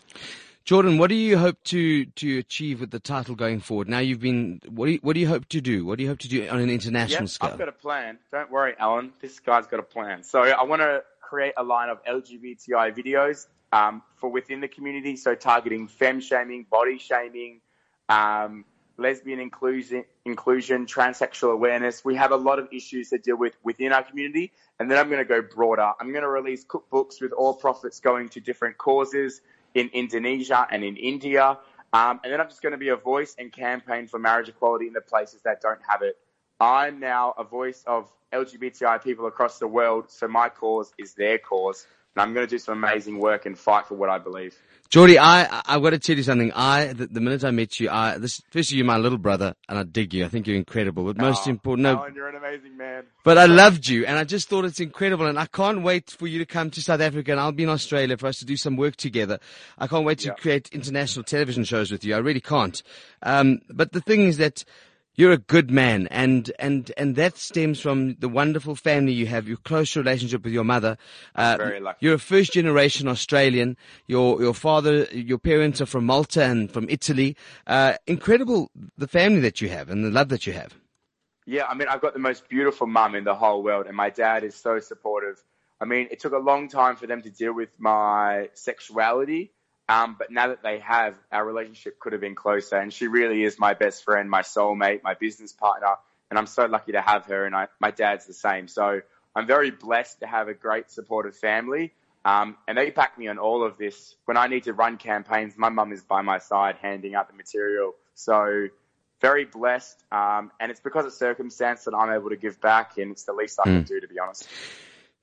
Jordan, 0.64 0.98
what 0.98 1.10
do 1.10 1.14
you 1.14 1.38
hope 1.38 1.62
to 1.64 2.06
to 2.06 2.38
achieve 2.38 2.80
with 2.80 2.90
the 2.90 2.98
title 2.98 3.36
going 3.36 3.60
forward? 3.60 3.88
Now 3.88 4.00
you've 4.00 4.18
been, 4.18 4.60
what 4.68 4.86
do 4.86 4.92
you, 4.92 4.98
what 5.00 5.12
do 5.14 5.20
you 5.20 5.28
hope 5.28 5.48
to 5.50 5.60
do? 5.60 5.86
What 5.86 5.98
do 5.98 6.02
you 6.02 6.08
hope 6.08 6.18
to 6.20 6.28
do 6.28 6.48
on 6.48 6.58
an 6.58 6.70
international 6.70 7.22
Yep, 7.22 7.30
scale? 7.30 7.50
I've 7.52 7.58
got 7.58 7.68
a 7.68 7.72
plan. 7.72 8.18
Don't 8.32 8.50
worry, 8.50 8.74
Alan. 8.78 9.12
This 9.20 9.38
guy's 9.38 9.68
got 9.68 9.78
a 9.78 9.84
plan. 9.84 10.24
So 10.24 10.40
I 10.40 10.64
want 10.64 10.82
to 10.82 11.04
create 11.20 11.54
a 11.56 11.62
line 11.62 11.88
of 11.88 12.04
LGBTI 12.04 12.96
videos 12.96 13.46
um, 13.72 14.02
for 14.16 14.28
within 14.28 14.60
the 14.60 14.68
community. 14.68 15.16
So 15.16 15.36
targeting 15.36 15.86
fem 15.86 16.20
shaming, 16.20 16.66
body 16.68 16.98
shaming, 16.98 17.60
um, 18.08 18.64
lesbian 18.98 19.40
inclusion, 19.40 20.04
inclusion, 20.24 20.86
transsexual 20.86 21.52
awareness. 21.52 22.04
We 22.04 22.16
have 22.16 22.32
a 22.32 22.36
lot 22.36 22.58
of 22.58 22.68
issues 22.72 23.10
to 23.10 23.18
deal 23.18 23.36
with 23.36 23.54
within 23.62 23.92
our 23.92 24.02
community. 24.02 24.52
And 24.78 24.90
then 24.90 24.98
I'm 24.98 25.08
going 25.08 25.18
to 25.18 25.28
go 25.28 25.42
broader. 25.42 25.92
I'm 26.00 26.10
going 26.10 26.22
to 26.22 26.28
release 26.28 26.64
cookbooks 26.64 27.20
with 27.20 27.32
all 27.32 27.54
profits 27.54 28.00
going 28.00 28.28
to 28.30 28.40
different 28.40 28.78
causes 28.78 29.40
in 29.74 29.88
Indonesia 29.92 30.66
and 30.70 30.82
in 30.84 30.96
India. 30.96 31.58
Um, 31.92 32.20
and 32.24 32.32
then 32.32 32.40
I'm 32.40 32.48
just 32.48 32.62
going 32.62 32.72
to 32.72 32.78
be 32.78 32.88
a 32.88 32.96
voice 32.96 33.36
and 33.38 33.52
campaign 33.52 34.06
for 34.06 34.18
marriage 34.18 34.48
equality 34.48 34.86
in 34.86 34.92
the 34.92 35.00
places 35.00 35.42
that 35.42 35.60
don't 35.60 35.80
have 35.88 36.02
it. 36.02 36.16
I'm 36.60 37.00
now 37.00 37.34
a 37.36 37.44
voice 37.44 37.84
of 37.86 38.10
LGBTI 38.32 39.02
people 39.02 39.26
across 39.26 39.58
the 39.58 39.68
world, 39.68 40.10
so 40.10 40.26
my 40.26 40.48
cause 40.48 40.92
is 40.98 41.14
their 41.14 41.38
cause. 41.38 41.86
And 42.16 42.22
I'm 42.22 42.32
going 42.32 42.46
to 42.46 42.50
do 42.50 42.58
some 42.58 42.82
amazing 42.82 43.18
work 43.18 43.44
and 43.44 43.58
fight 43.58 43.86
for 43.86 43.94
what 43.94 44.08
I 44.08 44.16
believe. 44.18 44.56
Geordie, 44.88 45.18
I, 45.18 45.62
I've 45.66 45.82
got 45.82 45.90
to 45.90 45.98
tell 45.98 46.16
you 46.16 46.22
something. 46.22 46.50
I, 46.52 46.92
the, 46.92 47.08
the 47.08 47.20
minute 47.20 47.44
I 47.44 47.50
met 47.50 47.78
you, 47.80 47.90
I, 47.90 48.16
this, 48.18 48.40
firstly, 48.50 48.78
you're 48.78 48.86
my 48.86 48.96
little 48.96 49.18
brother, 49.18 49.54
and 49.68 49.78
I 49.78 49.82
dig 49.82 50.14
you. 50.14 50.24
I 50.24 50.28
think 50.28 50.46
you're 50.46 50.56
incredible. 50.56 51.04
But 51.04 51.18
most 51.18 51.46
Oh, 51.46 51.50
important, 51.50 51.82
no, 51.82 51.96
Alan, 51.98 52.14
you're 52.14 52.28
an 52.28 52.36
amazing 52.36 52.76
man. 52.76 53.02
but 53.24 53.36
I 53.36 53.46
loved 53.46 53.88
you, 53.88 54.06
and 54.06 54.16
I 54.16 54.24
just 54.24 54.48
thought 54.48 54.64
it's 54.64 54.78
incredible, 54.80 55.26
and 55.26 55.38
I 55.38 55.46
can't 55.46 55.82
wait 55.82 56.08
for 56.10 56.26
you 56.28 56.38
to 56.38 56.46
come 56.46 56.70
to 56.70 56.80
South 56.80 57.00
Africa, 57.00 57.32
and 57.32 57.40
I'll 57.40 57.52
be 57.52 57.64
in 57.64 57.68
Australia 57.68 58.16
for 58.16 58.28
us 58.28 58.38
to 58.38 58.44
do 58.46 58.56
some 58.56 58.76
work 58.76 58.94
together. 58.96 59.38
I 59.76 59.88
can't 59.88 60.04
wait 60.06 60.20
to 60.20 60.28
Yeah. 60.28 60.34
create 60.34 60.68
international 60.72 61.24
television 61.24 61.64
shows 61.64 61.90
with 61.90 62.04
you. 62.04 62.14
I 62.14 62.18
really 62.18 62.40
can't. 62.40 62.80
Um, 63.24 63.58
but 63.68 63.92
the 63.92 64.00
thing 64.00 64.22
is 64.22 64.36
that 64.38 64.64
you're 65.16 65.32
a 65.32 65.38
good 65.38 65.70
man, 65.70 66.06
and 66.08 66.52
and 66.58 66.92
and 66.96 67.16
that 67.16 67.36
stems 67.38 67.80
from 67.80 68.14
the 68.16 68.28
wonderful 68.28 68.76
family 68.76 69.12
you 69.12 69.26
have, 69.26 69.48
your 69.48 69.56
close 69.56 69.96
relationship 69.96 70.44
with 70.44 70.52
your 70.52 70.64
mother. 70.64 70.96
Uh, 71.34 71.56
very 71.58 71.80
lucky. 71.80 71.98
You're 72.00 72.14
a 72.14 72.18
first 72.18 72.52
generation 72.52 73.08
Australian. 73.08 73.76
Your 74.06 74.40
your 74.40 74.54
father, 74.54 75.04
your 75.12 75.38
parents 75.38 75.80
are 75.80 75.86
from 75.86 76.06
Malta 76.06 76.44
and 76.44 76.70
from 76.70 76.86
Italy. 76.88 77.36
Uh, 77.66 77.94
incredible 78.06 78.70
the 78.98 79.08
family 79.08 79.40
that 79.40 79.60
you 79.60 79.68
have 79.70 79.88
and 79.88 80.04
the 80.04 80.10
love 80.10 80.28
that 80.28 80.46
you 80.46 80.52
have. 80.52 80.74
Yeah, 81.46 81.64
I 81.66 81.74
mean, 81.74 81.88
I've 81.88 82.00
got 82.00 82.12
the 82.12 82.18
most 82.18 82.48
beautiful 82.48 82.86
mum 82.86 83.14
in 83.14 83.24
the 83.24 83.34
whole 83.34 83.62
world, 83.62 83.86
and 83.86 83.96
my 83.96 84.10
dad 84.10 84.42
is 84.42 84.54
so 84.54 84.80
supportive. 84.80 85.42
I 85.80 85.84
mean, 85.84 86.08
it 86.10 86.20
took 86.20 86.32
a 86.32 86.38
long 86.38 86.68
time 86.68 86.96
for 86.96 87.06
them 87.06 87.22
to 87.22 87.30
deal 87.30 87.52
with 87.52 87.78
my 87.78 88.48
sexuality, 88.54 89.52
um, 89.88 90.16
but 90.18 90.30
now 90.30 90.48
that 90.48 90.62
they 90.62 90.80
have, 90.80 91.14
our 91.30 91.44
relationship 91.44 91.98
could 91.98 92.12
have 92.12 92.20
been 92.20 92.34
closer. 92.34 92.76
And 92.76 92.92
she 92.92 93.06
really 93.06 93.44
is 93.44 93.58
my 93.58 93.74
best 93.74 94.04
friend, 94.04 94.28
my 94.28 94.42
soulmate, 94.42 95.02
my 95.02 95.14
business 95.14 95.52
partner, 95.52 95.94
and 96.30 96.38
I'm 96.38 96.46
so 96.46 96.66
lucky 96.66 96.92
to 96.92 97.00
have 97.00 97.26
her. 97.26 97.44
And 97.44 97.54
I, 97.54 97.68
my 97.80 97.90
dad's 97.90 98.26
the 98.26 98.34
same, 98.34 98.68
so 98.68 99.00
I'm 99.34 99.46
very 99.46 99.70
blessed 99.70 100.20
to 100.20 100.26
have 100.26 100.48
a 100.48 100.54
great 100.54 100.90
supportive 100.90 101.36
family. 101.36 101.92
Um, 102.24 102.56
and 102.66 102.76
they 102.76 102.90
back 102.90 103.16
me 103.16 103.28
on 103.28 103.38
all 103.38 103.62
of 103.64 103.78
this. 103.78 104.16
When 104.24 104.36
I 104.36 104.48
need 104.48 104.64
to 104.64 104.72
run 104.72 104.96
campaigns, 104.96 105.54
my 105.56 105.68
mum 105.68 105.92
is 105.92 106.02
by 106.02 106.22
my 106.22 106.38
side, 106.38 106.76
handing 106.82 107.14
out 107.14 107.28
the 107.28 107.36
material. 107.36 107.94
So 108.14 108.68
very 109.20 109.44
blessed, 109.44 110.02
um, 110.10 110.50
and 110.58 110.70
it's 110.70 110.80
because 110.80 111.06
of 111.06 111.12
circumstance 111.12 111.84
that 111.84 111.94
I'm 111.94 112.12
able 112.12 112.30
to 112.30 112.36
give 112.36 112.60
back, 112.60 112.98
and 112.98 113.12
it's 113.12 113.22
the 113.22 113.32
least 113.32 113.60
I 113.60 113.64
can 113.64 113.82
do, 113.84 114.00
to 114.00 114.08
be 114.08 114.18
honest. 114.18 114.48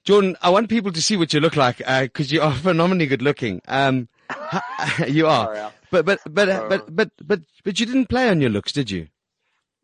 Jordan, 0.04 0.36
I 0.42 0.50
want 0.50 0.70
people 0.70 0.92
to 0.92 1.02
see 1.02 1.16
what 1.16 1.34
you 1.34 1.40
look 1.40 1.56
like 1.56 1.78
because 1.78 2.32
you 2.32 2.42
are 2.42 2.54
phenomenally 2.68 3.06
good 3.08 3.22
looking. 3.22 3.62
Um, 3.68 4.08
you 5.08 5.28
are, 5.28 5.56
Sorry, 5.56 5.72
but 5.92 6.06
but 6.06 6.20
but, 6.30 6.50
uh, 6.50 6.68
but 6.70 6.96
but 6.96 7.12
but 7.22 7.42
but 7.64 7.80
you 7.80 7.86
didn't 7.86 8.08
play 8.08 8.30
on 8.30 8.42
your 8.42 8.50
looks, 8.50 8.72
did 8.72 8.92
you? 8.92 9.08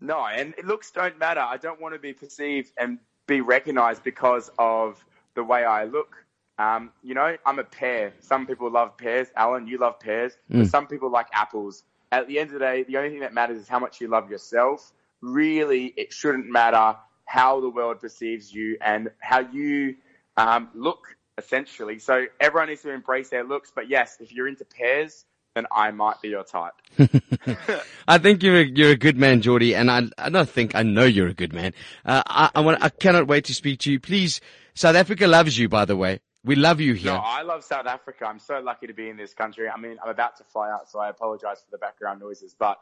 No, 0.02 0.26
and 0.26 0.54
looks 0.64 0.92
don't 0.92 1.18
matter. 1.20 1.42
I 1.42 1.58
don't 1.58 1.82
want 1.82 1.94
to 1.94 2.00
be 2.00 2.14
perceived 2.14 2.72
and 2.78 3.00
be 3.28 3.42
recognized 3.42 4.04
because 4.04 4.50
of 4.58 5.04
the 5.36 5.44
way 5.44 5.64
I 5.64 5.86
look. 5.86 6.16
Um, 6.58 6.92
you 7.04 7.14
know, 7.14 7.38
I'm 7.46 7.60
a 7.60 7.64
pear. 7.64 8.14
Some 8.20 8.46
people 8.46 8.70
love 8.70 8.98
pears. 8.98 9.28
Alan, 9.36 9.68
you 9.68 9.78
love 9.78 10.00
pears. 10.00 10.34
But 10.50 10.68
some 10.68 10.88
people 10.88 11.10
like 11.10 11.28
apples. 11.32 11.84
At 12.12 12.28
the 12.28 12.40
end 12.40 12.50
of 12.50 12.54
the 12.54 12.60
day, 12.60 12.84
the 12.84 12.98
only 12.98 13.10
thing 13.12 13.20
that 13.20 13.34
matters 13.34 13.62
is 13.62 13.68
how 13.68 13.80
much 13.80 14.02
you 14.02 14.08
love 14.08 14.30
yourself. 14.30 14.92
Really, 15.22 15.94
it 15.96 16.12
shouldn't 16.12 16.48
matter 16.48 16.98
how 17.26 17.62
the 17.62 17.70
world 17.70 18.00
perceives 18.00 18.52
you 18.54 18.78
and 18.82 19.12
how 19.20 19.40
you 19.40 19.96
um, 20.36 20.70
look 20.74 21.16
essentially. 21.40 21.98
So 21.98 22.26
everyone 22.40 22.70
needs 22.70 22.84
to 22.84 22.92
embrace 22.92 23.30
their 23.30 23.44
looks. 23.44 23.72
But 23.74 23.90
yes, 23.90 24.18
if 24.20 24.32
you're 24.32 24.48
into 24.48 24.66
pairs, 24.66 25.26
then 25.56 25.66
I 25.72 25.90
might 25.92 26.22
be 26.22 26.30
your 26.30 26.44
type. 26.44 26.74
I 28.08 28.20
think 28.20 28.44
you're 28.44 28.62
a, 28.62 28.64
you're 28.66 28.92
a 28.92 28.98
good 28.98 29.18
man, 29.18 29.42
Geordie, 29.42 29.76
and 29.76 29.90
I 29.90 30.04
I 30.18 30.30
don't 30.30 30.50
think 30.50 30.76
I 30.76 30.84
know 30.84 31.06
you're 31.06 31.28
a 31.28 31.34
good 31.34 31.54
man. 31.54 31.74
Uh, 32.06 32.22
I 32.28 32.52
I, 32.56 32.62
want, 32.62 32.84
I 32.84 32.90
cannot 32.90 33.28
wait 33.28 33.46
to 33.46 33.54
speak 33.54 33.80
to 33.82 33.92
you. 33.92 34.00
Please, 34.00 34.42
South 34.76 34.96
Africa 34.96 35.28
loves 35.28 35.58
you, 35.58 35.68
by 35.70 35.86
the 35.86 35.96
way. 35.96 36.20
We 36.46 36.56
love 36.56 36.80
you 36.80 36.94
here. 36.94 37.12
No, 37.12 37.20
I 37.20 37.42
love 37.42 37.64
South 37.66 37.86
Africa. 37.86 38.26
I'm 38.26 38.40
so 38.40 38.60
lucky 38.60 38.88
to 38.88 38.94
be 38.94 39.10
in 39.10 39.18
this 39.18 39.34
country. 39.34 39.68
I 39.68 39.78
mean, 39.78 39.98
I'm 40.02 40.10
about 40.10 40.38
to 40.38 40.44
fly 40.46 40.70
out, 40.72 40.90
so 40.90 41.00
I 41.00 41.10
apologize 41.10 41.58
for 41.60 41.72
the 41.72 41.78
background 41.78 42.22
noises, 42.22 42.56
but 42.58 42.80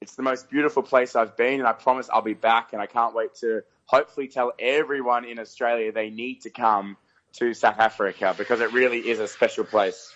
it's 0.00 0.14
the 0.14 0.22
most 0.22 0.50
beautiful 0.50 0.82
place 0.82 1.16
I've 1.16 1.36
been, 1.36 1.60
and 1.60 1.66
I 1.66 1.72
promise 1.72 2.08
I'll 2.12 2.22
be 2.22 2.34
back, 2.34 2.72
and 2.72 2.80
I 2.80 2.86
can't 2.86 3.14
wait 3.14 3.34
to 3.36 3.62
hopefully 3.86 4.28
tell 4.28 4.52
everyone 4.58 5.24
in 5.24 5.38
Australia 5.38 5.92
they 5.92 6.10
need 6.10 6.42
to 6.42 6.50
come 6.50 6.96
to 7.34 7.54
South 7.54 7.78
Africa 7.78 8.34
because 8.36 8.60
it 8.60 8.72
really 8.72 8.98
is 9.08 9.20
a 9.20 9.28
special 9.28 9.64
place. 9.64 10.12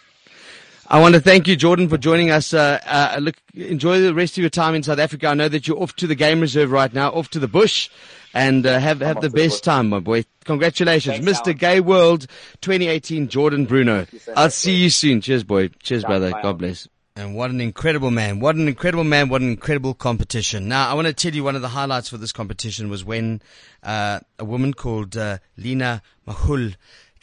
I 0.89 1.01
want 1.01 1.15
to 1.15 1.21
thank 1.21 1.49
you, 1.49 1.57
Jordan, 1.57 1.89
for 1.89 1.99
joining 1.99 2.31
us. 2.31 2.55
Uh, 2.55 2.79
uh, 2.87 3.19
look, 3.21 3.35
enjoy 3.55 4.01
the 4.01 4.15
rest 4.15 4.35
of 4.35 4.43
your 4.43 4.51
time 4.51 4.75
in 4.75 4.85
South 4.85 5.01
Africa. 5.01 5.27
I 5.29 5.35
know 5.35 5.49
that 5.49 5.67
you're 5.67 5.83
off 5.83 5.97
to 5.97 6.07
the 6.07 6.15
game 6.15 6.41
reserve 6.41 6.71
right 6.71 6.93
now, 6.93 7.11
off 7.11 7.29
to 7.31 7.41
the 7.41 7.49
bush, 7.49 7.91
and 8.33 8.65
uh, 8.65 8.79
have 8.79 9.01
have 9.01 9.17
the 9.17 9.23
to 9.23 9.29
the 9.29 9.35
best 9.35 9.65
time, 9.65 9.89
my 9.89 9.99
boy. 9.99 10.25
Congratulations, 10.45 11.17
Thanks, 11.17 11.41
Mr. 11.41 11.47
Alan. 11.47 11.57
Gay 11.57 11.81
World 11.81 12.27
2018, 12.61 13.29
Jordan 13.29 13.65
Bruno. 13.65 14.07
so 14.19 14.33
I'll 14.37 14.45
much, 14.45 14.53
see 14.53 14.77
you 14.77 14.91
soon. 14.91 15.21
Cheers, 15.21 15.43
boy. 15.43 15.69
Cheers, 15.83 16.05
brother. 16.05 16.31
God 16.31 16.59
bless. 16.59 16.87
And 17.17 17.35
what 17.35 17.51
an 17.51 17.63
incredible 17.63 18.11
man. 18.11 18.41
What 18.41 18.57
an 18.57 18.69
incredible 18.69 19.03
man. 19.03 19.31
What 19.31 19.41
an 19.41 19.49
incredible 19.49 19.95
competition. 19.95 20.69
Now, 20.69 20.91
I 20.91 20.95
want 20.95 21.07
to 21.07 21.15
tell 21.15 21.35
you 21.35 21.43
one 21.43 21.57
of 21.57 21.63
the 21.63 21.69
highlights 21.69 22.11
for 22.11 22.19
this 22.19 22.31
competition 22.31 22.91
was 22.91 23.05
when 23.05 23.41
uh, 23.83 24.21
a 24.39 24.45
woman 24.45 24.75
called 24.75 25.17
uh, 25.17 25.39
Lina 25.57 26.03
Makhoul 26.29 26.77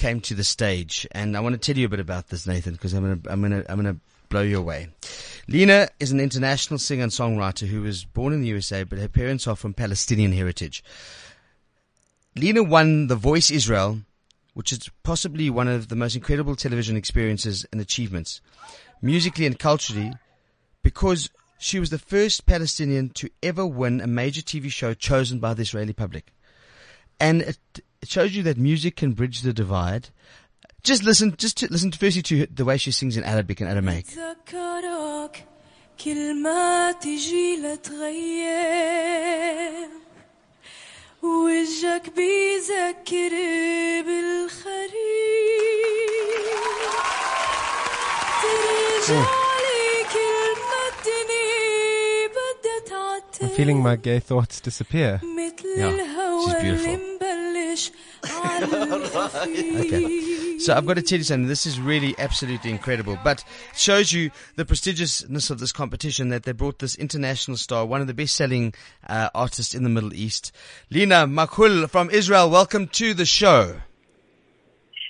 came 0.04 0.20
to 0.20 0.36
the 0.36 0.44
stage. 0.44 1.08
And 1.14 1.38
I 1.38 1.40
want 1.40 1.54
to 1.54 1.58
tell 1.58 1.80
you 1.80 1.86
a 1.86 1.90
bit 1.90 2.02
about 2.02 2.28
this, 2.28 2.46
Nathan, 2.46 2.74
because 2.74 2.92
I'm 2.92 3.06
going 3.06 3.22
to, 3.22 3.32
I'm 3.32 3.42
to, 3.50 3.72
I'm 3.72 3.84
to 3.86 3.96
blow 4.28 4.42
you 4.42 4.60
away. 4.60 4.90
Lina 5.48 5.88
is 5.98 6.12
an 6.12 6.20
international 6.20 6.78
singer 6.78 7.04
and 7.04 7.12
songwriter 7.12 7.68
who 7.68 7.84
was 7.84 8.04
born 8.04 8.34
in 8.34 8.42
the 8.42 8.48
USA, 8.48 8.84
but 8.84 9.00
her 9.00 9.08
parents 9.08 9.48
are 9.48 9.56
from 9.56 9.74
Palestinian 9.74 10.34
heritage. 10.34 10.84
Lina 12.36 12.64
won 12.64 13.08
The 13.08 13.16
Voice 13.16 13.50
Israel, 13.50 14.02
which 14.54 14.74
is 14.74 14.90
possibly 15.04 15.50
one 15.50 15.70
of 15.70 15.88
the 15.88 15.96
most 15.96 16.18
incredible 16.18 16.58
television 16.58 16.98
experiences 16.98 17.66
and 17.72 17.80
achievements, 17.80 18.42
musically 19.02 19.46
and 19.46 19.58
culturally, 19.58 20.12
because 20.82 21.30
she 21.60 21.80
was 21.80 21.92
the 21.92 21.98
first 21.98 22.46
Palestinian 22.46 23.08
to 23.12 23.30
ever 23.42 23.66
win 23.66 24.02
a 24.02 24.08
major 24.08 24.42
TV 24.42 24.70
show 24.70 24.94
chosen 24.94 25.40
by 25.40 25.54
the 25.54 25.62
Israeli 25.62 25.94
public. 25.94 26.34
And 27.22 27.42
it, 27.44 27.58
it 28.03 28.09
shows 28.09 28.35
you 28.37 28.43
that 28.45 28.57
music 28.57 28.97
can 28.97 29.13
bridge 29.13 29.43
the 29.43 29.53
divide. 29.53 30.09
Just 30.83 31.03
listen, 31.03 31.35
just 31.37 31.57
to, 31.59 31.69
listen 31.71 31.91
to, 31.91 31.99
firstly 31.99 32.23
to 32.23 32.47
the 32.47 32.65
way 32.65 32.77
she 32.77 32.91
sings 32.91 33.17
in 33.17 33.25
Arabic 33.25 33.61
and 33.61 33.71
Aramaic. 33.71 34.07
ذكرك 34.07 35.45
كل 36.05 36.43
ما 36.43 36.93
تجي 36.93 37.57
لتغير 37.57 39.09
وجهك 41.23 42.11
بيذكر 42.17 43.33
بالخريف 44.03 44.89
ترجع 48.43 49.42
feeling 53.56 53.82
my 53.82 53.96
gay 53.96 54.20
thoughts 54.20 54.60
disappear. 54.60 55.22
Yeah, 55.24 55.92
she's 56.46 56.62
beautiful. 56.62 57.00
okay. 59.80 60.58
So 60.60 60.74
I've 60.74 60.86
got 60.86 60.96
to 60.96 61.02
tell 61.02 61.18
you 61.18 61.24
something. 61.24 61.48
This 61.48 61.66
is 61.66 61.80
really 61.80 62.16
absolutely 62.18 62.72
incredible, 62.72 63.18
but 63.24 63.44
it 63.72 63.78
shows 63.78 64.14
you 64.14 64.32
the 64.56 64.66
prestigiousness 64.66 65.52
of 65.52 65.60
this 65.60 65.72
competition 65.72 66.30
that 66.30 66.44
they 66.44 66.52
brought 66.52 66.80
this 66.80 66.96
international 66.96 67.58
star, 67.58 67.86
one 67.86 68.02
of 68.02 68.08
the 68.08 68.14
best-selling 68.14 68.74
uh, 69.08 69.30
artists 69.36 69.76
in 69.76 69.84
the 69.84 69.90
Middle 69.90 70.14
East, 70.14 70.52
Lina 70.90 71.28
Makhoul 71.28 71.90
from 71.90 72.10
Israel. 72.10 72.50
Welcome 72.50 72.88
to 72.90 73.14
the 73.14 73.26
show. 73.26 73.82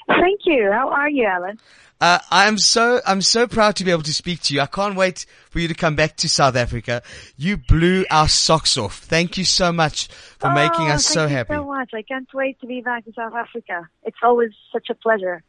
Thank 0.07 0.41
you. 0.45 0.69
How 0.71 0.89
are 0.89 1.09
you, 1.09 1.25
Alan? 1.25 1.59
Uh, 2.01 2.19
I'm 2.31 2.57
so 2.57 2.99
I'm 3.07 3.21
so 3.21 3.47
proud 3.47 3.77
to 3.77 3.85
be 3.85 3.91
able 3.91 4.03
to 4.03 4.13
speak 4.13 4.41
to 4.41 4.53
you. 4.53 4.59
I 4.59 4.65
can't 4.65 4.95
wait 4.95 5.25
for 5.49 5.59
you 5.59 5.69
to 5.69 5.73
come 5.73 5.95
back 5.95 6.17
to 6.17 6.27
South 6.27 6.57
Africa. 6.57 7.01
You 7.37 7.55
blew 7.55 8.05
our 8.11 8.27
socks 8.27 8.77
off. 8.77 8.99
Thank 8.99 9.37
you 9.37 9.45
so 9.45 9.71
much 9.71 10.07
for 10.37 10.51
making 10.51 10.89
us 10.89 11.05
so 11.05 11.21
happy. 11.21 11.23
Oh, 11.23 11.23
thank 11.23 11.23
so 11.23 11.23
you 11.23 11.35
happy. 11.35 11.53
so 11.53 11.65
much. 11.65 11.89
I 11.93 12.01
can't 12.01 12.33
wait 12.33 12.59
to 12.59 12.67
be 12.67 12.81
back 12.81 13.07
in 13.07 13.13
South 13.13 13.33
Africa. 13.33 13.87
It's 14.03 14.17
always 14.21 14.51
such 14.73 14.89
a 14.89 14.95
pleasure. 14.95 15.43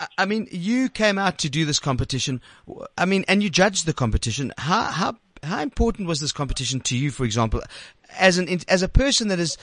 I- 0.00 0.06
I 0.18 0.24
mean, 0.24 0.48
you 0.50 0.88
came 0.88 1.18
out 1.18 1.36
to 1.38 1.50
do 1.50 1.66
this 1.66 1.78
competition. 1.78 2.40
I 2.96 3.04
mean, 3.04 3.26
and 3.28 3.42
you 3.42 3.50
judged 3.50 3.84
the 3.84 3.92
competition. 3.92 4.52
How 4.56 4.84
how 4.84 5.16
how 5.42 5.60
important 5.60 6.08
was 6.08 6.20
this 6.20 6.32
competition 6.32 6.80
to 6.80 6.96
you, 6.96 7.10
for 7.10 7.24
example, 7.24 7.60
as 8.18 8.38
an 8.38 8.48
as 8.68 8.82
a 8.82 8.88
person 8.88 9.28
that 9.28 9.38
has 9.38 9.58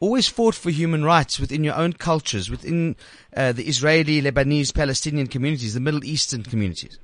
always 0.00 0.26
fought 0.28 0.54
for 0.54 0.70
human 0.70 1.04
rights 1.04 1.38
within 1.38 1.62
your 1.62 1.74
own 1.74 1.92
cultures, 1.92 2.50
within 2.50 2.96
uh, 3.36 3.52
the 3.52 3.64
Israeli, 3.64 4.20
Lebanese, 4.22 4.74
Palestinian 4.74 5.26
communities, 5.26 5.74
the 5.74 5.80
Middle 5.80 6.04
Eastern 6.04 6.42
communities? 6.42 6.98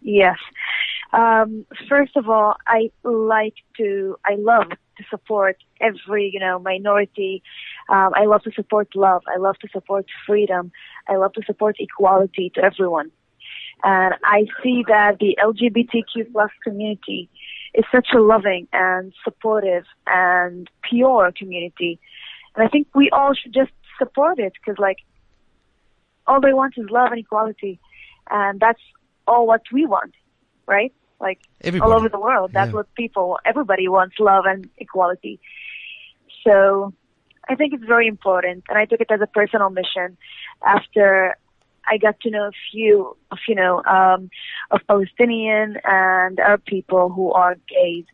Yes. 0.00 0.38
Um, 1.12 1.66
first 1.88 2.16
of 2.16 2.28
all, 2.28 2.56
I 2.66 2.90
like 3.04 3.54
to, 3.76 4.18
I 4.24 4.36
love 4.36 4.70
to 4.70 5.04
support 5.10 5.56
every, 5.80 6.30
you 6.32 6.40
know, 6.40 6.58
minority. 6.58 7.42
Um, 7.88 8.12
I 8.14 8.24
love 8.24 8.42
to 8.42 8.52
support 8.52 8.88
love. 8.94 9.22
I 9.32 9.38
love 9.38 9.58
to 9.58 9.68
support 9.72 10.06
freedom. 10.26 10.72
I 11.08 11.16
love 11.16 11.32
to 11.34 11.42
support 11.46 11.76
equality 11.78 12.50
to 12.54 12.64
everyone. 12.64 13.10
And 13.82 14.14
I 14.24 14.46
see 14.62 14.84
that 14.88 15.18
the 15.20 15.36
LGBTQ 15.42 16.32
plus 16.32 16.50
community 16.64 17.28
is 17.74 17.84
such 17.92 18.08
a 18.14 18.20
loving 18.20 18.66
and 18.72 19.12
supportive 19.22 19.84
and 20.06 20.68
pure 20.88 21.32
community. 21.36 22.00
And 22.54 22.66
I 22.66 22.68
think 22.68 22.88
we 22.94 23.10
all 23.10 23.34
should 23.34 23.52
just 23.52 23.72
support 23.98 24.38
it 24.38 24.54
because 24.54 24.78
like 24.78 24.96
all 26.26 26.40
they 26.40 26.52
want 26.54 26.74
is 26.76 26.86
love 26.90 27.12
and 27.12 27.20
equality. 27.20 27.78
And 28.30 28.58
that's 28.58 28.80
all 29.26 29.46
what 29.46 29.62
we 29.72 29.86
want, 29.86 30.14
right? 30.66 30.92
Like 31.20 31.40
Everybody. 31.62 31.90
all 31.92 31.96
over 31.98 32.08
the 32.08 32.18
world. 32.18 32.52
That's 32.52 32.70
Yeah. 32.70 32.76
what 32.76 32.94
people, 32.94 33.38
everybody 33.44 33.88
wants 33.88 34.16
love 34.18 34.44
and 34.46 34.68
equality. 34.78 35.38
So 36.44 36.92
I 37.48 37.54
think 37.54 37.74
it's 37.74 37.84
very 37.84 38.06
important. 38.08 38.64
And 38.68 38.78
I 38.78 38.86
took 38.86 39.00
it 39.00 39.10
as 39.10 39.20
a 39.20 39.26
personal 39.26 39.70
mission 39.70 40.16
after 40.64 41.36
I 41.88 41.98
got 41.98 42.20
to 42.20 42.30
know 42.30 42.44
a 42.44 42.52
few 42.72 43.16
of, 43.30 43.38
you 43.48 43.54
know, 43.54 43.82
um, 43.84 44.30
of 44.70 44.80
Palestinian 44.88 45.76
and 45.84 46.38
Arab 46.38 46.64
people 46.64 47.08
who 47.08 47.32
are 47.32 47.56
gays 47.68 48.04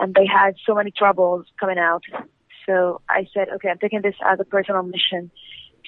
and 0.00 0.14
they 0.14 0.26
had 0.26 0.56
so 0.66 0.74
many 0.74 0.90
troubles 0.90 1.46
coming 1.60 1.78
out. 1.78 2.02
So 2.66 3.00
I 3.08 3.28
said, 3.32 3.48
okay, 3.54 3.68
I'm 3.68 3.78
taking 3.78 4.02
this 4.02 4.14
as 4.24 4.40
a 4.40 4.44
personal 4.44 4.82
mission 4.82 5.30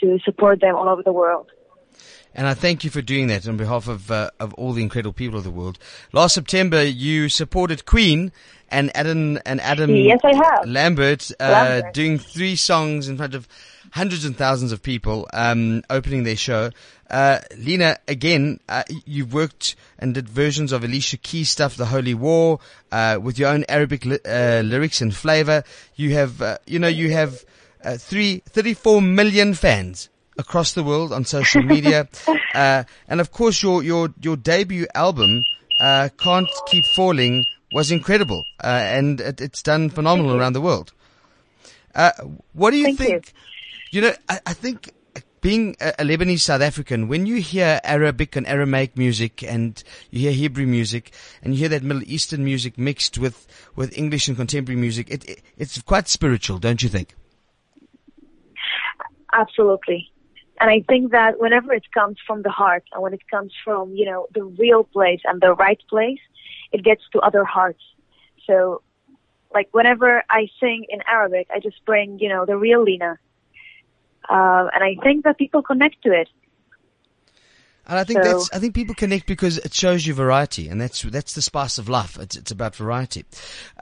to 0.01 0.18
support 0.25 0.61
them 0.61 0.75
all 0.77 0.88
over 0.88 1.03
the 1.03 1.12
world. 1.12 1.51
And 2.35 2.47
I 2.47 2.55
thank 2.55 2.83
you 2.83 2.90
for 2.90 3.03
doing 3.03 3.27
that 3.27 3.47
on 3.47 3.59
behalf 3.59 3.88
of 3.88 4.11
uh, 4.11 4.31
of 4.40 4.55
all 4.55 4.73
the 4.73 4.83
incredible 4.83 5.12
people 5.12 5.37
of 5.37 5.45
the 5.45 5.51
world. 5.51 5.79
Last 6.12 6.35
September, 6.35 6.83
you 6.83 7.29
supported 7.29 7.85
Queen 7.85 8.33
and 8.71 8.90
Adam 8.97 9.38
and 9.45 9.61
Adam 9.61 9.95
Yes, 9.95 10.21
I 10.25 10.35
have. 10.35 10.66
Lambert, 10.66 11.31
uh, 11.38 11.45
Lambert. 11.45 11.95
doing 11.95 12.18
three 12.18 12.57
songs 12.57 13.09
in 13.09 13.18
front 13.18 13.35
of 13.35 13.47
hundreds 13.92 14.25
and 14.25 14.35
thousands 14.35 14.73
of 14.73 14.83
people, 14.83 15.29
um, 15.35 15.83
opening 15.90 16.25
their 16.25 16.37
show. 16.37 16.71
Uh, 17.12 17.40
Lina, 17.59 17.98
again, 18.09 18.59
uh, 18.70 18.83
you've 19.05 19.35
worked 19.35 19.77
and 19.98 20.14
did 20.14 20.31
versions 20.31 20.72
of 20.72 20.83
Alicia 20.83 21.18
Keys 21.18 21.51
stuff, 21.51 21.77
The 21.77 21.85
Holy 21.85 22.14
War, 22.14 22.59
uh, 22.90 23.18
with 23.22 23.38
your 23.38 23.51
own 23.51 23.66
Arabic 23.68 24.07
li- 24.07 24.18
uh, 24.25 24.62
lyrics 24.62 25.03
and 25.03 25.14
flavor. 25.14 25.62
You 25.94 26.14
have, 26.14 26.40
uh, 26.40 26.57
you 26.66 26.79
know, 26.79 26.88
you 26.88 27.11
have 27.11 27.44
uh, 27.85 27.98
three, 27.98 28.42
34 28.48 29.03
million 29.03 29.53
fans 29.53 30.09
across 30.38 30.72
the 30.72 30.83
world 30.83 31.12
on 31.12 31.27
social 31.27 31.62
media, 31.62 32.09
uh, 32.55 32.85
and 33.07 33.20
of 33.20 33.31
course 33.31 33.62
your 33.62 33.83
your 33.83 34.09
your 34.22 34.37
debut 34.37 34.87
album, 34.94 35.44
uh, 35.81 36.09
"Can't 36.18 36.48
Keep 36.64 36.87
Falling," 36.87 37.44
was 37.72 37.90
incredible, 37.90 38.46
uh, 38.64 38.66
and 38.66 39.20
it, 39.20 39.40
it's 39.42 39.62
done 39.62 39.90
phenomenal 39.90 40.35
around 40.35 40.55
the 40.55 40.61
world. 40.62 40.92
Uh, 41.95 42.12
what 42.55 42.70
do 42.70 42.78
you 42.78 42.84
Thank 42.84 42.99
think? 42.99 43.32
You 43.91 44.01
know, 44.01 44.14
I, 44.28 44.41
I 44.47 44.53
think 44.55 44.91
being 45.43 45.76
a, 45.80 45.93
Lebanese 46.05 46.40
South 46.40 46.62
African, 46.62 47.09
when 47.09 47.26
you 47.26 47.43
hear 47.43 47.80
Arabic 47.84 48.34
and 48.36 48.47
Aramaic 48.47 48.97
music 48.97 49.43
and 49.43 49.82
you 50.11 50.20
hear 50.20 50.32
Hebrew 50.32 50.66
music 50.66 51.12
and 51.43 51.53
you 51.53 51.61
hear 51.61 51.68
that 51.68 51.82
Middle 51.82 52.05
Eastern 52.07 52.45
music 52.45 52.78
mixed 52.78 53.18
with, 53.18 53.47
with 53.76 53.97
English 53.99 54.28
and 54.28 54.36
contemporary 54.36 54.80
music, 54.80 55.11
it, 55.11 55.28
it, 55.28 55.43
it's 55.59 55.82
quite 55.82 56.09
spiritual, 56.09 56.59
don't 56.59 56.82
you 56.82 56.88
think? 56.88 57.14
Absolutely. 59.34 60.11
And 60.61 60.70
I 60.70 60.84
think 60.88 61.11
that 61.12 61.40
whenever 61.40 61.72
it 61.72 61.84
comes 61.93 62.16
from 62.26 62.43
the 62.43 62.51
heart 62.51 62.84
and 62.93 63.03
when 63.03 63.12
it 63.12 63.28
comes 63.28 63.53
from, 63.64 63.95
you 63.95 64.07
know, 64.07 64.28
the 64.32 64.45
real 64.45 64.84
place 64.84 65.20
and 65.24 65.40
the 65.40 65.55
right 65.55 65.80
place, 65.90 66.20
it 66.70 66.84
gets 66.84 67.03
to 67.12 67.18
other 67.20 67.45
hearts. 67.45 67.82
So 68.47 68.82
Like 69.55 69.68
whenever 69.72 70.22
I 70.30 70.49
sing 70.61 70.86
in 70.88 71.01
Arabic, 71.07 71.49
I 71.55 71.59
just 71.61 71.84
bring, 71.84 72.18
you 72.18 72.28
know, 72.28 72.47
the 72.47 72.57
real 72.57 72.82
Lina. 72.82 73.18
Uh, 74.29 74.68
and 74.73 74.83
I 74.85 74.97
think 75.03 75.25
that 75.25 75.39
people 75.39 75.62
connect 75.62 76.03
to 76.03 76.12
it. 76.12 76.29
And 77.87 77.99
I 77.99 78.05
think 78.05 78.23
So- 78.23 78.33
that's, 78.33 78.53
I 78.53 78.59
think 78.59 78.75
people 78.75 78.95
connect 78.95 79.27
because 79.27 79.59
it 79.59 79.75
shows 79.75 80.07
you 80.07 80.14
variety, 80.14 80.68
and 80.68 80.81
that's 80.81 81.03
that's 81.03 81.35
the 81.35 81.43
spice 81.43 81.79
of 81.79 81.89
life. 81.89 82.16
It's, 82.18 82.37
it's 82.37 82.51
about 82.53 82.77
variety. 82.77 83.25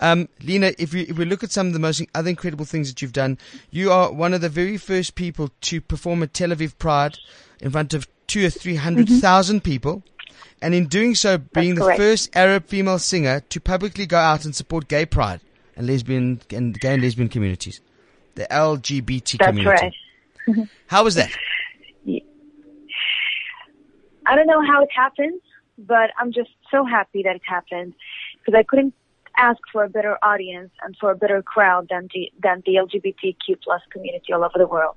Um, 0.01 0.29
Lina, 0.43 0.73
if 0.79 0.95
we 0.95 1.03
if 1.03 1.19
we 1.19 1.27
look 1.27 1.45
at 1.45 1.51
some 1.51 1.67
of 1.67 1.75
the 1.75 1.79
most 1.79 2.03
other 2.15 2.31
incredible 2.31 2.65
things 2.65 2.89
that 2.89 3.03
you've 3.03 3.13
done, 3.13 3.37
you 3.71 3.93
are 3.93 4.11
one 4.11 4.33
of 4.33 4.41
the 4.41 4.49
very 4.49 4.79
first 4.79 5.17
people 5.17 5.51
to 5.63 5.81
perform 5.83 6.23
at 6.23 6.33
Tel 6.33 6.49
Aviv 6.49 6.79
Pride 6.79 7.19
in 7.61 7.71
front 7.71 7.93
of 7.93 8.09
two 8.27 8.47
or 8.47 8.51
three 8.51 8.77
hundred 8.77 9.09
thousand 9.09 9.63
people, 9.65 10.03
and 10.63 10.75
in 10.75 10.87
doing 10.87 11.15
so, 11.15 11.37
being 11.37 11.75
the 11.75 11.95
first 11.97 12.35
Arab 12.35 12.67
female 12.67 12.99
singer 12.99 13.41
to 13.51 13.61
publicly 13.61 14.07
go 14.07 14.19
out 14.19 14.47
and 14.47 14.57
support 14.57 14.89
gay 14.89 15.05
pride 15.05 15.41
and 15.77 15.87
lesbian 15.87 16.41
and 16.51 16.81
gay 16.81 16.95
and 16.95 17.03
lesbian 17.03 17.29
communities, 17.29 17.83
the 18.35 18.47
LGBT 18.51 19.39
That's 19.39 19.47
community. 19.51 19.97
How 20.87 21.05
was 21.05 21.15
that? 21.15 21.31
I 24.27 24.37
don't 24.37 24.47
know 24.47 24.63
how 24.65 24.83
it 24.83 24.91
happened, 24.95 25.41
but 25.77 26.11
I'm 26.19 26.33
just 26.33 26.51
so 26.71 26.85
happy 26.85 27.23
that 27.25 27.35
it 27.37 27.43
happened 27.45 27.95
because 28.39 28.57
I 28.57 28.63
couldn't 28.63 28.95
ask 29.37 29.59
for 29.73 29.83
a 29.83 29.89
better 29.89 30.19
audience 30.23 30.71
and 30.83 30.97
for 31.01 31.11
a 31.11 31.17
better 31.17 31.43
crowd 31.43 31.89
than 31.91 32.09
the 32.15 32.31
than 32.41 32.63
the 32.67 32.75
LGBTQ 32.77 33.63
plus 33.63 33.83
community 33.91 34.33
all 34.33 34.45
over 34.45 34.57
the 34.57 34.67
world. 34.67 34.95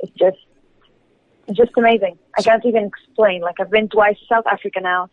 It's 0.00 0.12
just 0.18 0.36
it's 1.46 1.56
just 1.56 1.72
amazing. 1.76 2.18
I 2.36 2.42
can't 2.42 2.64
even 2.66 2.84
explain. 2.84 3.40
Like 3.40 3.60
I've 3.60 3.70
been 3.70 3.88
twice 3.88 4.18
to 4.18 4.26
South 4.26 4.46
Africa 4.46 4.80
now 4.80 5.08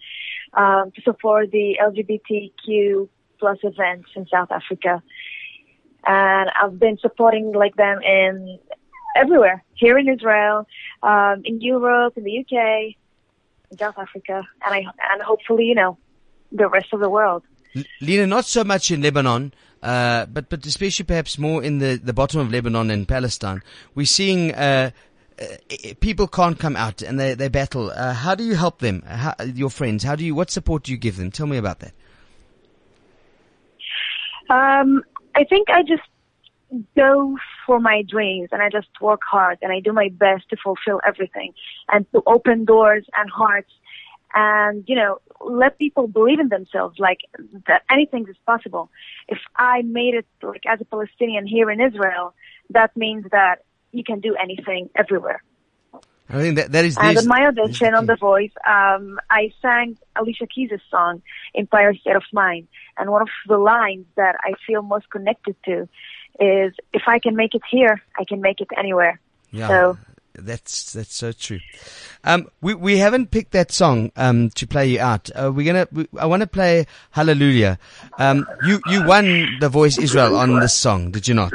um, 0.53 0.91
to 0.91 1.01
support 1.03 1.51
the 1.51 1.77
LGBTQ 1.81 3.07
plus 3.39 3.59
events 3.63 4.09
in 4.15 4.25
South 4.27 4.51
Africa, 4.51 5.01
and 6.05 6.49
I've 6.61 6.79
been 6.79 6.97
supporting 6.97 7.53
like 7.53 7.75
them 7.75 8.01
in 8.01 8.59
everywhere 9.15 9.63
here 9.75 9.97
in 9.97 10.07
Israel, 10.07 10.67
um, 11.01 11.41
in 11.45 11.61
Europe, 11.61 12.17
in 12.17 12.23
the 12.23 12.39
UK, 12.39 12.95
in 13.71 13.77
South 13.77 13.97
Africa, 13.97 14.43
and 14.65 14.73
I 14.75 14.79
and 15.11 15.21
hopefully 15.21 15.65
you 15.65 15.75
know 15.75 15.97
the 16.51 16.67
rest 16.69 16.87
of 16.93 16.99
the 16.99 17.09
world. 17.09 17.43
Lina, 18.01 18.27
not 18.27 18.45
so 18.45 18.63
much 18.63 18.91
in 18.91 19.01
Lebanon, 19.01 19.53
uh, 19.81 20.25
but 20.27 20.49
but 20.49 20.65
especially 20.65 21.05
perhaps 21.05 21.37
more 21.37 21.63
in 21.63 21.79
the, 21.79 21.99
the 22.01 22.13
bottom 22.13 22.39
of 22.39 22.51
Lebanon 22.51 22.91
and 22.91 23.07
Palestine. 23.07 23.61
We're 23.95 24.05
seeing 24.05 24.53
uh, 24.53 24.91
uh, 25.41 25.45
people 25.99 26.27
can't 26.27 26.59
come 26.59 26.75
out 26.75 27.01
and 27.01 27.19
they 27.19 27.33
they 27.33 27.49
battle. 27.49 27.91
Uh, 27.91 28.13
how 28.13 28.35
do 28.35 28.43
you 28.43 28.55
help 28.55 28.79
them? 28.79 29.01
How, 29.01 29.35
your 29.43 29.69
friends? 29.69 30.03
How 30.03 30.15
do 30.15 30.23
you? 30.23 30.35
What 30.35 30.51
support 30.51 30.83
do 30.83 30.91
you 30.91 30.97
give 30.97 31.17
them? 31.17 31.31
Tell 31.31 31.47
me 31.47 31.57
about 31.57 31.79
that. 31.79 31.93
Um, 34.49 35.03
I 35.35 35.43
think 35.45 35.69
I 35.69 35.81
just 35.83 36.03
go 36.95 37.37
for 37.65 37.79
my 37.79 38.03
dreams 38.07 38.49
and 38.51 38.61
I 38.61 38.69
just 38.69 38.89
work 39.01 39.21
hard 39.29 39.57
and 39.61 39.71
I 39.71 39.79
do 39.79 39.93
my 39.93 40.09
best 40.09 40.49
to 40.49 40.57
fulfill 40.57 41.01
everything 41.05 41.53
and 41.89 42.05
to 42.11 42.21
open 42.25 42.65
doors 42.65 43.05
and 43.17 43.29
hearts 43.29 43.71
and, 44.33 44.83
you 44.87 44.95
know, 44.95 45.19
let 45.41 45.77
people 45.77 46.07
believe 46.07 46.39
in 46.39 46.49
themselves, 46.49 46.97
like 46.97 47.19
that 47.67 47.83
anything 47.89 48.25
is 48.29 48.35
possible. 48.45 48.89
If 49.27 49.39
I 49.55 49.83
made 49.83 50.15
it 50.15 50.25
like 50.41 50.63
as 50.67 50.81
a 50.81 50.85
Palestinian 50.85 51.45
here 51.45 51.69
in 51.69 51.79
Israel, 51.79 52.33
that 52.71 52.95
means 52.97 53.25
that 53.31 53.57
you 53.91 54.03
can 54.03 54.19
do 54.19 54.35
anything 54.41 54.89
everywhere. 54.95 55.43
I 56.29 56.39
think 56.39 56.55
that 56.55 56.71
that 56.71 56.85
is. 56.85 56.97
And 56.97 57.17
on 57.17 57.27
my 57.27 57.45
audition 57.45 57.93
on 57.93 58.05
The 58.07 58.15
Voice, 58.15 58.51
um, 58.65 59.19
I 59.29 59.51
sang 59.61 59.97
Alicia 60.15 60.47
Keys' 60.47 60.79
song, 60.89 61.21
Empire 61.53 61.93
State 61.93 62.15
of 62.15 62.23
Mind. 62.31 62.67
And 62.97 63.11
one 63.11 63.21
of 63.21 63.29
the 63.47 63.57
lines 63.57 64.05
that 64.15 64.35
I 64.41 64.53
feel 64.65 64.81
most 64.81 65.09
connected 65.09 65.55
to 65.65 65.87
is, 66.39 66.73
if 66.93 67.03
I 67.07 67.19
can 67.19 67.35
make 67.35 67.55
it 67.55 67.61
here, 67.69 68.01
I 68.17 68.23
can 68.23 68.41
make 68.41 68.61
it 68.61 68.67
anywhere. 68.77 69.19
Yeah, 69.51 69.67
So, 69.67 69.97
that's 70.33 70.93
that's 70.93 71.13
so 71.13 71.31
true. 71.31 71.59
Um, 72.23 72.47
we 72.61 72.73
we 72.73 72.97
haven't 72.97 73.29
picked 73.29 73.51
that 73.51 73.71
song 73.71 74.11
um 74.15 74.49
to 74.51 74.65
play 74.65 74.87
you 74.87 74.99
out. 74.99 75.29
Uh, 75.35 75.51
we're 75.53 75.65
gonna. 75.65 75.87
We, 75.91 76.07
I 76.17 76.25
want 76.25 76.41
to 76.41 76.47
play 76.47 76.87
Hallelujah. 77.11 77.77
Um, 78.17 78.47
you 78.65 78.81
you 78.87 79.05
won 79.05 79.57
the 79.59 79.69
Voice 79.69 79.99
Israel 79.99 80.35
on 80.35 80.59
this 80.59 80.73
song, 80.73 81.11
did 81.11 81.27
you 81.27 81.35
not? 81.35 81.53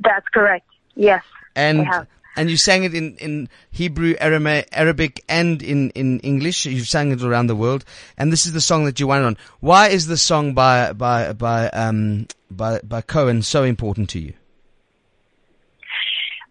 that's 0.00 0.26
correct. 0.28 0.66
Yes. 0.94 1.24
And. 1.56 1.88
And 2.36 2.50
you 2.50 2.56
sang 2.56 2.84
it 2.84 2.94
in 2.94 3.16
in 3.16 3.48
Hebrew, 3.70 4.14
Arabic, 4.20 5.24
and 5.28 5.62
in 5.62 5.90
in 5.90 6.20
English. 6.20 6.66
You've 6.66 6.88
sang 6.88 7.12
it 7.12 7.22
around 7.22 7.48
the 7.48 7.56
world, 7.56 7.84
and 8.16 8.32
this 8.32 8.46
is 8.46 8.52
the 8.52 8.60
song 8.60 8.84
that 8.84 9.00
you 9.00 9.06
won 9.06 9.22
on. 9.22 9.36
Why 9.60 9.88
is 9.88 10.06
the 10.06 10.16
song 10.16 10.54
by 10.54 10.92
by 10.92 11.32
by 11.32 11.68
um 11.70 12.26
by 12.50 12.80
by 12.80 13.00
Cohen 13.00 13.42
so 13.42 13.62
important 13.64 14.10
to 14.10 14.20
you? 14.20 14.34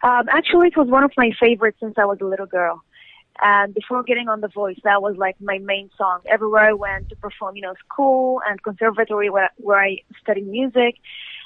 Um, 0.01 0.29
actually, 0.29 0.67
it 0.67 0.77
was 0.77 0.87
one 0.87 1.03
of 1.03 1.11
my 1.17 1.31
favorites 1.39 1.77
since 1.81 1.95
I 1.97 2.05
was 2.05 2.19
a 2.21 2.25
little 2.25 2.45
girl. 2.45 2.83
And 3.41 3.73
before 3.73 4.03
getting 4.03 4.27
on 4.27 4.41
The 4.41 4.49
Voice, 4.49 4.77
that 4.83 5.01
was 5.01 5.15
like 5.17 5.39
my 5.39 5.59
main 5.59 5.89
song. 5.97 6.19
Everywhere 6.25 6.69
I 6.69 6.73
went 6.73 7.09
to 7.09 7.15
perform, 7.15 7.55
you 7.55 7.61
know, 7.61 7.73
school 7.85 8.41
and 8.47 8.61
conservatory 8.61 9.29
where, 9.29 9.49
where 9.57 9.81
I 9.81 9.99
studied 10.21 10.47
music, 10.47 10.95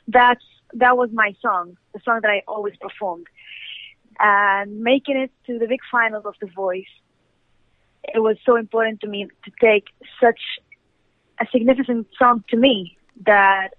that's, 0.07 0.43
that 0.73 0.97
was 0.97 1.09
my 1.13 1.35
song, 1.41 1.77
the 1.93 1.99
song 2.03 2.19
that 2.23 2.31
I 2.31 2.41
always 2.47 2.75
performed. 2.77 3.27
And 4.19 4.81
making 4.81 5.17
it 5.17 5.31
to 5.47 5.59
the 5.59 5.67
big 5.67 5.79
finals 5.91 6.25
of 6.25 6.35
The 6.39 6.47
Voice, 6.47 6.85
it 8.03 8.19
was 8.19 8.37
so 8.45 8.55
important 8.55 9.01
to 9.01 9.07
me 9.07 9.27
to 9.45 9.51
take 9.61 9.85
such 10.21 10.39
a 11.39 11.45
significant 11.51 12.07
song 12.17 12.43
to 12.49 12.57
me 12.57 12.97
that 13.25 13.69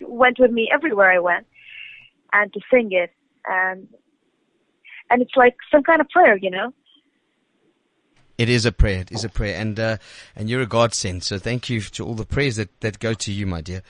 went 0.00 0.38
with 0.38 0.50
me 0.50 0.68
everywhere 0.72 1.10
I 1.10 1.18
went 1.18 1.46
and 2.32 2.52
to 2.52 2.60
sing 2.70 2.88
it. 2.92 3.12
And 3.46 3.88
and 5.10 5.22
it's 5.22 5.36
like 5.36 5.56
some 5.70 5.82
kind 5.82 6.00
of 6.00 6.08
prayer, 6.08 6.36
you 6.36 6.50
know. 6.50 6.72
It 8.36 8.48
is 8.48 8.66
a 8.66 8.72
prayer. 8.72 9.00
It 9.00 9.12
is 9.12 9.22
a 9.22 9.28
prayer, 9.28 9.56
and 9.60 9.78
uh, 9.78 9.98
and 10.34 10.50
you're 10.50 10.62
a 10.62 10.66
godsend. 10.66 11.22
So 11.22 11.38
thank 11.38 11.70
you 11.70 11.80
to 11.80 12.04
all 12.04 12.14
the 12.14 12.26
prayers 12.26 12.56
that, 12.56 12.80
that 12.80 12.98
go 12.98 13.14
to 13.14 13.32
you, 13.32 13.46
my 13.46 13.60
dear. 13.60 13.82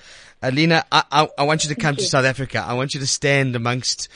Alina, 0.42 0.84
I, 0.92 1.02
I 1.10 1.28
I 1.38 1.42
want 1.44 1.64
you 1.64 1.74
to 1.74 1.80
come 1.80 1.96
to 1.96 2.04
South 2.04 2.26
Africa. 2.26 2.62
I 2.66 2.74
want 2.74 2.92
you 2.92 3.00
to 3.00 3.06
stand 3.06 3.56
amongst 3.56 4.08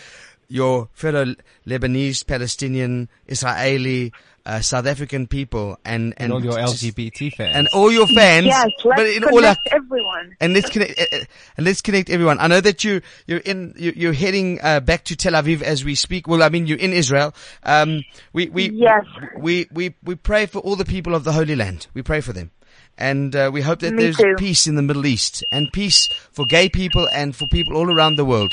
your 0.49 0.89
fellow 0.93 1.35
Lebanese, 1.67 2.27
Palestinian, 2.27 3.09
Israeli, 3.27 4.13
uh, 4.47 4.61
South 4.61 4.87
African 4.87 5.27
people, 5.27 5.79
and 5.85 6.15
and, 6.17 6.33
And 6.33 6.33
all 6.33 6.43
your 6.43 6.55
just- 6.59 6.83
LGBT 6.83 7.31
fans. 7.37 7.55
and 7.57 7.69
all 7.75 7.93
your 7.93 8.07
fans. 8.07 8.47
yes, 8.47 8.65
let's 8.85 8.97
but 9.01 9.07
in 9.07 9.23
connect 9.23 9.33
all 9.33 9.45
our, 9.45 9.57
everyone. 9.73 10.37
and 10.41 10.55
let's 10.55 10.71
connect 10.71 10.99
uh, 10.99 11.19
and 11.59 11.67
let's 11.67 11.83
connect 11.83 12.09
everyone. 12.09 12.39
I 12.41 12.47
know 12.47 12.61
that 12.61 12.83
you 12.83 13.03
you're 13.27 13.41
in 13.41 13.75
you're, 13.77 13.93
you're 13.93 14.13
heading 14.15 14.59
uh, 14.63 14.81
back 14.81 15.05
to 15.05 15.17
Tel 15.17 15.35
Aviv 15.35 15.61
as 15.61 15.85
we 15.85 15.95
speak. 15.95 16.27
Well, 16.27 16.43
I 16.43 16.49
mean 16.49 16.67
you're 16.67 16.79
in 16.79 16.93
Israel. 16.95 17.35
Um, 17.63 18.03
we 18.33 18.49
we 18.49 18.71
Yes. 18.71 19.05
we 19.37 19.69
we 19.71 19.95
we 20.03 20.15
pray 20.15 20.47
for 20.47 20.61
all 20.61 20.77
the 20.77 20.87
people 20.87 21.15
of 21.15 21.25
the 21.25 21.33
Holy 21.33 21.55
Land. 21.57 21.87
We 21.93 22.01
pray 22.03 22.23
for 22.23 22.33
them. 22.33 22.51
And 22.97 23.37
uh, 23.37 23.51
we 23.53 23.61
hope 23.61 23.79
that 23.81 23.93
Me 23.95 24.03
there's 24.05 24.17
too. 24.17 24.35
peace 24.39 24.67
in 24.67 24.75
the 24.75 24.83
Middle 24.83 25.07
East 25.07 25.45
and 25.53 25.71
peace 25.73 26.09
for 26.33 26.45
gay 26.47 26.69
people 26.69 27.07
and 27.13 27.37
for 27.37 27.47
people 27.53 27.77
all 27.77 27.93
around 27.95 28.17
the 28.17 28.25
world. 28.25 28.53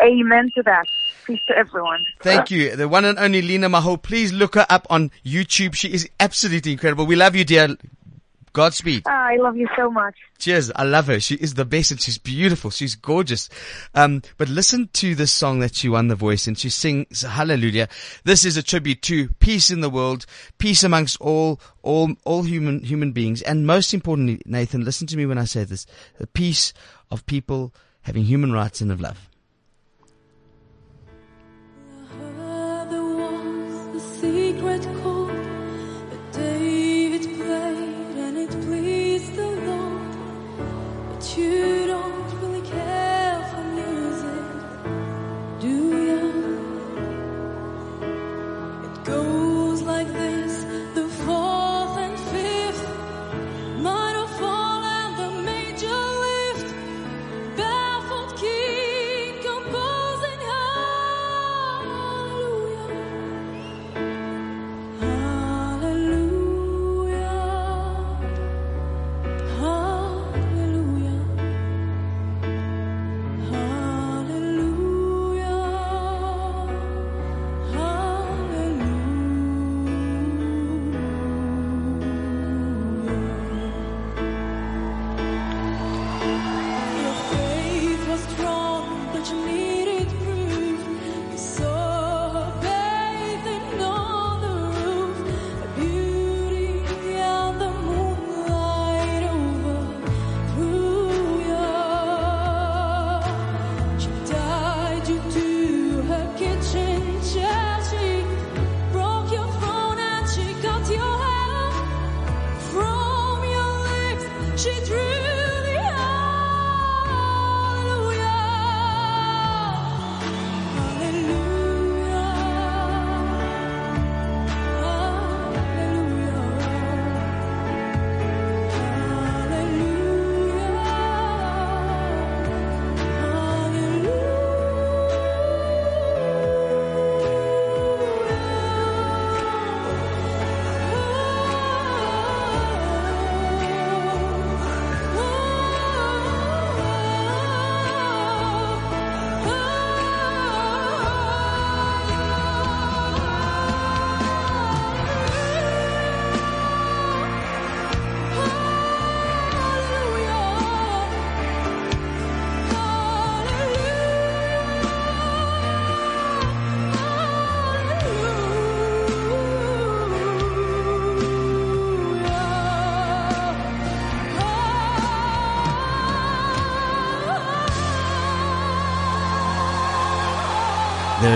Amen 0.00 0.50
to 0.54 0.62
that. 0.62 0.86
Peace 1.26 1.40
to 1.46 1.56
everyone. 1.56 2.04
Thank 2.20 2.50
you. 2.50 2.74
The 2.74 2.88
one 2.88 3.04
and 3.04 3.18
only 3.18 3.42
Lina 3.42 3.68
Maho. 3.68 4.00
Please 4.00 4.32
look 4.32 4.54
her 4.54 4.66
up 4.68 4.86
on 4.90 5.10
YouTube. 5.24 5.74
She 5.74 5.92
is 5.92 6.08
absolutely 6.18 6.72
incredible. 6.72 7.06
We 7.06 7.16
love 7.16 7.36
you, 7.36 7.44
dear. 7.44 7.76
Godspeed. 8.52 9.04
Ah, 9.06 9.28
I 9.28 9.36
love 9.36 9.56
you 9.56 9.66
so 9.76 9.90
much. 9.90 10.14
Cheers. 10.38 10.70
I 10.76 10.84
love 10.84 11.06
her. 11.06 11.20
She 11.20 11.36
is 11.36 11.54
the 11.54 11.64
best 11.64 11.90
and 11.90 12.00
she's 12.00 12.18
beautiful. 12.18 12.70
She's 12.70 12.94
gorgeous. 12.94 13.48
Um, 13.94 14.20
but 14.36 14.50
listen 14.50 14.90
to 14.94 15.14
this 15.14 15.32
song 15.32 15.60
that 15.60 15.74
she 15.74 15.88
won 15.88 16.08
the 16.08 16.14
voice 16.14 16.46
and 16.46 16.58
she 16.58 16.68
sings 16.68 17.22
Hallelujah. 17.22 17.88
This 18.24 18.44
is 18.44 18.58
a 18.58 18.62
tribute 18.62 19.00
to 19.02 19.28
peace 19.34 19.70
in 19.70 19.80
the 19.80 19.88
world, 19.88 20.26
peace 20.58 20.82
amongst 20.82 21.18
all, 21.18 21.60
all, 21.82 22.12
all 22.24 22.42
human, 22.42 22.80
human 22.80 23.12
beings. 23.12 23.40
And 23.40 23.66
most 23.66 23.94
importantly, 23.94 24.42
Nathan, 24.44 24.84
listen 24.84 25.06
to 25.06 25.16
me 25.16 25.24
when 25.24 25.38
I 25.38 25.44
say 25.44 25.64
this, 25.64 25.86
the 26.18 26.26
peace 26.26 26.74
of 27.10 27.24
people 27.24 27.72
having 28.02 28.24
human 28.24 28.52
rights 28.52 28.82
and 28.82 28.92
of 28.92 29.00
love. 29.00 29.30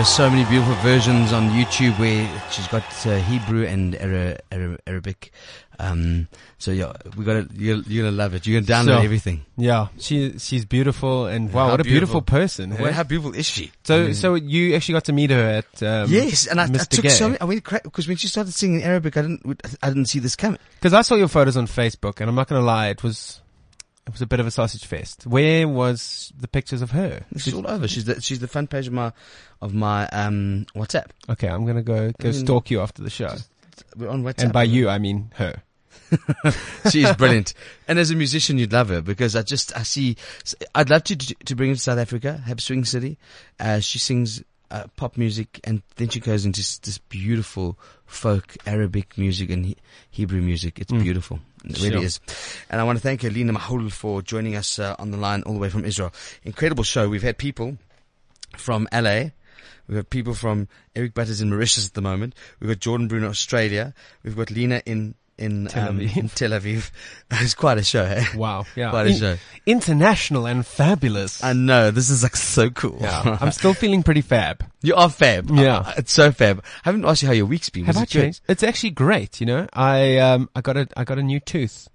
There 0.07 0.13
are 0.25 0.29
so 0.29 0.35
many 0.35 0.49
beautiful 0.49 0.73
versions 0.75 1.33
on 1.33 1.49
YouTube 1.49 1.99
where 1.99 2.25
she's 2.49 2.65
got 2.69 2.81
uh, 3.05 3.17
Hebrew 3.17 3.65
and 3.65 3.93
Ara- 3.95 4.39
Ara- 4.53 4.77
Arabic. 4.87 5.31
Um, 5.79 6.29
so 6.57 6.71
yeah, 6.71 6.93
we 7.17 7.25
got 7.25 7.51
you're, 7.53 7.79
you're 7.79 8.05
gonna 8.05 8.15
love 8.15 8.33
it. 8.33 8.47
You're 8.47 8.61
gonna 8.61 8.83
download 8.85 8.99
So, 8.99 9.03
everything. 9.03 9.45
Yeah, 9.57 9.87
she 9.99 10.39
she's 10.39 10.63
beautiful 10.63 11.25
and 11.25 11.51
wow, 11.51 11.65
How 11.65 11.71
what 11.71 11.81
a 11.81 11.83
beautiful, 11.83 12.21
beautiful. 12.21 12.39
person. 12.39 12.69
Well, 12.69 12.85
hey? 12.85 12.91
how 12.93 13.03
beautiful 13.03 13.33
is 13.35 13.45
she? 13.45 13.71
So 13.83 14.13
so 14.13 14.35
you 14.35 14.75
actually 14.75 14.93
got 14.93 15.03
to 15.05 15.13
meet 15.13 15.29
her 15.29 15.43
at 15.61 15.83
um, 15.83 16.09
yes, 16.09 16.47
and 16.47 16.61
I, 16.61 16.63
I 16.63 16.67
took 16.67 17.03
Gay. 17.03 17.09
so 17.09 17.27
many, 17.27 17.41
I 17.41 17.43
went 17.43 17.65
because 17.65 18.07
when 18.07 18.15
she 18.15 18.29
started 18.29 18.53
singing 18.53 18.83
Arabic, 18.83 19.17
I 19.17 19.23
didn't 19.23 19.61
I 19.83 19.89
didn't 19.89 20.05
see 20.05 20.19
this 20.19 20.37
coming. 20.37 20.59
Because 20.75 20.93
I 20.93 21.01
saw 21.01 21.15
your 21.15 21.27
photos 21.27 21.57
on 21.57 21.67
Facebook, 21.67 22.21
and 22.21 22.29
I'm 22.29 22.35
not 22.35 22.47
going 22.47 22.61
to 22.61 22.65
lie, 22.65 22.87
it 22.87 23.03
was 23.03 23.41
it 24.07 24.13
was 24.13 24.21
a 24.21 24.25
bit 24.25 24.39
of 24.39 24.47
a 24.47 24.51
sausage 24.51 24.85
fest. 24.85 25.27
Where 25.27 25.67
was 25.67 26.31
the 26.39 26.47
pictures 26.47 26.81
of 26.81 26.91
her? 26.91 27.25
She's 27.35 27.53
all 27.53 27.67
over. 27.67 27.89
She's 27.89 28.05
the 28.05 28.21
she's 28.21 28.39
the 28.39 28.47
front 28.47 28.69
page 28.69 28.87
of 28.87 28.93
my 28.93 29.11
of 29.61 29.73
my 29.73 30.07
um 30.07 30.65
WhatsApp. 30.73 31.07
Okay, 31.29 31.49
I'm 31.49 31.65
going 31.65 31.75
to 31.75 31.83
go 31.83 32.11
go 32.19 32.29
I 32.29 32.31
stalk 32.31 32.71
you 32.71 32.79
after 32.79 33.03
the 33.03 33.09
show. 33.09 33.35
We're 33.97 34.07
on 34.07 34.23
WhatsApp. 34.23 34.43
And 34.43 34.53
by 34.53 34.63
you, 34.63 34.87
I 34.87 34.97
mean 34.97 35.31
her. 35.35 35.61
She's 36.89 37.13
brilliant, 37.17 37.53
and 37.85 37.99
as 37.99 38.09
a 38.09 38.15
musician, 38.15 38.57
you'd 38.57 38.71
love 38.71 38.87
her 38.87 39.01
because 39.01 39.35
I 39.35 39.41
just 39.41 39.75
I 39.75 39.83
see. 39.83 40.15
I'd 40.73 40.89
love 40.89 41.03
to 41.05 41.17
to 41.17 41.55
bring 41.55 41.69
her 41.69 41.75
to 41.75 41.81
South 41.81 41.99
Africa, 41.99 42.41
have 42.45 42.61
Swing 42.61 42.85
City. 42.85 43.17
Uh, 43.59 43.81
she 43.81 43.99
sings 43.99 44.41
uh, 44.71 44.85
pop 44.95 45.17
music, 45.17 45.59
and 45.63 45.81
then 45.95 46.09
she 46.09 46.19
goes 46.19 46.45
into 46.45 46.61
s- 46.61 46.77
this 46.79 46.97
beautiful 46.97 47.77
folk 48.05 48.55
Arabic 48.65 49.17
music 49.17 49.49
and 49.49 49.65
he- 49.65 49.77
Hebrew 50.11 50.41
music. 50.41 50.79
It's 50.79 50.91
Mm. 50.91 51.03
beautiful. 51.03 51.39
It 51.65 51.77
really 51.79 51.91
Sure. 51.91 52.03
is. 52.03 52.19
And 52.69 52.79
I 52.81 52.83
want 52.83 52.97
to 52.97 53.01
thank 53.03 53.23
Alina 53.23 53.53
Makhoul 53.53 53.91
for 53.91 54.21
joining 54.21 54.55
us 54.55 54.79
uh, 54.79 54.95
on 54.99 55.11
the 55.11 55.17
line 55.17 55.41
all 55.43 55.53
the 55.53 55.59
way 55.59 55.69
from 55.69 55.85
Israel. 55.85 56.13
Incredible 56.43 56.83
show. 56.83 57.09
We've 57.09 57.23
had 57.23 57.37
people 57.37 57.77
from 58.57 58.87
LA. 58.91 59.31
We've 59.87 59.97
got 59.97 60.09
people 60.09 60.33
from 60.33 60.67
Eric 60.95 61.13
Butters 61.13 61.39
in 61.41 61.49
Mauritius 61.49 61.87
at 61.87 61.93
the 61.93 62.01
moment. 62.01 62.35
We've 62.59 62.69
got 62.69 62.79
Jordan 62.79 63.07
Bruno, 63.07 63.29
Australia. 63.29 63.93
We've 64.23 64.35
got 64.35 64.51
Lina 64.51 64.81
in 64.85 65.15
in 65.37 65.67
Tel 65.67 65.89
um, 65.89 65.99
Aviv. 65.99 66.17
in 66.17 66.29
Tel 66.29 66.49
Aviv. 66.51 66.89
It's 67.31 67.53
quite 67.55 67.77
a 67.77 67.83
show, 67.83 68.03
eh? 68.03 68.23
Wow, 68.35 68.65
yeah, 68.75 68.89
quite 68.89 69.07
a 69.07 69.09
In- 69.09 69.17
show. 69.17 69.37
international 69.65 70.45
and 70.45 70.65
fabulous. 70.65 71.43
I 71.43 71.53
know 71.53 71.91
this 71.91 72.09
is 72.09 72.23
like 72.23 72.35
so 72.35 72.69
cool. 72.69 72.97
Yeah, 73.01 73.37
I'm 73.41 73.51
still 73.51 73.73
feeling 73.73 74.01
pretty 74.03 74.21
fab. 74.21 74.65
You 74.81 74.95
are 74.95 75.09
fab. 75.09 75.49
Yeah. 75.51 75.79
Uh, 75.79 75.93
it's 75.97 76.11
so 76.13 76.31
fab. 76.31 76.63
I 76.85 76.89
haven't 76.89 77.05
asked 77.05 77.21
you 77.21 77.27
how 77.27 77.33
your 77.33 77.45
week's 77.45 77.69
been. 77.69 77.85
Have 77.85 77.95
Was 77.95 78.01
I 78.01 78.03
it 78.03 78.09
good? 78.11 78.21
changed? 78.21 78.41
It's 78.47 78.63
actually 78.63 78.91
great. 78.91 79.39
You 79.41 79.47
know, 79.47 79.67
I 79.73 80.17
um 80.19 80.49
I 80.55 80.61
got 80.61 80.77
a 80.77 80.87
I 80.95 81.03
got 81.03 81.19
a 81.19 81.23
new 81.23 81.39
tooth. 81.39 81.89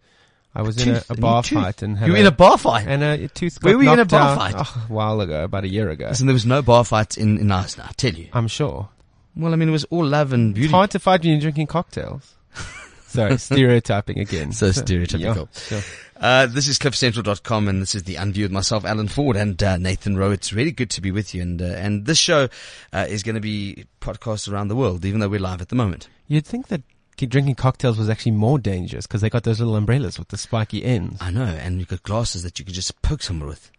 I 0.55 0.61
was 0.61 0.77
in 0.83 0.91
a, 0.91 0.95
tooth? 1.01 1.11
a 1.11 1.13
A 1.15 1.17
bar 1.17 1.43
tooth? 1.43 1.63
fight 1.63 1.81
and 1.83 1.97
had 1.97 2.07
You 2.09 2.13
were 2.13 2.19
in 2.19 2.27
a 2.27 2.31
bar 2.31 2.59
fight? 2.59 2.87
and 2.87 3.03
a 3.03 3.27
tooth. 3.29 3.63
Where 3.63 3.73
got 3.73 3.79
were 3.79 3.85
you 3.85 3.93
in 3.95 3.99
a 4.01 4.05
bar 4.05 4.21
out, 4.33 4.37
fight? 4.37 4.55
oh, 4.59 4.87
a 4.89 4.93
while 4.93 5.19
ago, 5.23 5.45
about 5.45 5.65
a 5.65 5.69
year 5.69 5.89
ago. 5.89 6.09
Listen, 6.09 6.27
there 6.27 6.35
was 6.35 6.45
no 6.45 6.61
bar 6.61 6.85
fights 6.85 7.17
in 7.17 7.39
in 7.39 7.51
Iceland. 7.51 7.89
I 7.89 7.95
tell 7.95 8.13
you. 8.13 8.29
I'm 8.35 8.49
sure. 8.49 8.91
Well, 9.35 9.55
I 9.55 9.57
mean, 9.57 9.71
it 9.71 9.73
was 9.73 9.85
all 9.85 10.05
love 10.05 10.35
and 10.35 10.53
beauty. 10.55 10.67
It's 10.67 10.73
hard 10.75 10.91
to 10.91 10.99
fight 10.99 11.23
when 11.23 11.31
you're 11.31 11.41
drinking 11.41 11.69
cocktails. 11.69 12.35
Sorry, 13.13 13.37
stereotyping 13.39 14.19
again. 14.19 14.53
So 14.53 14.71
stereotypical. 14.71 15.49
Yeah, 15.71 15.81
sure. 15.81 15.81
Uh, 16.17 16.47
this 16.47 16.69
is 16.69 16.79
cliffcentral.com 16.79 17.69
and 17.69 17.83
this 17.83 17.95
is 17.95 18.05
the 18.05 18.15
Unview 18.15 18.43
with 18.43 18.53
myself, 18.53 18.85
Alan 18.85 19.09
Ford 19.09 19.37
and 19.37 19.61
uh, 19.63 19.77
Nathan 19.77 20.17
Rowe. 20.17 20.31
It's 20.31 20.53
really 20.53 20.71
good 20.71 20.89
to 20.91 21.01
be 21.01 21.11
with 21.11 21.35
you. 21.35 21.43
And, 21.43 21.61
uh, 21.61 21.67
and 21.67 22.07
this 22.07 22.19
show 22.19 22.49
uh, 22.93 23.07
is 23.09 23.23
going 23.23 23.35
to 23.35 23.41
be 23.41 23.87
podcast 24.01 24.51
around 24.51 24.69
the 24.69 24.77
world, 24.77 25.05
even 25.05 25.21
though 25.21 25.29
we're 25.29 25.41
live 25.41 25.61
at 25.61 25.69
the 25.69 25.75
moment. 25.75 26.09
You'd 26.29 26.47
think 26.47 26.69
that 26.69 26.83
ki- 27.17 27.27
drinking 27.27 27.57
cocktails 27.57 27.99
was 27.99 28.09
actually 28.09 28.33
more 28.33 28.59
dangerous 28.59 29.07
because 29.07 29.21
they 29.21 29.31
got 29.31 29.43
those 29.43 29.59
little 29.59 29.77
umbrellas 29.77 30.19
with 30.19 30.29
the 30.29 30.39
spiky 30.39 30.85
ends. 30.85 31.19
I 31.21 31.31
know. 31.31 31.43
And 31.43 31.81
you've 31.81 31.89
got 31.89 32.03
glasses 32.03 32.45
that 32.45 32.59
you 32.59 32.65
could 32.65 32.75
just 32.75 33.03
poke 33.03 33.23
someone 33.23 33.49
with. 33.49 33.71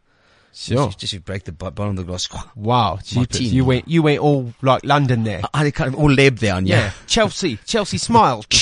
Sure. 0.53 0.85
Just, 0.87 0.99
just 0.99 1.13
you 1.13 1.19
break 1.19 1.43
the 1.43 1.51
bottom 1.51 1.89
of 1.89 1.95
the 1.97 2.03
glass. 2.03 2.29
Wow. 2.55 2.99
Martini. 3.15 3.49
You 3.49 3.65
went, 3.65 3.87
you 3.87 4.03
went 4.03 4.19
all 4.19 4.53
like 4.61 4.85
London 4.85 5.23
there. 5.23 5.41
I 5.53 5.65
had 5.65 5.73
kind 5.73 5.93
of 5.93 5.99
all 5.99 6.11
lab 6.11 6.37
there 6.37 6.55
on, 6.55 6.65
you. 6.65 6.73
yeah. 6.73 6.91
Chelsea, 7.07 7.57
Chelsea 7.65 7.97
smile. 7.97 8.45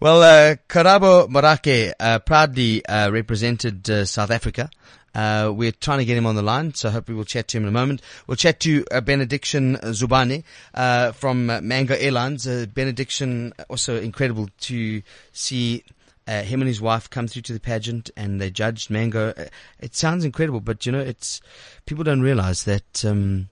Well, 0.00 0.22
uh, 0.22 0.56
Karabo 0.66 1.28
Morake 1.28 1.92
uh, 2.00 2.20
proudly 2.20 2.82
uh, 2.86 3.10
represented 3.10 3.88
uh, 3.90 4.06
South 4.06 4.30
Africa. 4.30 4.70
Uh, 5.14 5.52
we're 5.54 5.72
trying 5.72 5.98
to 5.98 6.06
get 6.06 6.16
him 6.16 6.24
on 6.24 6.36
the 6.36 6.42
line, 6.42 6.72
so 6.72 6.88
hopefully 6.88 7.16
we'll 7.16 7.26
chat 7.26 7.48
to 7.48 7.58
him 7.58 7.64
in 7.64 7.68
a 7.68 7.72
moment. 7.72 8.00
We'll 8.26 8.36
chat 8.36 8.60
to 8.60 8.82
uh, 8.90 9.02
Benediction 9.02 9.76
Zubani 9.76 10.44
uh, 10.72 11.12
from 11.12 11.50
uh, 11.50 11.60
Mango 11.60 11.94
Airlines. 11.94 12.46
Uh, 12.46 12.64
Benediction, 12.72 13.52
also 13.68 14.00
incredible 14.00 14.48
to 14.60 15.02
see 15.32 15.84
uh, 16.30 16.42
him 16.42 16.60
and 16.60 16.68
his 16.68 16.80
wife 16.80 17.10
come 17.10 17.26
through 17.26 17.42
to 17.42 17.52
the 17.52 17.58
pageant, 17.60 18.10
and 18.16 18.40
they 18.40 18.50
judged 18.50 18.88
Mango. 18.88 19.34
Uh, 19.36 19.46
It 19.80 19.96
sounds 19.96 20.24
incredible, 20.24 20.60
but 20.60 20.86
you 20.86 20.92
know, 20.92 21.00
it's 21.00 21.40
people 21.86 22.04
don't 22.04 22.22
realize 22.22 22.64
that 22.64 23.04
um, 23.04 23.48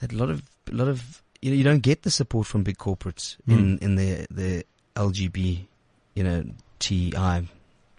that 0.00 0.12
a 0.12 0.16
lot 0.16 0.30
of 0.30 0.42
a 0.72 0.74
lot 0.74 0.88
of 0.88 1.22
you 1.42 1.50
know 1.50 1.56
you 1.56 1.64
don't 1.64 1.82
get 1.82 2.02
the 2.02 2.10
support 2.10 2.46
from 2.46 2.62
big 2.62 2.78
corporates 2.78 3.36
in 3.46 3.78
in 3.78 3.96
the 3.96 4.26
the 4.30 4.64
LGB, 4.96 5.66
you 6.14 6.24
know, 6.24 6.44
TI 6.78 7.46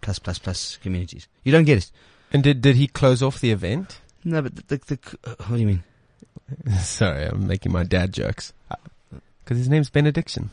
plus 0.02 0.18
plus 0.18 0.40
plus 0.40 0.78
communities. 0.78 1.28
You 1.44 1.52
don't 1.52 1.66
get 1.66 1.78
it. 1.78 1.92
And 2.34 2.44
did 2.44 2.62
did 2.62 2.78
he 2.78 2.88
close 2.88 3.22
off 3.22 3.40
the 3.40 3.52
event? 3.52 4.02
No, 4.24 4.42
but 4.42 4.56
the, 4.56 4.64
the, 4.64 4.78
the 4.88 5.00
uh, 5.24 5.36
what 5.48 5.56
do 5.56 5.62
you 5.62 5.68
mean? 5.68 5.84
Sorry, 6.80 7.26
I'm 7.26 7.46
making 7.48 7.72
my 7.72 7.84
dad 7.84 8.12
jokes. 8.12 8.54
Because 9.44 9.58
his 9.58 9.70
name's 9.70 9.90
Benediction. 9.90 10.50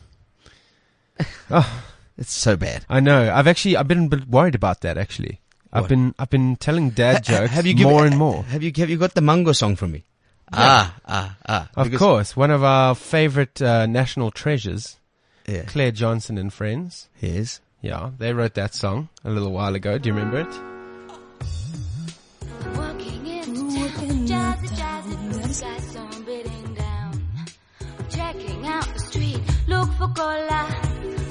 oh, 1.51 1.83
It's 2.17 2.33
so 2.33 2.57
bad. 2.57 2.85
I 2.89 2.99
know. 2.99 3.31
I've 3.33 3.47
actually 3.47 3.77
I've 3.77 3.87
been 3.87 4.05
a 4.05 4.07
bit 4.09 4.27
worried 4.27 4.55
about 4.55 4.81
that. 4.81 4.97
Actually, 4.97 5.39
I've 5.71 5.87
been 5.87 6.15
I've 6.17 6.29
been 6.31 6.55
telling 6.55 6.89
dad 6.91 7.25
Ha- 7.27 7.33
ha- 7.33 7.39
jokes 7.41 7.53
have 7.53 7.65
you 7.67 7.73
given- 7.75 7.91
more 7.93 8.05
and 8.05 8.17
more. 8.17 8.43
Have 8.43 8.63
you 8.63 8.71
have 8.77 8.89
you 8.89 8.97
got 8.97 9.13
the 9.13 9.21
mango 9.21 9.51
song 9.51 9.75
from 9.75 9.91
me? 9.91 10.03
Ah, 10.51 10.95
ah, 11.05 11.35
ah. 11.47 11.69
Of 11.75 11.85
Because- 11.87 11.99
course, 11.99 12.35
one 12.37 12.51
of 12.51 12.63
our 12.63 12.95
favorite 12.95 13.61
uh, 13.61 13.85
national 13.85 14.31
treasures, 14.31 14.95
Yeah. 15.45 15.63
Claire 15.63 15.91
Johnson 15.91 16.37
and 16.37 16.51
Friends. 16.53 17.09
Yes. 17.21 17.59
Yeah, 17.81 18.11
they 18.17 18.33
wrote 18.33 18.53
that 18.55 18.73
song 18.73 19.09
a 19.23 19.29
little 19.29 19.51
while 19.51 19.75
ago. 19.75 19.97
Do 19.97 20.09
you 20.09 20.15
remember 20.15 20.39
it? 20.39 20.47
Walking 22.75 23.27
into 23.27 23.77
town, 23.77 24.25
jazzy, 24.25 24.67
jazzy, 24.75 25.61
got 25.61 25.81
some 25.81 26.23
beating 26.25 26.73
down. 26.73 27.21
Checking 28.09 28.65
out 28.65 28.87
the 28.93 28.99
street, 28.99 29.41
look 29.67 29.89
for 29.93 30.07
cola, 30.09 30.67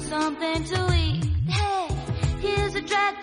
something 0.09 0.63
to 0.63 0.93
eat. 0.93 1.25
Hey, 1.47 1.87
here's 2.39 2.75
a 2.75 2.81
drag 2.81 3.21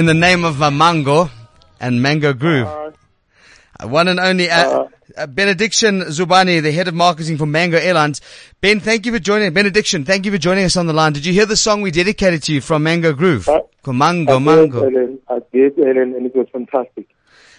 In 0.00 0.06
the 0.06 0.14
name 0.14 0.44
of 0.44 0.58
my 0.58 0.70
mango 0.70 1.28
and 1.78 2.00
mango 2.00 2.32
groove, 2.32 2.66
Uh, 2.66 3.86
one 3.86 4.08
and 4.08 4.18
only 4.18 4.48
uh, 4.48 4.86
uh, 5.18 5.26
Benediction 5.26 6.00
Zubani, 6.04 6.62
the 6.62 6.72
head 6.72 6.88
of 6.88 6.94
marketing 6.94 7.36
for 7.36 7.44
Mango 7.44 7.76
Airlines. 7.76 8.22
Ben, 8.62 8.80
thank 8.80 9.04
you 9.04 9.12
for 9.12 9.18
joining. 9.18 9.52
Benediction, 9.52 10.06
thank 10.06 10.24
you 10.24 10.32
for 10.32 10.38
joining 10.38 10.64
us 10.64 10.78
on 10.78 10.86
the 10.86 10.94
line. 10.94 11.12
Did 11.12 11.26
you 11.26 11.34
hear 11.34 11.44
the 11.44 11.54
song 11.54 11.82
we 11.82 11.90
dedicated 11.90 12.42
to 12.44 12.54
you 12.54 12.62
from 12.62 12.82
Mango 12.82 13.12
Groove? 13.12 13.44
Called 13.44 13.96
Mango, 13.96 14.36
I 14.36 14.38
did, 14.38 14.44
Mango. 14.46 14.84
Ellen. 14.84 15.18
I 15.28 15.38
did, 15.52 15.78
Ellen, 15.78 16.14
and 16.16 16.24
it 16.24 16.34
was 16.34 16.46
fantastic. 16.50 17.06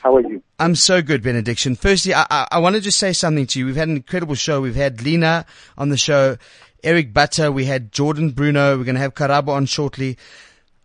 How 0.02 0.16
are 0.16 0.22
you? 0.22 0.42
I'm 0.58 0.74
so 0.74 1.04
good, 1.04 1.22
Benediction. 1.22 1.76
Firstly, 1.76 2.16
I, 2.16 2.26
I, 2.32 2.48
I 2.54 2.58
want 2.58 2.74
to 2.76 2.82
just 2.82 2.98
say 2.98 3.14
something 3.14 3.46
to 3.46 3.60
you. 3.60 3.68
We've 3.68 3.76
had 3.76 3.88
an 3.88 3.98
incredible 3.98 4.34
show. 4.34 4.62
We've 4.62 4.74
had 4.74 5.04
Lina 5.04 5.46
on 5.78 5.90
the 5.90 5.98
show, 5.98 6.38
Eric 6.84 7.14
Butter. 7.14 7.52
We 7.52 7.66
had 7.66 7.92
Jordan 7.92 8.32
Bruno. 8.32 8.80
We're 8.80 8.84
going 8.84 8.96
to 8.96 9.02
have 9.02 9.14
Karabo 9.14 9.50
on 9.50 9.68
shortly. 9.68 10.18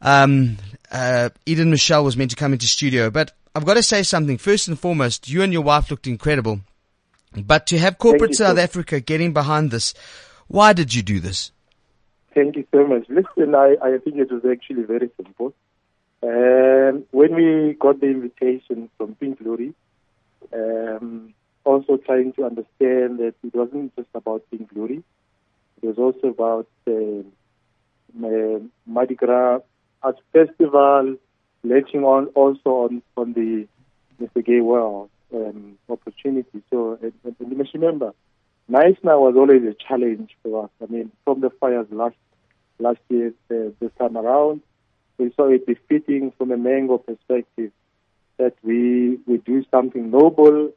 Um, 0.07 0.59
uh, 0.93 1.31
Eden 1.47 1.71
Michelle 1.71 2.05
was 2.05 2.17
meant 2.17 2.31
to 2.31 2.37
come 2.37 2.53
into 2.53 2.69
studio, 2.69 3.11
but 3.11 3.33
I've 3.57 3.67
got 3.67 3.75
to 3.75 3.83
say 3.83 4.05
something. 4.05 4.39
First 4.39 4.69
and 4.69 4.79
foremost, 4.79 5.29
you 5.29 5.43
and 5.43 5.53
your 5.53 5.63
wife 5.63 5.91
looked 5.91 6.07
incredible. 6.07 6.61
But 7.37 7.67
to 7.67 7.79
have 7.79 7.99
corporate 7.99 8.37
South. 8.37 8.57
Africa 8.57 9.01
getting 9.01 9.33
behind 9.33 9.73
this, 9.73 9.95
why 10.47 10.73
did 10.73 10.95
you 10.95 11.03
do 11.03 11.19
this? 11.19 11.51
Thank 12.35 12.55
you 12.55 12.65
so 12.73 12.87
much. 12.87 13.07
Listen, 13.09 13.57
I, 13.57 13.75
I 13.83 13.99
think 13.99 14.19
it 14.19 14.31
was 14.31 14.45
actually 14.49 14.85
very 14.85 15.11
simple. 15.17 15.53
Um, 16.23 17.05
when 17.11 17.35
we 17.35 17.77
got 17.79 18.01
the 18.01 18.07
invitation 18.07 18.89
from 18.97 19.17
Pink 19.17 19.41
Loerie, 19.41 19.75
um, 20.55 21.35
also 21.65 21.97
trying 21.97 22.33
to 22.35 22.45
understand 22.45 23.19
that 23.19 23.35
it 23.43 23.55
wasn't 23.55 23.95
just 23.97 24.09
about 24.15 24.45
Pink 24.53 24.71
Loerie, 24.73 25.03
it 25.83 25.87
was 25.87 25.99
also 25.99 26.29
about 26.29 26.69
uh, 26.87 27.23
uh, 28.25 28.61
Mardi 28.87 29.15
Gras 29.17 29.61
Arts 30.03 30.21
Festival, 30.33 31.17
latching 31.65 32.05
on 32.05 32.27
also 32.29 32.71
on, 32.71 33.03
on 33.17 33.33
the 33.33 33.67
Mr. 34.21 34.45
Gay 34.45 34.61
World 34.61 35.11
um, 35.35 35.79
opportunity. 35.89 36.63
So, 36.71 36.99
and, 37.03 37.13
and 37.25 37.51
you 37.51 37.57
must 37.57 37.75
remember, 37.75 38.15
Knysna 38.71 39.19
was 39.21 39.35
always 39.37 39.63
a 39.63 39.75
challenge 39.75 40.31
for 40.43 40.65
us. 40.65 40.71
I 40.83 40.91
mean, 40.91 41.13
from 41.25 41.41
the 41.41 41.51
fires 41.51 41.87
last 41.91 42.17
last 42.79 42.99
year, 43.09 43.33
uh, 43.51 43.71
this 43.81 43.91
time 43.99 44.17
around, 44.17 44.61
we 45.19 45.33
saw 45.35 45.49
it 45.49 45.67
befitting 45.67 46.33
from 46.37 46.51
a 46.51 46.57
mango 46.57 46.99
perspective 46.99 47.73
that 48.39 48.55
we 48.63 49.19
we 49.27 49.39
do 49.39 49.65
something 49.71 50.11
noble. 50.11 50.73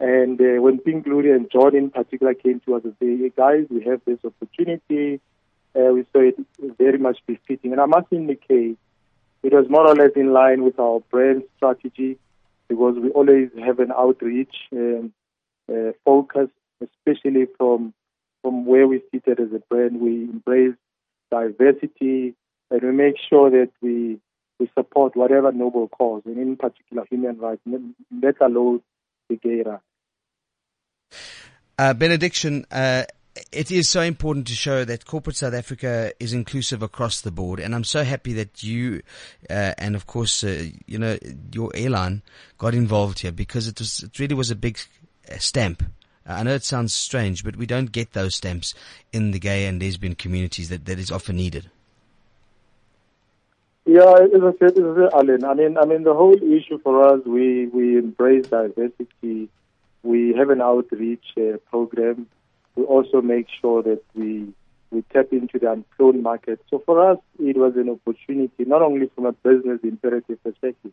And 0.00 0.40
uh, 0.40 0.60
when 0.60 0.78
Pink 0.78 1.06
Loerie 1.06 1.34
and 1.34 1.50
John 1.50 1.76
in 1.76 1.90
particular 1.90 2.34
came 2.34 2.60
to 2.66 2.74
us 2.74 2.82
and 2.84 2.94
say, 3.00 3.16
hey, 3.16 3.32
guys, 3.34 3.66
we 3.70 3.84
have 3.84 4.00
this 4.04 4.18
opportunity, 4.24 5.20
uh, 5.76 5.92
we 5.92 6.04
saw 6.12 6.20
it 6.20 6.36
very 6.78 6.98
much 6.98 7.18
befitting. 7.26 7.72
And 7.72 7.80
I 7.80 7.86
must 7.86 8.06
indicate, 8.10 8.78
it 9.42 9.52
was 9.52 9.66
more 9.68 9.86
or 9.86 9.94
less 9.94 10.12
in 10.16 10.32
line 10.32 10.64
with 10.64 10.78
our 10.78 11.00
brand 11.10 11.42
strategy 11.56 12.18
because 12.68 12.96
we 12.98 13.10
always 13.10 13.50
have 13.64 13.78
an 13.80 13.92
outreach 13.92 14.54
um, 14.72 15.12
uh, 15.70 15.92
focus, 16.04 16.48
especially 16.80 17.46
from 17.58 17.92
from 18.42 18.66
where 18.66 18.86
we 18.86 19.02
seated 19.10 19.40
as 19.40 19.52
a 19.52 19.60
brand. 19.70 20.00
We 20.00 20.24
embrace 20.24 20.76
diversity 21.30 22.34
and 22.70 22.82
we 22.82 22.92
make 22.92 23.16
sure 23.28 23.50
that 23.50 23.70
we 23.80 24.18
we 24.58 24.70
support 24.78 25.16
whatever 25.16 25.50
noble 25.52 25.88
cause, 25.88 26.22
and 26.26 26.38
in 26.38 26.56
particular 26.56 27.04
human 27.10 27.38
rights, 27.38 27.60
let 27.66 28.40
alone 28.40 28.80
the 29.28 29.36
gay 29.36 29.62
rights. 29.62 29.82
Uh, 31.76 31.92
benediction, 31.92 32.64
uh, 32.70 33.02
it 33.50 33.70
is 33.70 33.88
so 33.88 34.00
important 34.00 34.46
to 34.46 34.54
show 34.54 34.84
that 34.84 35.06
corporate 35.06 35.36
South 35.36 35.54
Africa 35.54 36.12
is 36.20 36.32
inclusive 36.32 36.82
across 36.82 37.20
the 37.20 37.30
board, 37.30 37.60
and 37.60 37.74
I'm 37.74 37.84
so 37.84 38.04
happy 38.04 38.32
that 38.34 38.62
you, 38.62 39.02
uh, 39.50 39.72
and 39.78 39.96
of 39.96 40.06
course, 40.06 40.44
uh, 40.44 40.66
you 40.86 40.98
know, 40.98 41.18
your 41.52 41.70
airline 41.74 42.22
got 42.58 42.74
involved 42.74 43.20
here 43.20 43.32
because 43.32 43.66
it 43.66 43.78
was, 43.78 44.04
it 44.04 44.18
really 44.18 44.34
was 44.34 44.50
a 44.50 44.56
big 44.56 44.78
uh, 45.30 45.38
stamp. 45.38 45.82
I 46.26 46.42
know 46.42 46.54
it 46.54 46.64
sounds 46.64 46.94
strange, 46.94 47.44
but 47.44 47.56
we 47.56 47.66
don't 47.66 47.92
get 47.92 48.12
those 48.12 48.36
stamps 48.36 48.74
in 49.12 49.32
the 49.32 49.38
gay 49.38 49.66
and 49.66 49.82
lesbian 49.82 50.14
communities 50.14 50.70
that, 50.70 50.86
that 50.86 50.98
is 50.98 51.10
often 51.10 51.36
needed. 51.36 51.70
Yeah, 53.84 54.14
as 54.14 54.42
I 54.42 54.52
said, 54.58 54.78
Alan, 55.12 55.44
I 55.44 55.52
mean, 55.52 55.76
I 55.76 55.84
mean, 55.84 56.04
the 56.04 56.14
whole 56.14 56.36
issue 56.36 56.78
for 56.82 57.06
us, 57.06 57.20
we, 57.26 57.66
we 57.66 57.98
embrace 57.98 58.46
diversity. 58.46 59.50
We 60.02 60.34
have 60.34 60.48
an 60.48 60.62
outreach 60.62 61.24
uh, 61.36 61.58
program. 61.68 62.26
We 62.76 62.84
also 62.84 63.22
make 63.22 63.46
sure 63.60 63.82
that 63.82 64.02
we 64.14 64.52
we 64.90 65.02
tap 65.12 65.32
into 65.32 65.58
the 65.58 65.72
unflown 65.72 66.22
market. 66.22 66.60
So 66.70 66.80
for 66.86 67.10
us, 67.10 67.18
it 67.38 67.56
was 67.56 67.74
an 67.76 67.90
opportunity, 67.90 68.64
not 68.64 68.82
only 68.82 69.10
from 69.14 69.26
a 69.26 69.32
business 69.32 69.80
imperative 69.82 70.42
perspective, 70.42 70.92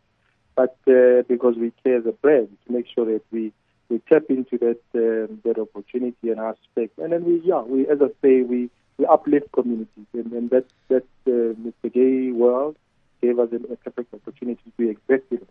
but 0.55 0.75
uh, 0.87 1.21
because 1.27 1.55
we 1.55 1.71
care 1.83 1.97
as 1.97 2.05
a 2.05 2.11
brand 2.11 2.49
to 2.65 2.73
make 2.73 2.87
sure 2.93 3.05
that 3.05 3.21
we 3.31 3.53
we 3.89 3.99
tap 4.09 4.23
into 4.29 4.57
that 4.57 4.79
um, 4.95 5.39
that 5.43 5.59
opportunity 5.59 6.29
and 6.29 6.39
aspect. 6.39 6.97
And 6.97 7.11
then 7.13 7.23
we, 7.25 7.41
yeah, 7.43 7.61
we, 7.61 7.87
as 7.87 7.99
I 8.01 8.07
say, 8.21 8.41
we 8.41 8.69
we 8.97 9.05
uplift 9.05 9.51
communities, 9.51 10.07
and, 10.13 10.31
and 10.31 10.49
that 10.49 10.65
that 10.89 11.05
uh, 11.27 11.53
Mr. 11.65 11.93
Gay 11.93 12.31
World 12.31 12.75
gave 13.21 13.37
us 13.39 13.49
a, 13.51 13.73
a 13.73 13.75
perfect 13.77 14.13
opportunity 14.13 14.61
to 14.63 14.71
do 14.77 14.89
exactly 14.89 15.37
that. 15.37 15.47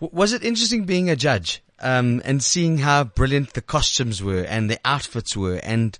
Was 0.00 0.32
it 0.32 0.44
interesting 0.44 0.84
being 0.84 1.10
a 1.10 1.16
judge 1.16 1.62
um, 1.80 2.22
and 2.24 2.42
seeing 2.42 2.78
how 2.78 3.04
brilliant 3.04 3.52
the 3.52 3.60
costumes 3.60 4.22
were 4.22 4.42
and 4.42 4.70
the 4.70 4.78
outfits 4.84 5.36
were? 5.36 5.60
And 5.62 5.98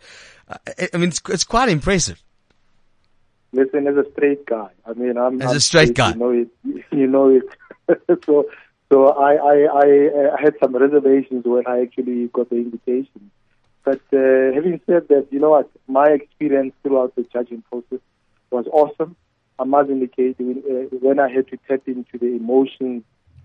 uh, 0.48 0.56
I 0.66 0.88
I 0.94 0.96
mean, 0.96 1.08
it's, 1.08 1.20
it's 1.28 1.44
quite 1.44 1.68
impressive. 1.68 2.22
Listen, 3.52 3.86
as 3.88 3.96
a 3.96 4.04
straight 4.12 4.46
guy, 4.46 4.68
I 4.86 4.92
mean, 4.92 5.16
I'm 5.18 5.42
As 5.42 5.54
a 5.54 5.60
straight 5.60 5.94
guy. 5.94 6.10
You 6.10 6.16
know 6.16 6.30
it. 6.30 6.48
You 6.92 7.06
know 7.06 7.28
it. 7.28 7.44
so, 8.24 8.46
so 8.92 9.08
I, 9.08 9.34
I, 9.34 9.66
I, 9.72 10.08
uh, 10.08 10.36
had 10.36 10.54
some 10.60 10.76
reservations 10.76 11.44
when 11.44 11.66
I 11.66 11.82
actually 11.82 12.28
got 12.28 12.48
the 12.50 12.56
invitation. 12.56 13.30
But 13.84 14.00
uh, 14.12 14.54
having 14.54 14.80
said 14.86 15.08
that, 15.08 15.28
you 15.30 15.40
know 15.40 15.50
what? 15.50 15.70
My 15.88 16.06
experience 16.06 16.74
throughout 16.82 17.16
the 17.16 17.26
judging 17.32 17.62
process 17.62 18.00
was 18.50 18.66
awesome. 18.72 19.16
I 19.58 19.64
must 19.64 19.90
indicate 19.90 20.38
when, 20.38 20.62
uh, 20.68 20.96
when 20.98 21.18
I 21.18 21.28
had 21.28 21.48
to 21.48 21.58
tap 21.68 21.82
into 21.86 22.18
the 22.18 22.26
emotions 22.26 23.02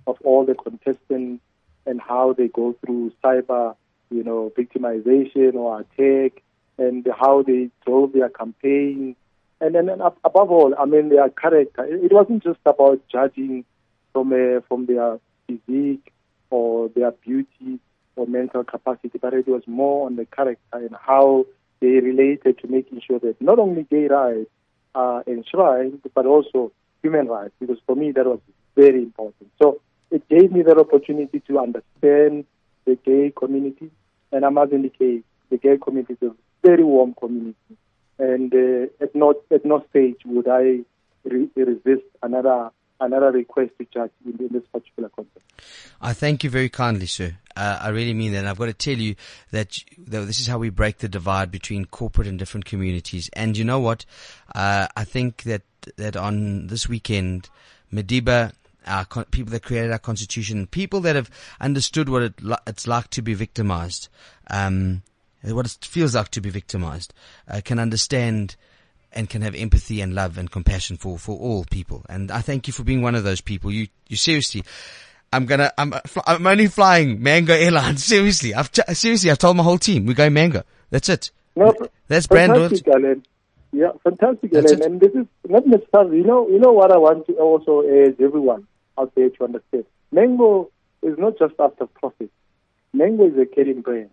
of 0.08 0.18
all 0.24 0.45
the 0.45 0.56
contestants 0.56 1.43
and 1.86 2.01
how 2.01 2.34
they 2.34 2.47
go 2.47 2.76
through 2.84 3.12
cyber, 3.24 3.76
you 4.10 4.24
know, 4.24 4.51
victimization 4.58 5.56
or 5.56 5.82
attack, 5.82 6.41
and 6.78 7.08
how 7.18 7.41
they 7.41 7.70
drove 7.86 8.14
their 8.14 8.30
campaign, 8.30 9.16
and 9.62 9.76
then 9.76 9.89
above 9.89 10.51
all, 10.51 10.74
I 10.78 10.86
mean 10.86 11.10
their 11.10 11.30
character. 11.30 11.86
It 11.86 12.12
wasn't 12.12 12.43
just 12.43 12.60
about 12.66 13.01
judging 13.08 13.64
from 14.14 14.34
from 14.68 14.86
their 14.86 15.20
physique 15.47 16.12
or 16.49 16.89
their 16.89 17.12
beauty 17.12 17.80
or 18.16 18.28
mental 18.28 18.64
capacity, 18.64 19.18
but 19.18 19.34
it 19.34 19.47
was 19.47 19.64
more 19.68 20.06
on 20.06 20.16
the 20.16 20.26
character 20.26 20.62
and 20.74 20.95
how 20.99 21.45
they 21.80 21.99
related 21.99 22.58
to 22.60 22.68
making 22.68 23.01
sure 23.06 23.20
that 23.20 23.41
not 23.41 23.60
only 23.60 23.84
gay 23.84 24.08
rights 24.08 24.49
are 24.93 25.24
enshrined, 25.28 26.01
but 26.14 26.26
also 26.26 26.72
human 27.01 27.28
rights, 27.28 27.53
because 27.60 27.78
for 27.86 27.95
me 27.95 28.12
that 28.12 28.26
was 28.26 28.39
very 28.76 29.03
important. 29.03 29.51
So 29.62 29.82
it 30.16 30.24
gave 30.30 30.51
me 30.51 30.61
that 30.63 30.78
opportunity 30.78 31.39
to 31.47 31.59
understand 31.59 32.45
the 32.86 32.95
gay 33.05 33.32
community, 33.41 33.89
and 34.32 34.45
I 34.45 34.49
must 34.49 34.72
indicate 34.72 35.26
the 35.49 35.57
gay 35.57 35.78
community 35.78 36.13
is 36.13 36.30
a 36.30 36.36
very 36.68 36.84
warm 36.84 37.13
community, 37.13 37.74
and 38.18 38.53
uh, 38.53 39.03
at 39.03 39.11
no 39.13 39.28
at 39.51 39.63
no 39.72 39.78
stage 39.89 40.22
would 40.26 40.47
I 40.47 40.63
re- 41.24 41.49
resist 41.55 42.07
another 42.24 42.72
another 42.99 43.32
request 43.32 43.72
to 43.78 43.86
judge 43.93 44.11
in, 44.26 44.34
in 44.39 44.49
this 44.53 44.63
particular 44.72 45.09
context. 45.09 45.45
I 46.01 46.13
thank 46.13 46.43
you 46.43 46.49
very 46.49 46.70
kindly, 46.70 47.07
sir. 47.07 47.36
Uh, 47.55 47.80
I 47.82 47.89
really 47.89 48.13
mean 48.13 48.32
that. 48.34 48.39
And 48.39 48.49
I've 48.49 48.57
got 48.57 48.68
to 48.68 48.74
tell 48.74 48.97
you 48.97 49.16
that, 49.51 49.78
this 49.97 50.39
is 50.39 50.47
how 50.47 50.59
we 50.59 50.70
break 50.70 50.99
the 50.99 51.09
divide 51.09 51.51
between 51.51 51.86
corporate 51.86 52.28
and 52.28 52.39
different 52.39 52.66
communities. 52.66 53.30
And 53.34 53.57
you 53.57 53.66
know 53.66 53.80
what? 53.80 54.05
Uh, 54.53 54.88
I 54.95 55.03
think 55.03 55.43
that, 55.43 55.63
that 55.97 56.16
on 56.16 56.68
this 56.68 56.88
weekend, 56.88 57.49
Madiba, 57.93 58.53
our 58.86 59.06
con- 59.06 59.26
people 59.26 59.52
that 59.52 59.64
created 59.64 59.92
our 59.92 60.00
constitution, 60.00 60.68
people 60.68 61.00
that 61.02 61.16
have 61.16 61.30
understood 61.60 62.10
what 62.10 62.22
it 62.24 62.44
li- 62.44 62.56
it's 62.68 62.88
like 62.88 63.10
to 63.12 63.22
be 63.22 63.34
victimized, 63.34 64.10
um, 64.50 65.02
what 65.44 65.66
it 65.66 65.78
feels 65.82 66.16
like 66.16 66.30
to 66.30 66.42
be 66.42 66.50
victimized, 66.50 67.14
uh, 67.48 67.62
can 67.64 67.80
understand 67.80 68.56
and 69.12 69.30
can 69.30 69.42
have 69.42 69.56
empathy 69.56 70.02
and 70.02 70.14
love 70.14 70.38
and 70.38 70.52
compassion 70.52 70.98
for, 70.98 71.18
for 71.18 71.38
all 71.38 71.66
people. 71.66 72.06
And 72.10 72.32
I 72.32 72.42
thank 72.42 72.68
you 72.68 72.74
for 72.74 72.84
being 72.84 73.02
one 73.02 73.16
of 73.16 73.24
those 73.24 73.42
people. 73.42 73.72
You, 73.72 73.88
you 74.08 74.18
seriously, 74.18 74.64
I'm 75.32 75.46
gonna, 75.46 75.72
I'm, 75.78 75.94
I'm 76.28 76.46
only 76.46 76.68
flying 76.68 77.24
Mango 77.24 77.54
Airlines. 77.56 78.04
Seriously, 78.04 78.54
I've, 78.54 78.72
t- 78.72 78.94
seriously, 78.94 79.32
I've 79.32 79.38
told 79.38 79.58
my 79.58 79.64
whole 79.64 79.78
team, 79.78 80.06
we're 80.06 80.14
going 80.14 80.34
Mango. 80.34 80.64
That's 80.90 81.10
it. 81.10 81.32
No, 81.56 81.74
That's 82.08 82.28
brand 82.28 82.54
fantastic, 82.54 82.86
Yeah, 83.72 83.92
fantastic, 84.04 84.52
That's 84.52 84.74
Alan. 84.74 84.84
And 84.84 85.00
this 85.00 85.14
is 85.14 85.26
not 85.48 85.66
necessarily, 85.66 86.18
you 86.18 86.26
know, 86.26 86.50
you 86.50 86.60
know 86.60 86.74
what 86.74 86.92
I 86.92 86.98
want 86.98 87.26
to 87.28 87.34
also 87.36 87.82
urge 87.88 88.20
everyone 88.20 88.68
out 88.98 89.14
there 89.16 89.30
to 89.30 89.43
understand. 89.43 89.86
Mango 90.12 90.72
is 91.02 91.18
not 91.18 91.38
just 91.38 91.54
after 91.60 91.86
profit. 91.86 92.32
Mango 92.93 93.28
is 93.28 93.38
a 93.38 93.46
caring 93.46 93.82
brand. 93.82 94.10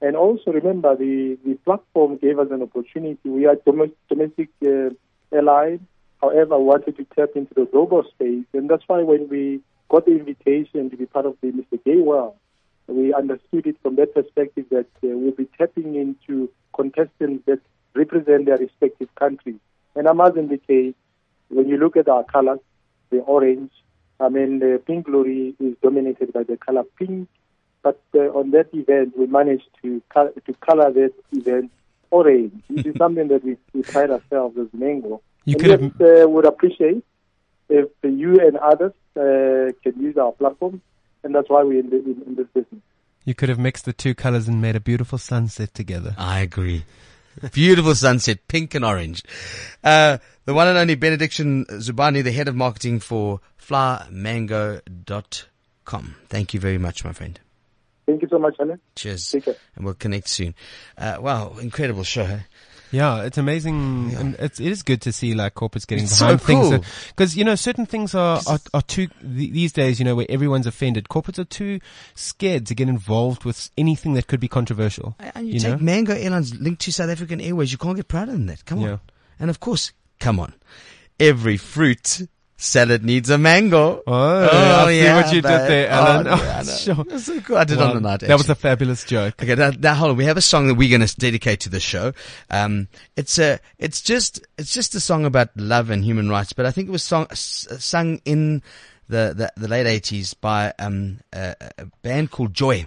And 0.00 0.16
also 0.16 0.50
remember, 0.50 0.96
the, 0.96 1.38
the 1.44 1.54
platform 1.64 2.16
gave 2.16 2.38
us 2.38 2.48
an 2.50 2.62
opportunity. 2.62 3.28
We 3.28 3.46
are 3.46 3.56
domestic, 3.64 3.96
domestic 4.08 4.48
uh, 4.64 4.90
airline. 5.32 5.86
However, 6.20 6.58
we 6.58 6.64
wanted 6.64 6.96
to 6.96 7.06
tap 7.16 7.30
into 7.36 7.54
the 7.54 7.66
global 7.66 8.02
space. 8.14 8.44
And 8.52 8.68
that's 8.68 8.82
why 8.86 9.02
when 9.02 9.28
we 9.28 9.60
got 9.88 10.06
the 10.06 10.12
invitation 10.12 10.90
to 10.90 10.96
be 10.96 11.06
part 11.06 11.26
of 11.26 11.36
the 11.40 11.48
Mr. 11.48 11.82
Gay 11.84 12.00
World, 12.00 12.34
we 12.88 13.14
understood 13.14 13.66
it 13.66 13.76
from 13.82 13.96
that 13.96 14.14
perspective 14.14 14.66
that 14.70 14.86
uh, 15.04 15.08
we'll 15.16 15.32
be 15.32 15.48
tapping 15.56 15.94
into 15.94 16.50
contestants 16.74 17.44
that 17.46 17.60
represent 17.94 18.46
their 18.46 18.58
respective 18.58 19.14
countries. 19.14 19.60
And 19.94 20.08
I 20.08 20.12
must 20.12 20.36
indicate, 20.36 20.96
when 21.48 21.68
you 21.68 21.76
look 21.76 21.96
at 21.96 22.08
our 22.08 22.24
colors, 22.24 22.60
the 23.10 23.18
orange, 23.18 23.70
I 24.22 24.28
mean, 24.28 24.60
the 24.60 24.80
Pink 24.86 25.08
Loerie 25.08 25.54
is 25.58 25.74
dominated 25.82 26.32
by 26.32 26.44
the 26.44 26.56
color 26.56 26.84
pink. 26.98 27.28
But 27.82 28.00
uh, 28.14 28.18
on 28.38 28.52
that 28.52 28.68
event, 28.72 29.18
we 29.18 29.26
managed 29.26 29.68
to 29.82 30.00
color, 30.08 30.32
to 30.46 30.52
color 30.54 30.92
that 30.92 31.12
event 31.32 31.72
orange, 32.10 32.52
which 32.68 32.86
is 32.86 32.94
something 32.98 33.26
that 33.28 33.44
we, 33.44 33.56
we 33.74 33.82
pride 33.82 34.10
ourselves 34.10 34.56
as 34.58 34.68
Mango. 34.72 35.20
You 35.44 35.54
and 35.54 35.60
could 35.60 35.70
have- 35.70 35.92
yet, 35.98 36.24
uh, 36.24 36.28
would 36.28 36.46
appreciate 36.46 37.04
if 37.68 37.88
you 38.02 38.38
and 38.38 38.56
others 38.58 38.92
uh, 39.16 39.72
can 39.82 40.00
use 40.00 40.16
our 40.16 40.32
platform, 40.32 40.80
and 41.24 41.34
that's 41.34 41.48
why 41.48 41.62
we're 41.64 41.80
in, 41.80 41.90
the, 41.90 41.96
in, 41.96 42.22
in 42.26 42.34
this 42.36 42.46
business. 42.54 42.80
You 43.24 43.34
could 43.34 43.48
have 43.48 43.58
mixed 43.58 43.84
the 43.84 43.92
two 43.92 44.14
colors 44.14 44.46
and 44.48 44.60
made 44.60 44.76
a 44.76 44.80
beautiful 44.80 45.18
sunset 45.18 45.74
together. 45.74 46.14
I 46.18 46.40
agree. 46.40 46.84
Beautiful 47.52 47.94
sunset, 47.94 48.46
pink 48.48 48.74
and 48.74 48.84
orange. 48.84 49.22
Uh, 49.82 50.18
the 50.44 50.52
one 50.54 50.68
and 50.68 50.76
only 50.78 50.94
Benediction 50.96 51.64
Zubani, 51.66 52.22
the 52.22 52.32
head 52.32 52.48
of 52.48 52.54
marketing 52.54 53.00
for 53.00 53.40
flymango.com. 53.60 56.14
Thank 56.28 56.54
you 56.54 56.60
very 56.60 56.78
much, 56.78 57.04
my 57.04 57.12
friend. 57.12 57.38
Thank 58.06 58.22
you 58.22 58.28
so 58.28 58.38
much, 58.38 58.56
Alan. 58.58 58.80
Cheers. 58.96 59.34
And 59.76 59.84
we'll 59.84 59.94
connect 59.94 60.28
soon. 60.28 60.54
Uh, 60.98 61.18
wow, 61.20 61.54
incredible 61.60 62.02
show. 62.04 62.24
huh? 62.24 62.38
Yeah, 62.92 63.22
it's 63.22 63.38
amazing. 63.38 64.14
And 64.16 64.36
it's, 64.38 64.60
it 64.60 64.66
is 64.70 64.82
good 64.82 65.00
to 65.02 65.12
see 65.12 65.34
like 65.34 65.54
corporates 65.54 65.86
getting 65.86 66.04
It's 66.04 66.16
so 66.18 66.26
behind 66.36 66.42
things. 66.42 66.68
cool. 66.68 66.74
Uh, 66.74 66.82
because, 67.08 67.36
you 67.36 67.44
know, 67.44 67.54
certain 67.54 67.86
things 67.86 68.14
are, 68.14 68.40
are, 68.46 68.58
are 68.74 68.82
too, 68.82 69.08
these 69.22 69.72
days, 69.72 69.98
you 69.98 70.04
know, 70.04 70.14
where 70.14 70.26
everyone's 70.28 70.66
offended, 70.66 71.08
corporates 71.08 71.38
are 71.38 71.44
too 71.44 71.80
scared 72.14 72.66
to 72.66 72.74
get 72.74 72.88
involved 72.88 73.44
with 73.44 73.70
anything 73.76 74.12
that 74.12 74.26
could 74.26 74.40
be 74.40 74.48
controversial. 74.48 75.16
And 75.34 75.48
you, 75.48 75.54
you 75.54 75.60
take 75.60 75.72
know? 75.72 75.78
Mango 75.78 76.14
Airlines 76.14 76.54
linked 76.60 76.82
to 76.82 76.92
South 76.92 77.10
African 77.10 77.40
Airways. 77.40 77.72
You 77.72 77.78
can't 77.78 77.96
get 77.96 78.08
prouder 78.08 78.32
than 78.32 78.46
that. 78.46 78.64
Come 78.66 78.80
on. 78.80 78.84
Yeah. 78.84 78.96
And 79.40 79.48
of 79.48 79.58
course, 79.58 79.92
come 80.20 80.38
on. 80.38 80.54
Every 81.18 81.56
fruit 81.56 82.28
salad 82.62 83.04
needs 83.04 83.28
a 83.30 83.36
mango. 83.38 84.02
Oh, 84.06 84.12
I 84.86 84.86
see 84.92 85.12
what 85.12 85.26
you 85.34 85.42
did 85.42 85.44
there, 85.44 85.88
Alan. 85.90 86.26
Oh, 86.28 86.30
Oh, 86.32 86.36
yeah, 86.36 86.58
I 86.60 86.62
sure. 86.76 87.18
So 87.18 87.40
cool. 87.40 87.56
I 87.56 87.64
did 87.64 87.78
Wow, 87.78 87.88
on 87.90 87.94
the 87.96 88.00
night. 88.00 88.20
That 88.20 88.38
was 88.38 88.48
a 88.48 88.54
fabulous 88.54 89.04
joke. 89.04 89.42
Okay, 89.42 89.54
now, 89.54 89.70
now 89.78 89.94
hold 89.94 90.12
on. 90.12 90.16
We 90.16 90.24
have 90.26 90.36
a 90.36 90.40
song 90.42 90.68
that 90.68 90.74
we're 90.74 90.88
going 90.96 91.06
to 91.06 91.16
dedicate 91.16 91.60
to 91.60 91.68
the 91.68 91.80
show. 91.80 92.12
Um, 92.50 92.88
it's 93.16 93.38
a, 93.38 93.58
it's 93.78 94.00
just, 94.00 94.40
it's 94.58 94.72
just 94.72 94.94
a 94.94 95.00
song 95.00 95.24
about 95.24 95.48
love 95.56 95.90
and 95.90 96.04
human 96.04 96.28
rights, 96.28 96.52
but 96.52 96.64
I 96.64 96.70
think 96.70 96.88
it 96.88 96.92
was 96.92 97.02
song, 97.02 97.26
s- 97.30 97.66
sung 97.80 98.20
in 98.24 98.62
the, 99.08 99.34
the, 99.36 99.52
the 99.60 99.68
late 99.68 99.86
eighties 99.86 100.32
by, 100.34 100.72
um, 100.78 101.18
a, 101.32 101.54
a 101.78 101.86
band 102.02 102.30
called 102.30 102.54
Joy. 102.54 102.86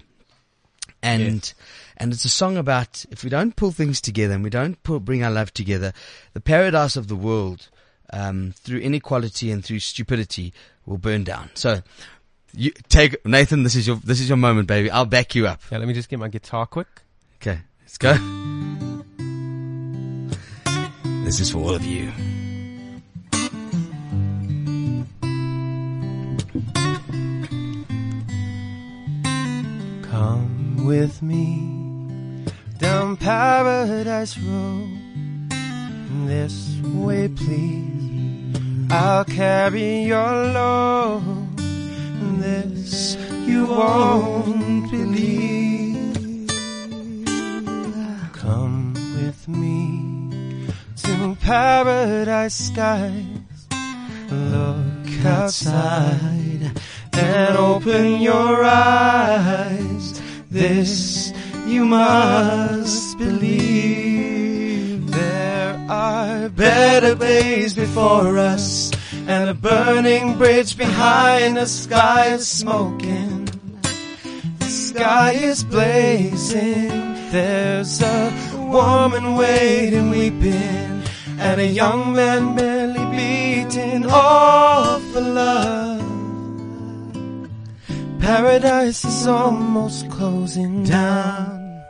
And, 1.03 1.53
and 1.97 2.13
it's 2.13 2.25
a 2.25 2.29
song 2.29 2.57
about 2.57 3.05
if 3.11 3.23
we 3.23 3.29
don't 3.29 3.55
pull 3.55 3.71
things 3.71 4.01
together 4.01 4.33
and 4.33 4.43
we 4.43 4.49
don't 4.49 4.81
pull, 4.81 4.99
bring 4.99 5.23
our 5.23 5.29
love 5.31 5.53
together, 5.53 5.93
the 6.33 6.41
paradise 6.41 6.95
of 6.95 7.07
the 7.07 7.15
world, 7.15 7.69
um, 8.11 8.53
through 8.57 8.79
inequality 8.79 9.51
and 9.51 9.63
through 9.63 9.79
stupidity 9.79 10.53
will 10.85 10.97
burn 10.97 11.23
down. 11.23 11.49
So, 11.53 11.81
you 12.53 12.71
take, 12.89 13.25
Nathan, 13.25 13.63
this 13.63 13.75
is 13.75 13.87
your, 13.87 13.97
this 13.97 14.19
is 14.19 14.29
your 14.29 14.37
moment, 14.37 14.67
baby. 14.67 14.89
I'll 14.89 15.05
back 15.05 15.35
you 15.35 15.47
up. 15.47 15.61
Yeah, 15.71 15.79
let 15.79 15.87
me 15.87 15.93
just 15.93 16.09
get 16.09 16.19
my 16.19 16.29
guitar 16.29 16.65
quick. 16.65 16.87
Okay, 17.41 17.59
let's 17.81 17.97
go. 17.97 18.13
This 21.25 21.39
is 21.39 21.51
for 21.51 21.57
all 21.57 21.75
of 21.75 21.83
you. 21.83 22.11
Come 30.03 30.85
with 30.85 31.21
me 31.21 32.45
down 32.77 33.17
Paradise 33.17 34.37
Road. 34.37 35.04
This 36.23 36.79
way, 36.83 37.27
please. 37.27 38.55
I'll 38.89 39.25
carry 39.25 40.03
your 40.03 40.31
load. 40.57 41.57
This 42.39 43.17
you 43.45 43.65
won't 43.65 44.89
believe. 44.89 46.47
Come 48.33 48.93
with 49.17 49.47
me 49.47 50.67
to 51.03 51.35
paradise 51.41 52.55
skies. 52.55 53.67
Look 54.31 55.25
outside 55.25 56.71
and 57.13 57.57
open 57.57 58.21
your 58.21 58.63
eyes. 58.63 60.21
This 60.49 61.33
you 61.65 61.85
must 61.85 63.17
believe. 63.17 64.04
Better 66.55 67.15
days 67.15 67.73
before 67.73 68.37
us 68.37 68.91
and 69.27 69.49
a 69.49 69.53
burning 69.53 70.37
bridge 70.37 70.77
behind 70.77 71.57
the 71.57 71.65
sky 71.65 72.33
is 72.33 72.47
smoking. 72.47 73.45
The 74.59 74.65
sky 74.65 75.31
is 75.33 75.63
blazing. 75.63 76.89
There's 77.31 78.01
a 78.01 78.31
woman 78.57 79.35
waiting, 79.35 80.09
weeping, 80.09 81.03
and 81.37 81.61
a 81.61 81.67
young 81.67 82.13
man 82.13 82.55
barely 82.55 83.05
beating 83.15 84.05
all 84.09 84.99
for 85.11 85.21
love. 85.21 86.05
Paradise 88.19 89.03
is 89.05 89.27
almost 89.27 90.09
closing 90.09 90.83
down. 90.83 91.83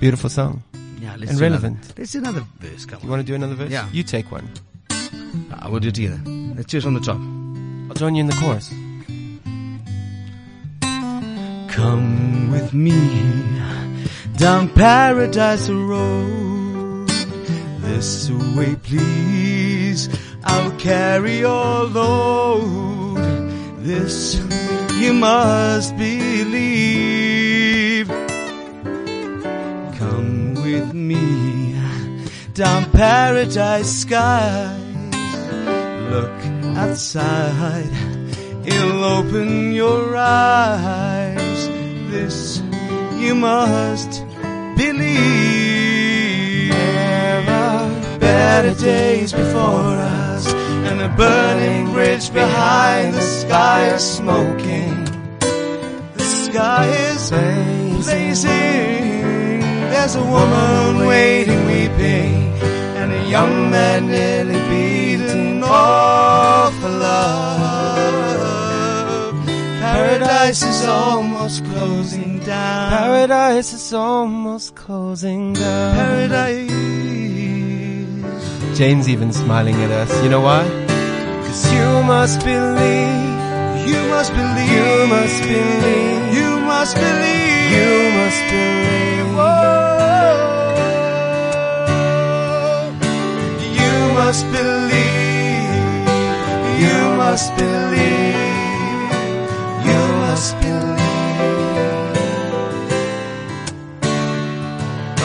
Beautiful 0.00 0.30
song. 0.30 0.62
Yeah, 1.00 1.14
and 1.14 1.40
relevant. 1.40 1.76
Another, 1.78 1.94
let's 1.98 2.12
do 2.12 2.18
another 2.18 2.44
verse. 2.58 2.84
Come 2.86 2.98
You 3.00 3.04
on. 3.04 3.10
want 3.10 3.20
to 3.20 3.26
do 3.26 3.34
another 3.34 3.54
verse? 3.54 3.70
Yeah. 3.70 3.88
You 3.92 4.02
take 4.02 4.30
one. 4.32 4.48
I 5.52 5.68
will 5.68 5.80
do 5.80 5.88
it 5.88 5.94
together. 5.94 6.20
Let's 6.56 6.66
do 6.66 6.78
it 6.78 6.86
on 6.86 6.94
the 6.94 7.00
top. 7.00 7.18
I'll 7.90 7.94
join 7.96 8.14
you 8.14 8.20
in 8.22 8.26
the 8.26 8.34
chorus. 8.36 8.68
Come 11.70 12.50
with 12.50 12.72
me 12.74 12.98
down 14.36 14.68
Paradise 14.70 15.68
Road. 15.68 17.08
This 17.80 18.30
way, 18.56 18.74
please. 18.82 20.08
I'll 20.44 20.72
carry 20.78 21.38
your 21.38 21.84
load. 21.84 23.18
This 23.78 24.40
you 25.00 25.12
must 25.12 25.96
believe. 25.96 27.27
With 30.80 30.94
me 30.94 31.74
down 32.54 32.84
Paradise 32.90 34.02
skies. 34.02 34.94
Look 36.10 36.38
outside. 36.76 37.90
It'll 38.64 39.04
open 39.04 39.72
your 39.72 40.16
eyes. 40.16 41.68
This 42.10 42.62
you 43.16 43.34
must 43.34 44.24
believe. 44.76 46.70
There 46.70 47.50
are 47.50 48.18
better 48.18 48.74
days 48.74 49.32
before 49.32 49.96
us, 50.24 50.52
and 50.88 51.00
a 51.00 51.08
burning 51.16 51.92
bridge 51.92 52.32
behind 52.32 53.14
the 53.14 53.20
sky 53.20 53.94
is 53.94 54.02
smoking. 54.02 55.04
The 56.14 56.24
sky 56.24 56.86
is 57.10 57.30
blazing. 58.04 58.97
There's 59.98 60.14
a 60.14 60.22
woman 60.22 61.06
waiting, 61.06 61.66
weeping, 61.66 62.54
and 63.00 63.12
a 63.12 63.28
young 63.28 63.68
man 63.68 64.06
nearly 64.06 64.60
beaten 64.70 65.60
all 65.64 66.70
for 66.70 66.88
love. 66.88 68.38
Paradise 69.80 70.62
is 70.62 70.84
almost 70.86 71.64
closing 71.64 72.38
down. 72.38 72.90
Paradise 72.92 73.72
is 73.72 73.92
almost 73.92 74.76
closing 74.76 75.52
down. 75.54 75.96
Paradise. 75.96 76.70
Jane's 78.78 79.08
even 79.08 79.32
smiling 79.32 79.74
at 79.82 79.90
us. 79.90 80.22
You 80.22 80.28
know 80.30 80.40
why? 80.40 80.62
Cause 81.44 81.72
you 81.72 82.02
must 82.04 82.38
believe. 82.44 83.36
You 83.90 84.00
must 84.14 84.32
believe. 84.32 84.70
You 84.70 85.06
must 85.08 85.42
believe. 85.42 86.34
You 86.38 86.60
must 86.60 86.94
believe. 86.94 87.72
You 87.76 88.10
must 88.16 88.42
believe. 88.48 89.07
Must 94.28 94.44
believe. 94.52 95.72
You 96.82 96.98
must 97.16 97.56
believe. 97.56 98.36
You 99.88 100.00
must 100.22 100.52
believe. 100.60 101.38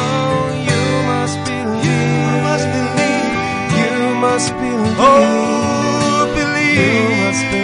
Oh, 0.06 0.40
you 0.70 0.84
must 1.12 1.38
believe. 1.44 1.84
You 1.84 2.02
must 2.48 2.68
believe. 2.76 3.32
You 3.82 3.94
must 4.26 4.52
believe. 4.62 4.96
Oh, 5.00 6.32
believe. 6.38 6.78
You 6.80 7.26
must 7.26 7.44
believe. 7.52 7.63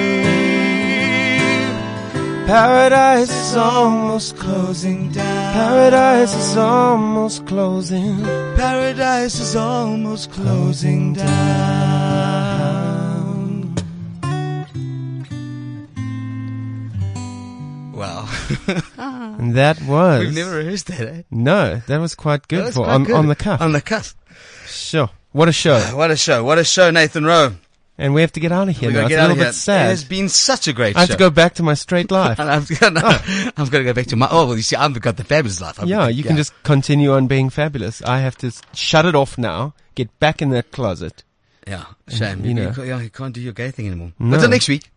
Paradise 2.50 3.30
is 3.30 3.56
almost 3.56 4.36
closing 4.38 5.12
down. 5.12 5.54
Paradise 5.54 6.34
is 6.34 6.58
almost 6.58 7.46
closing. 7.46 8.24
Paradise 8.56 9.40
is 9.40 9.56
almost 9.56 10.32
closing 10.32 11.14
down. 11.14 11.36
Wow. 17.94 18.28
And 19.38 19.54
that 19.54 19.80
was. 19.84 20.22
We've 20.22 20.34
never 20.34 20.56
rehearsed 20.56 20.88
that, 20.88 21.02
eh? 21.02 21.22
No, 21.30 21.84
that 21.86 22.00
was 22.00 22.16
quite 22.16 22.48
good 22.48 22.64
was 22.66 22.74
for 22.74 22.86
quite 22.86 22.94
on, 22.96 23.04
good. 23.04 23.16
on 23.16 23.28
the 23.28 23.36
cuff. 23.36 23.62
On 23.62 23.74
the 23.74 23.82
cuff. 23.82 24.16
Sure. 24.66 25.12
What 25.34 25.50
a 25.50 25.52
show. 25.52 25.80
What 25.96 26.10
a 26.10 26.18
show. 26.18 26.44
What 26.44 26.58
a 26.58 26.64
show, 26.64 26.90
Nathan 26.90 27.26
Rowe 27.26 27.54
and 28.00 28.14
we 28.14 28.22
have 28.22 28.32
to 28.32 28.40
get 28.40 28.52
out 28.52 28.70
of 28.70 28.78
here. 28.78 28.92
Now. 28.92 29.06
It's 29.06 29.14
a 29.14 29.22
little 29.22 29.36
bit 29.36 29.54
sad. 29.54 29.88
It 29.88 29.90
has 29.90 30.04
been 30.06 30.30
such 30.30 30.68
a 30.68 30.74
great. 30.74 30.96
I 30.96 31.02
have 31.02 31.10
to 31.10 31.18
go 31.18 31.30
back 31.30 31.56
to 31.56 31.64
my 31.64 31.74
straight 31.74 32.10
life. 32.20 32.40
I've, 32.40 32.70
no, 32.82 33.02
oh. 33.04 33.52
I've 33.58 33.70
got 33.70 33.80
to 33.80 33.84
go 33.84 33.94
back 33.94 34.08
to 34.08 34.16
my. 34.16 34.28
Oh 34.32 34.48
well, 34.48 34.56
you 34.56 34.64
see, 34.64 34.76
I've 34.76 35.00
got 35.02 35.18
the 35.18 35.24
fabulous 35.24 35.62
life. 35.62 35.80
I'm 35.80 35.88
yeah, 35.88 36.08
you 36.08 36.24
yeah. 36.24 36.28
can 36.28 36.38
just 36.38 36.54
continue 36.64 37.12
on 37.12 37.28
being 37.28 37.50
fabulous. 37.50 38.02
I 38.02 38.20
have 38.20 38.38
to 38.38 38.52
shut 38.74 39.06
it 39.06 39.16
off 39.16 39.38
now. 39.38 39.74
Get 39.96 40.18
back 40.20 40.42
in 40.42 40.50
that 40.52 40.72
closet. 40.72 41.24
Yeah, 41.68 41.86
shame. 42.08 42.42
You, 42.42 42.48
you, 42.48 42.54
know. 42.54 42.74
you, 42.78 42.98
you 42.98 43.10
can't 43.10 43.36
do 43.36 43.42
your 43.42 43.54
gay 43.54 43.70
thing 43.70 43.88
anymore. 43.88 44.14
No. 44.18 44.36
Until 44.36 44.50
next 44.50 44.70
week. 44.70 44.90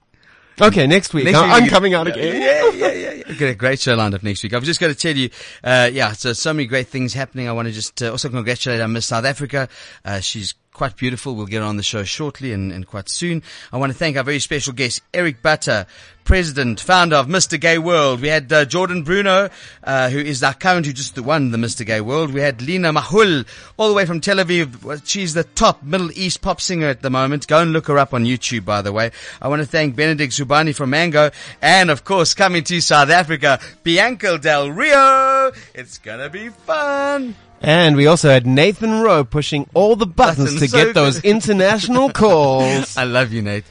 Okay, 0.61 0.87
next 0.87 1.13
week. 1.15 1.25
Next 1.25 1.39
I'm 1.39 1.69
coming 1.69 1.95
out 1.95 2.07
again. 2.07 2.41
Yeah, 2.41 2.71
yeah, 2.71 2.93
yeah. 2.93 3.13
yeah. 3.27 3.35
Got 3.35 3.49
a 3.49 3.55
great 3.55 3.81
show 3.81 3.95
lined 3.95 4.15
up 4.15 4.23
next 4.23 4.43
week. 4.43 4.55
I've 4.55 4.63
just 4.63 4.79
got 4.79 4.89
to 4.89 4.95
tell 4.95 5.17
you, 5.17 5.31
uh, 5.65 5.91
yeah, 5.93 6.13
so 6.13 6.33
so 6.35 6.53
many 6.53 6.67
great 6.67 6.89
things 6.89 7.15
happening. 7.15 7.49
I 7.49 7.53
want 7.53 7.69
to 7.69 7.73
just 7.73 8.03
uh, 8.03 8.11
also 8.11 8.29
congratulate 8.29 8.81
our 8.81 8.89
Miss 8.89 9.07
South 9.07 9.25
Africa. 9.25 9.69
Uh, 10.05 10.21
she's 10.21 10.55
quite 10.73 10.97
beautiful. 10.97 11.35
We'll 11.35 11.47
get 11.47 11.63
on 11.63 11.77
the 11.77 11.83
show 11.83 12.05
shortly 12.05 12.53
and, 12.53 12.73
and, 12.73 12.87
quite 12.87 13.09
soon. 13.09 13.43
I 13.73 13.77
want 13.77 13.93
to 13.93 13.99
thank 13.99 14.17
our 14.17 14.25
very 14.25 14.39
special 14.39 14.73
guest, 14.73 15.03
Eric 15.13 15.43
Butter, 15.43 15.87
president, 16.25 16.81
founder 16.81 17.17
of 17.17 17.27
Mr. 17.27 17.61
Gay 17.61 17.79
World. 17.79 18.21
We 18.21 18.29
had 18.29 18.53
uh, 18.53 18.65
Jordan 18.65 19.03
Bruno, 19.03 19.51
uh, 19.85 20.09
who 20.11 20.19
is 20.19 20.43
our 20.43 20.55
current, 20.55 20.87
who 20.87 20.93
just 20.93 21.19
won 21.19 21.51
the 21.51 21.59
Mr. 21.59 21.85
Gay 21.85 22.01
World. 22.01 22.33
We 22.33 22.41
had 22.41 22.63
Lina 22.63 22.93
Makhoul, 22.93 23.47
all 23.77 23.89
the 23.89 23.95
way 23.95 24.07
from 24.07 24.21
Tel 24.21 24.39
Aviv. 24.39 25.03
She's 25.07 25.35
the 25.35 25.45
top 25.45 25.83
Middle 25.83 26.11
East 26.13 26.41
pop 26.41 26.61
singer 26.61 26.89
at 26.89 27.03
the 27.03 27.11
moment. 27.11 27.47
Go 27.47 27.61
and 27.61 27.73
look 27.73 27.87
her 27.89 27.99
up 27.99 28.15
on 28.15 28.25
YouTube, 28.25 28.65
by 28.65 28.83
the 28.83 28.93
way. 28.93 29.11
I 29.41 29.49
want 29.49 29.61
to 29.61 29.69
thank 29.69 29.95
Benedict 29.95 30.33
Zubani 30.33 30.75
from 30.75 30.91
Mango. 30.91 31.31
And 31.61 31.91
of 31.91 32.05
course, 32.05 32.35
coming 32.35 32.65
to 32.65 32.81
South 32.81 33.11
Africa, 33.11 33.61
Bianca 33.83 34.39
Del 34.39 34.71
Rio. 34.71 35.53
It's 35.75 35.99
going 35.99 36.21
to 36.21 36.31
be 36.31 36.49
fun. 36.49 37.35
And 37.63 37.95
we 37.97 38.09
also 38.09 38.29
had 38.29 38.45
Nathan 38.45 39.01
Rowe 39.01 39.23
pushing 39.25 39.69
all 39.73 39.95
the 39.95 40.07
buttons 40.07 40.59
to 40.59 40.69
so 40.69 40.77
get 40.77 40.95
those 40.95 41.21
international 41.25 42.11
calls. 42.11 42.97
I 42.97 43.05
love 43.05 43.33
you, 43.33 43.41
Nate. 43.41 43.65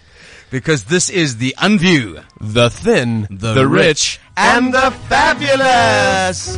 Because 0.50 0.86
this 0.86 1.10
is 1.10 1.38
the 1.38 1.54
Unview, 1.58 2.24
the 2.40 2.70
Thin, 2.70 3.28
the, 3.30 3.54
the 3.54 3.68
rich, 3.68 3.86
rich, 3.86 4.20
and 4.38 4.74
the 4.74 4.92
Fabulous. 5.08 6.58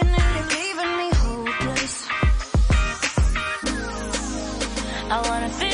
thinking 0.00 0.14
and 0.14 0.36
you're 0.36 0.58
leaving 0.58 0.96
me 0.98 1.10
hopeless. 1.14 2.08
I 5.10 5.28
wanna 5.28 5.65